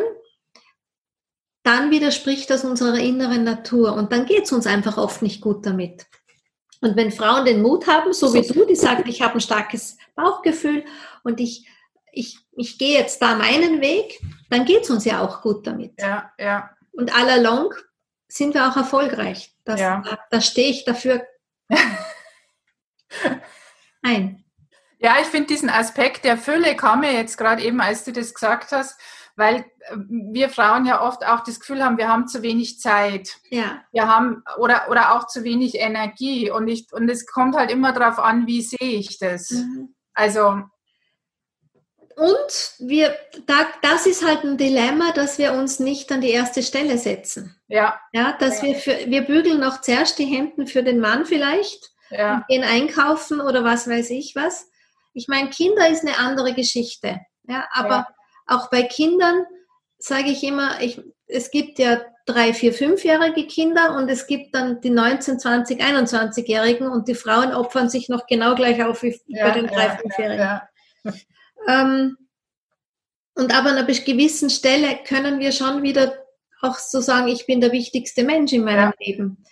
dann 1.64 1.92
widerspricht 1.92 2.50
das 2.50 2.64
unserer 2.64 3.00
inneren 3.00 3.44
Natur 3.44 3.94
und 3.94 4.14
dann 4.14 4.26
geht 4.26 4.46
es 4.46 4.54
uns 4.54 4.68
einfach 4.68 4.98
oft 4.98 5.22
nicht 5.22 5.42
gut 5.42 5.66
damit. 5.66 6.06
Und 6.86 6.96
wenn 6.96 7.12
Frauen 7.12 7.46
den 7.46 7.64
Mut 7.64 7.88
haben, 7.88 8.14
so 8.14 8.32
wie 8.36 8.46
du, 8.46 8.64
die 8.64 8.76
sagen, 8.76 9.10
ich 9.10 9.24
habe 9.24 9.34
ein 9.34 9.42
starkes 9.42 9.98
Bauchgefühl 10.14 10.86
und 11.24 11.40
ich, 11.40 11.68
ich, 12.12 12.38
ich 12.52 12.78
gehe 12.78 13.00
jetzt 13.00 13.20
da 13.24 13.34
meinen 13.34 13.82
Weg, 13.82 14.22
dann 14.52 14.66
geht 14.66 14.84
es 14.84 14.92
uns 14.92 15.04
ja 15.04 15.20
auch 15.20 15.42
gut 15.42 15.66
damit. 15.66 16.00
Ja, 16.00 16.32
ja. 16.38 16.70
Und 16.92 17.12
all 17.12 17.28
along 17.28 17.74
sind 18.28 18.54
wir 18.54 18.70
auch 18.70 18.78
erfolgreich. 18.78 19.52
Das, 19.64 19.82
ja. 19.82 20.04
Da, 20.06 20.20
da 20.30 20.42
stehe 20.42 20.70
ich 20.70 20.86
dafür 20.86 21.26
ein. 24.04 24.45
Ja, 25.06 25.18
ich 25.22 25.28
finde 25.28 25.46
diesen 25.46 25.70
Aspekt 25.70 26.26
der 26.26 26.36
Fülle 26.36 26.76
kam 26.76 27.02
mir 27.02 27.14
jetzt 27.14 27.38
gerade 27.38 27.62
eben, 27.62 27.80
als 27.80 28.06
du 28.06 28.12
das 28.12 28.34
gesagt 28.34 28.72
hast, 28.72 29.00
weil 29.36 29.58
äh, 29.58 29.98
wir 30.10 30.50
Frauen 30.50 30.88
ja 30.88 31.00
oft 31.06 31.24
auch 31.24 31.42
das 31.42 31.60
Gefühl 31.60 31.84
haben, 31.84 32.00
wir 32.00 32.08
haben 32.10 32.28
zu 32.28 32.42
wenig 32.42 32.80
Zeit. 32.80 33.38
Ja. 33.52 33.84
Wir 33.92 34.08
haben 34.08 34.42
oder, 34.58 34.88
oder 34.90 35.14
auch 35.14 35.28
zu 35.28 35.44
wenig 35.44 35.76
Energie 35.76 36.50
und 36.50 36.68
ich, 36.68 36.92
und 36.92 37.08
es 37.08 37.28
kommt 37.28 37.56
halt 37.56 37.70
immer 37.70 37.94
darauf 37.94 38.18
an, 38.18 38.48
wie 38.48 38.64
sehe 38.64 38.80
ich 38.80 39.20
das. 39.20 39.52
Mhm. 39.52 39.94
Also 40.16 40.64
und 42.16 42.74
wir, 42.80 43.16
da, 43.46 43.68
das 43.84 44.08
ist 44.08 44.26
halt 44.26 44.44
ein 44.44 44.58
Dilemma, 44.58 45.12
dass 45.12 45.38
wir 45.38 45.54
uns 45.54 45.80
nicht 45.80 46.12
an 46.12 46.22
die 46.22 46.32
erste 46.32 46.64
Stelle 46.64 46.98
setzen. 46.98 47.56
Ja. 47.68 48.00
Ja, 48.12 48.36
dass 48.40 48.64
ja. 48.64 48.70
wir 48.70 48.76
für, 48.78 48.98
wir 49.06 49.22
bügeln 49.22 49.60
noch 49.60 49.82
zuerst 49.82 50.18
die 50.18 50.26
Hemden 50.26 50.66
für 50.66 50.82
den 50.82 51.00
Mann 51.00 51.28
vielleicht, 51.28 51.92
ja. 52.10 52.44
gehen 52.48 52.64
einkaufen 52.64 53.40
oder 53.40 53.64
was 53.64 53.88
weiß 53.88 54.10
ich 54.10 54.36
was. 54.36 54.72
Ich 55.16 55.28
meine, 55.28 55.50
Kinder 55.50 55.90
ist 55.90 56.06
eine 56.06 56.20
andere 56.20 56.54
Geschichte. 56.54 57.20
Ja, 57.48 57.68
aber 57.72 57.90
ja 57.90 58.08
auch 58.48 58.70
bei 58.70 58.84
Kindern 58.84 59.46
sage 59.98 60.30
ich 60.30 60.44
immer, 60.44 60.82
ich, 60.82 61.02
es 61.28 61.52
gibt 61.52 61.80
ja 61.80 62.02
drei, 62.26 62.54
vier, 62.54 62.74
fünfjährige 62.74 63.48
Kinder 63.48 63.96
und 63.96 64.10
es 64.10 64.28
gibt 64.28 64.56
dann 64.56 64.82
die 64.82 64.90
19, 64.90 65.40
20, 65.40 65.82
21-Jährigen 65.82 66.88
und 66.88 67.08
die 67.08 67.16
Frauen 67.16 67.54
opfern 67.54 67.90
sich 67.90 68.10
noch 68.10 68.28
genau 68.28 68.56
gleich 68.56 68.84
auf 68.84 69.04
wie 69.04 69.20
ja, 69.28 69.48
bei 69.48 69.60
den 69.60 69.68
drei, 69.68 69.86
ja, 69.86 69.98
fünfjährigen. 69.98 70.40
Ja, 70.40 70.70
ähm, 71.68 72.18
und 73.36 73.54
aber 73.54 73.72
an 73.72 73.78
einer 73.78 73.86
gewissen 73.86 74.50
Stelle 74.50 75.00
können 75.06 75.40
wir 75.40 75.52
schon 75.52 75.84
wieder 75.84 76.14
auch 76.62 76.78
so 76.78 77.02
sagen, 77.02 77.28
ich 77.28 77.46
bin 77.46 77.62
der 77.62 77.72
wichtigste 77.72 78.24
Mensch 78.24 78.54
in 78.54 78.64
meinem 78.64 78.94
Leben 79.00 79.44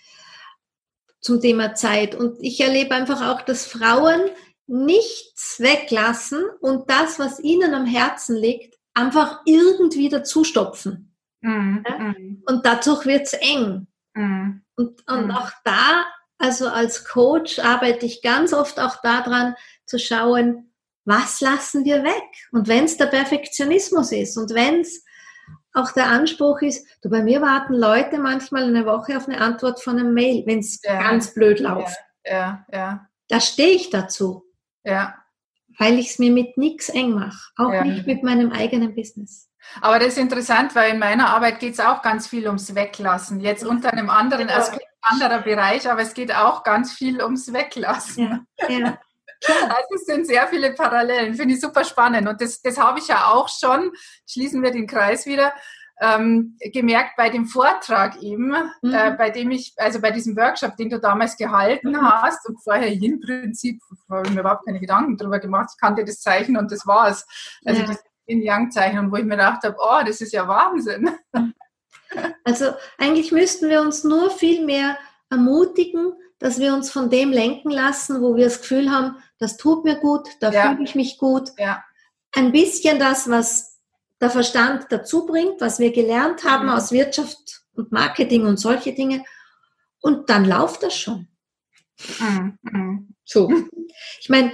zum 1.20 1.40
Thema 1.40 1.74
Zeit. 1.74 2.14
Und 2.14 2.38
ich 2.40 2.60
erlebe 2.60 2.94
einfach 2.94 3.28
auch, 3.28 3.42
dass 3.42 3.66
Frauen 3.66 4.30
nichts 4.66 5.60
weglassen 5.60 6.44
und 6.60 6.90
das, 6.90 7.18
was 7.18 7.40
ihnen 7.40 7.74
am 7.74 7.86
Herzen 7.86 8.36
liegt, 8.36 8.76
einfach 8.94 9.40
irgendwie 9.44 10.08
dazustopfen. 10.08 11.14
Mhm. 11.40 11.84
Ja? 11.86 11.98
Mhm. 11.98 12.42
Und 12.46 12.64
dadurch 12.64 13.06
wird 13.06 13.22
es 13.22 13.34
eng. 13.34 13.86
Mhm. 14.14 14.62
Und, 14.76 15.08
und 15.08 15.26
mhm. 15.26 15.30
auch 15.30 15.50
da, 15.64 16.04
also 16.38 16.68
als 16.68 17.04
Coach 17.04 17.58
arbeite 17.58 18.06
ich 18.06 18.22
ganz 18.22 18.52
oft 18.52 18.80
auch 18.80 19.00
daran 19.02 19.54
zu 19.86 19.98
schauen, 19.98 20.70
was 21.04 21.40
lassen 21.40 21.84
wir 21.84 22.02
weg? 22.02 22.24
Und 22.50 22.66
wenn 22.66 22.84
es 22.84 22.96
der 22.96 23.06
Perfektionismus 23.06 24.10
ist 24.12 24.38
und 24.38 24.54
wenn 24.54 24.80
es 24.80 25.04
auch 25.74 25.92
der 25.92 26.06
Anspruch 26.06 26.62
ist, 26.62 26.86
du 27.02 27.10
bei 27.10 27.22
mir 27.22 27.42
warten 27.42 27.74
Leute 27.74 28.18
manchmal 28.18 28.64
eine 28.64 28.86
Woche 28.86 29.16
auf 29.16 29.28
eine 29.28 29.40
Antwort 29.40 29.82
von 29.82 29.98
einem 29.98 30.14
Mail, 30.14 30.44
wenn 30.46 30.60
es 30.60 30.80
ja. 30.82 31.02
ganz 31.02 31.34
blöd 31.34 31.60
läuft. 31.60 31.96
Ja, 32.24 32.32
ja. 32.32 32.66
ja. 32.72 33.08
Da 33.28 33.40
stehe 33.40 33.74
ich 33.74 33.90
dazu. 33.90 34.44
Ja 34.84 35.14
weil 35.78 35.98
ich 35.98 36.10
es 36.10 36.18
mir 36.18 36.30
mit 36.30 36.56
nichts 36.56 36.88
eng 36.88 37.12
mache, 37.12 37.50
auch 37.56 37.72
ja. 37.72 37.84
nicht 37.84 38.06
mit 38.06 38.22
meinem 38.22 38.52
eigenen 38.52 38.94
Business. 38.94 39.48
Aber 39.80 39.98
das 39.98 40.08
ist 40.08 40.18
interessant, 40.18 40.74
weil 40.74 40.92
in 40.92 40.98
meiner 40.98 41.30
Arbeit 41.30 41.58
geht 41.58 41.74
es 41.74 41.80
auch 41.80 42.02
ganz 42.02 42.26
viel 42.26 42.46
ums 42.46 42.74
Weglassen. 42.74 43.40
Jetzt 43.40 43.64
unter 43.64 43.92
einem 43.92 44.10
anderen 44.10 44.48
genau. 44.48 44.58
Aspekt, 44.58 44.86
anderer 45.00 45.40
Bereich, 45.40 45.90
aber 45.90 46.02
es 46.02 46.14
geht 46.14 46.34
auch 46.34 46.62
ganz 46.64 46.92
viel 46.92 47.22
ums 47.22 47.52
Weglassen. 47.52 48.46
Ja, 48.58 48.68
ja. 48.68 48.98
Also 49.46 49.94
es 49.96 50.06
sind 50.06 50.26
sehr 50.26 50.46
viele 50.48 50.72
Parallelen, 50.72 51.34
finde 51.34 51.54
ich 51.54 51.60
super 51.60 51.84
spannend. 51.84 52.28
Und 52.28 52.40
das, 52.40 52.62
das 52.62 52.78
habe 52.78 52.98
ich 52.98 53.08
ja 53.08 53.26
auch 53.26 53.48
schon, 53.48 53.92
schließen 54.26 54.62
wir 54.62 54.70
den 54.70 54.86
Kreis 54.86 55.26
wieder, 55.26 55.52
ähm, 56.00 56.56
gemerkt 56.72 57.12
bei 57.16 57.30
dem 57.30 57.46
Vortrag 57.46 58.20
eben, 58.22 58.48
mhm. 58.82 58.92
äh, 58.92 59.12
bei 59.16 59.30
dem 59.30 59.50
ich, 59.50 59.74
also 59.76 60.00
bei 60.00 60.10
diesem 60.10 60.36
Workshop, 60.36 60.76
den 60.76 60.90
du 60.90 60.98
damals 60.98 61.36
gehalten 61.36 61.92
mhm. 61.92 62.02
hast 62.02 62.48
und 62.48 62.62
vorher 62.62 62.92
im 62.92 63.20
Prinzip 63.20 63.80
habe 64.10 64.26
ich 64.26 64.34
mir 64.34 64.40
überhaupt 64.40 64.66
keine 64.66 64.80
Gedanken 64.80 65.16
darüber 65.16 65.38
gemacht. 65.38 65.70
Ich 65.74 65.80
kannte 65.80 66.04
das 66.04 66.20
Zeichen 66.20 66.56
und 66.56 66.72
das 66.72 66.86
war's. 66.86 67.26
Also 67.64 67.82
ja. 67.82 67.86
das 67.86 68.02
Yin-Yang-Zeichen, 68.26 69.10
wo 69.10 69.16
ich 69.16 69.24
mir 69.24 69.36
gedacht 69.36 69.62
habe, 69.64 69.76
oh, 69.78 70.04
das 70.04 70.20
ist 70.20 70.32
ja 70.32 70.48
Wahnsinn. 70.48 71.10
Also 72.44 72.72
eigentlich 72.96 73.32
müssten 73.32 73.68
wir 73.68 73.80
uns 73.80 74.04
nur 74.04 74.30
viel 74.30 74.64
mehr 74.64 74.96
ermutigen, 75.30 76.12
dass 76.38 76.60
wir 76.60 76.74
uns 76.74 76.90
von 76.90 77.10
dem 77.10 77.32
lenken 77.32 77.70
lassen, 77.70 78.22
wo 78.22 78.36
wir 78.36 78.44
das 78.44 78.60
Gefühl 78.60 78.90
haben, 78.90 79.16
das 79.38 79.56
tut 79.56 79.84
mir 79.84 79.96
gut, 79.96 80.28
da 80.40 80.50
ja. 80.50 80.70
fühle 80.70 80.84
ich 80.84 80.94
mich 80.94 81.18
gut. 81.18 81.50
Ja. 81.58 81.82
Ein 82.32 82.52
bisschen 82.52 82.98
das, 82.98 83.28
was 83.28 83.73
der 84.24 84.30
Verstand 84.30 84.86
dazu 84.88 85.26
bringt, 85.26 85.60
was 85.60 85.78
wir 85.78 85.92
gelernt 85.92 86.44
haben 86.44 86.66
mhm. 86.66 86.72
aus 86.72 86.92
Wirtschaft 86.92 87.62
und 87.74 87.92
Marketing 87.92 88.46
und 88.46 88.56
solche 88.56 88.94
Dinge. 88.94 89.22
Und 90.00 90.30
dann 90.30 90.46
läuft 90.46 90.82
das 90.82 90.96
schon. 90.96 91.28
Mhm. 92.18 92.58
mhm. 92.62 93.14
So. 93.24 93.52
Ich 94.20 94.28
meine, 94.28 94.52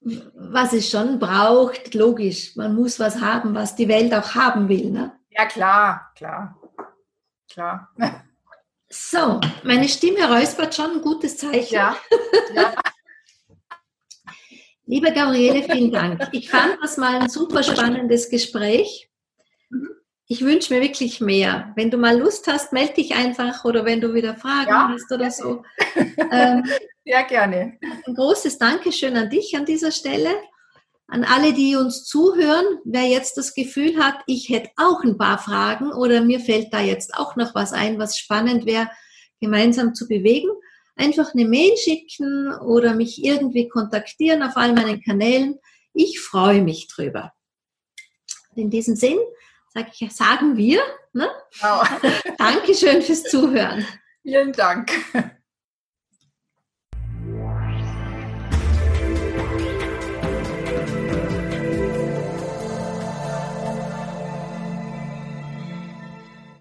was 0.00 0.72
es 0.74 0.90
schon 0.90 1.18
braucht, 1.18 1.94
logisch, 1.94 2.56
man 2.56 2.74
muss 2.74 3.00
was 3.00 3.20
haben, 3.20 3.54
was 3.54 3.74
die 3.74 3.88
Welt 3.88 4.12
auch 4.14 4.34
haben 4.34 4.68
will. 4.68 4.90
Ne? 4.90 5.12
Ja, 5.30 5.46
klar, 5.46 6.12
klar, 6.14 6.60
klar. 7.50 7.90
So, 8.88 9.40
meine 9.64 9.88
Stimme 9.88 10.28
räuspert 10.28 10.74
schon, 10.74 10.92
ein 10.92 11.02
gutes 11.02 11.36
Zeichen. 11.38 11.74
Ja, 11.74 11.96
ja. 12.54 12.74
Liebe 14.90 15.12
Gabriele, 15.12 15.62
vielen 15.64 15.92
Dank. 15.92 16.28
Ich 16.32 16.48
fand 16.48 16.78
das 16.80 16.96
mal 16.96 17.20
ein 17.20 17.28
super 17.28 17.62
spannendes 17.62 18.30
Gespräch. 18.30 19.10
ich 20.28 20.40
wünsche 20.40 20.72
mir 20.72 20.80
wirklich 20.80 21.20
mehr. 21.20 21.74
Wenn 21.76 21.90
du 21.90 21.98
mal 21.98 22.18
Lust 22.18 22.46
hast, 22.46 22.72
melde 22.72 22.94
dich 22.94 23.14
einfach 23.14 23.66
oder 23.66 23.84
wenn 23.84 24.00
du 24.00 24.14
wieder 24.14 24.34
Fragen 24.34 24.70
ja. 24.70 24.88
hast 24.88 25.12
oder 25.12 25.30
so. 25.30 25.62
Ähm, 26.30 26.64
Sehr 27.04 27.22
gerne. 27.24 27.78
Ein 28.06 28.14
großes 28.14 28.58
Dankeschön 28.58 29.16
an 29.16 29.28
dich 29.30 29.54
an 29.56 29.66
dieser 29.66 29.92
Stelle. 29.92 30.30
An 31.06 31.24
alle, 31.24 31.52
die 31.52 31.76
uns 31.76 32.04
zuhören, 32.04 32.64
wer 32.84 33.04
jetzt 33.04 33.36
das 33.36 33.54
Gefühl 33.54 33.98
hat, 34.02 34.16
ich 34.26 34.48
hätte 34.48 34.70
auch 34.76 35.02
ein 35.04 35.18
paar 35.18 35.38
Fragen 35.38 35.92
oder 35.92 36.22
mir 36.22 36.40
fällt 36.40 36.72
da 36.72 36.80
jetzt 36.80 37.14
auch 37.14 37.36
noch 37.36 37.54
was 37.54 37.72
ein, 37.74 37.98
was 37.98 38.18
spannend 38.18 38.64
wäre, 38.64 38.90
gemeinsam 39.40 39.94
zu 39.94 40.08
bewegen, 40.08 40.50
einfach 40.98 41.32
eine 41.34 41.46
Mail 41.46 41.76
schicken 41.76 42.52
oder 42.60 42.94
mich 42.94 43.24
irgendwie 43.24 43.68
kontaktieren 43.68 44.42
auf 44.42 44.56
all 44.56 44.72
meinen 44.72 45.02
Kanälen. 45.02 45.58
Ich 45.94 46.20
freue 46.20 46.62
mich 46.62 46.88
drüber. 46.88 47.32
In 48.54 48.70
diesem 48.70 48.96
Sinn 48.96 49.18
sag 49.72 49.88
ich, 49.98 50.12
sagen 50.12 50.56
wir. 50.56 50.80
Ne? 51.12 51.28
Wow. 51.60 51.88
Dankeschön 52.38 53.02
fürs 53.02 53.24
Zuhören. 53.24 53.86
Vielen 54.22 54.52
Dank. 54.52 54.92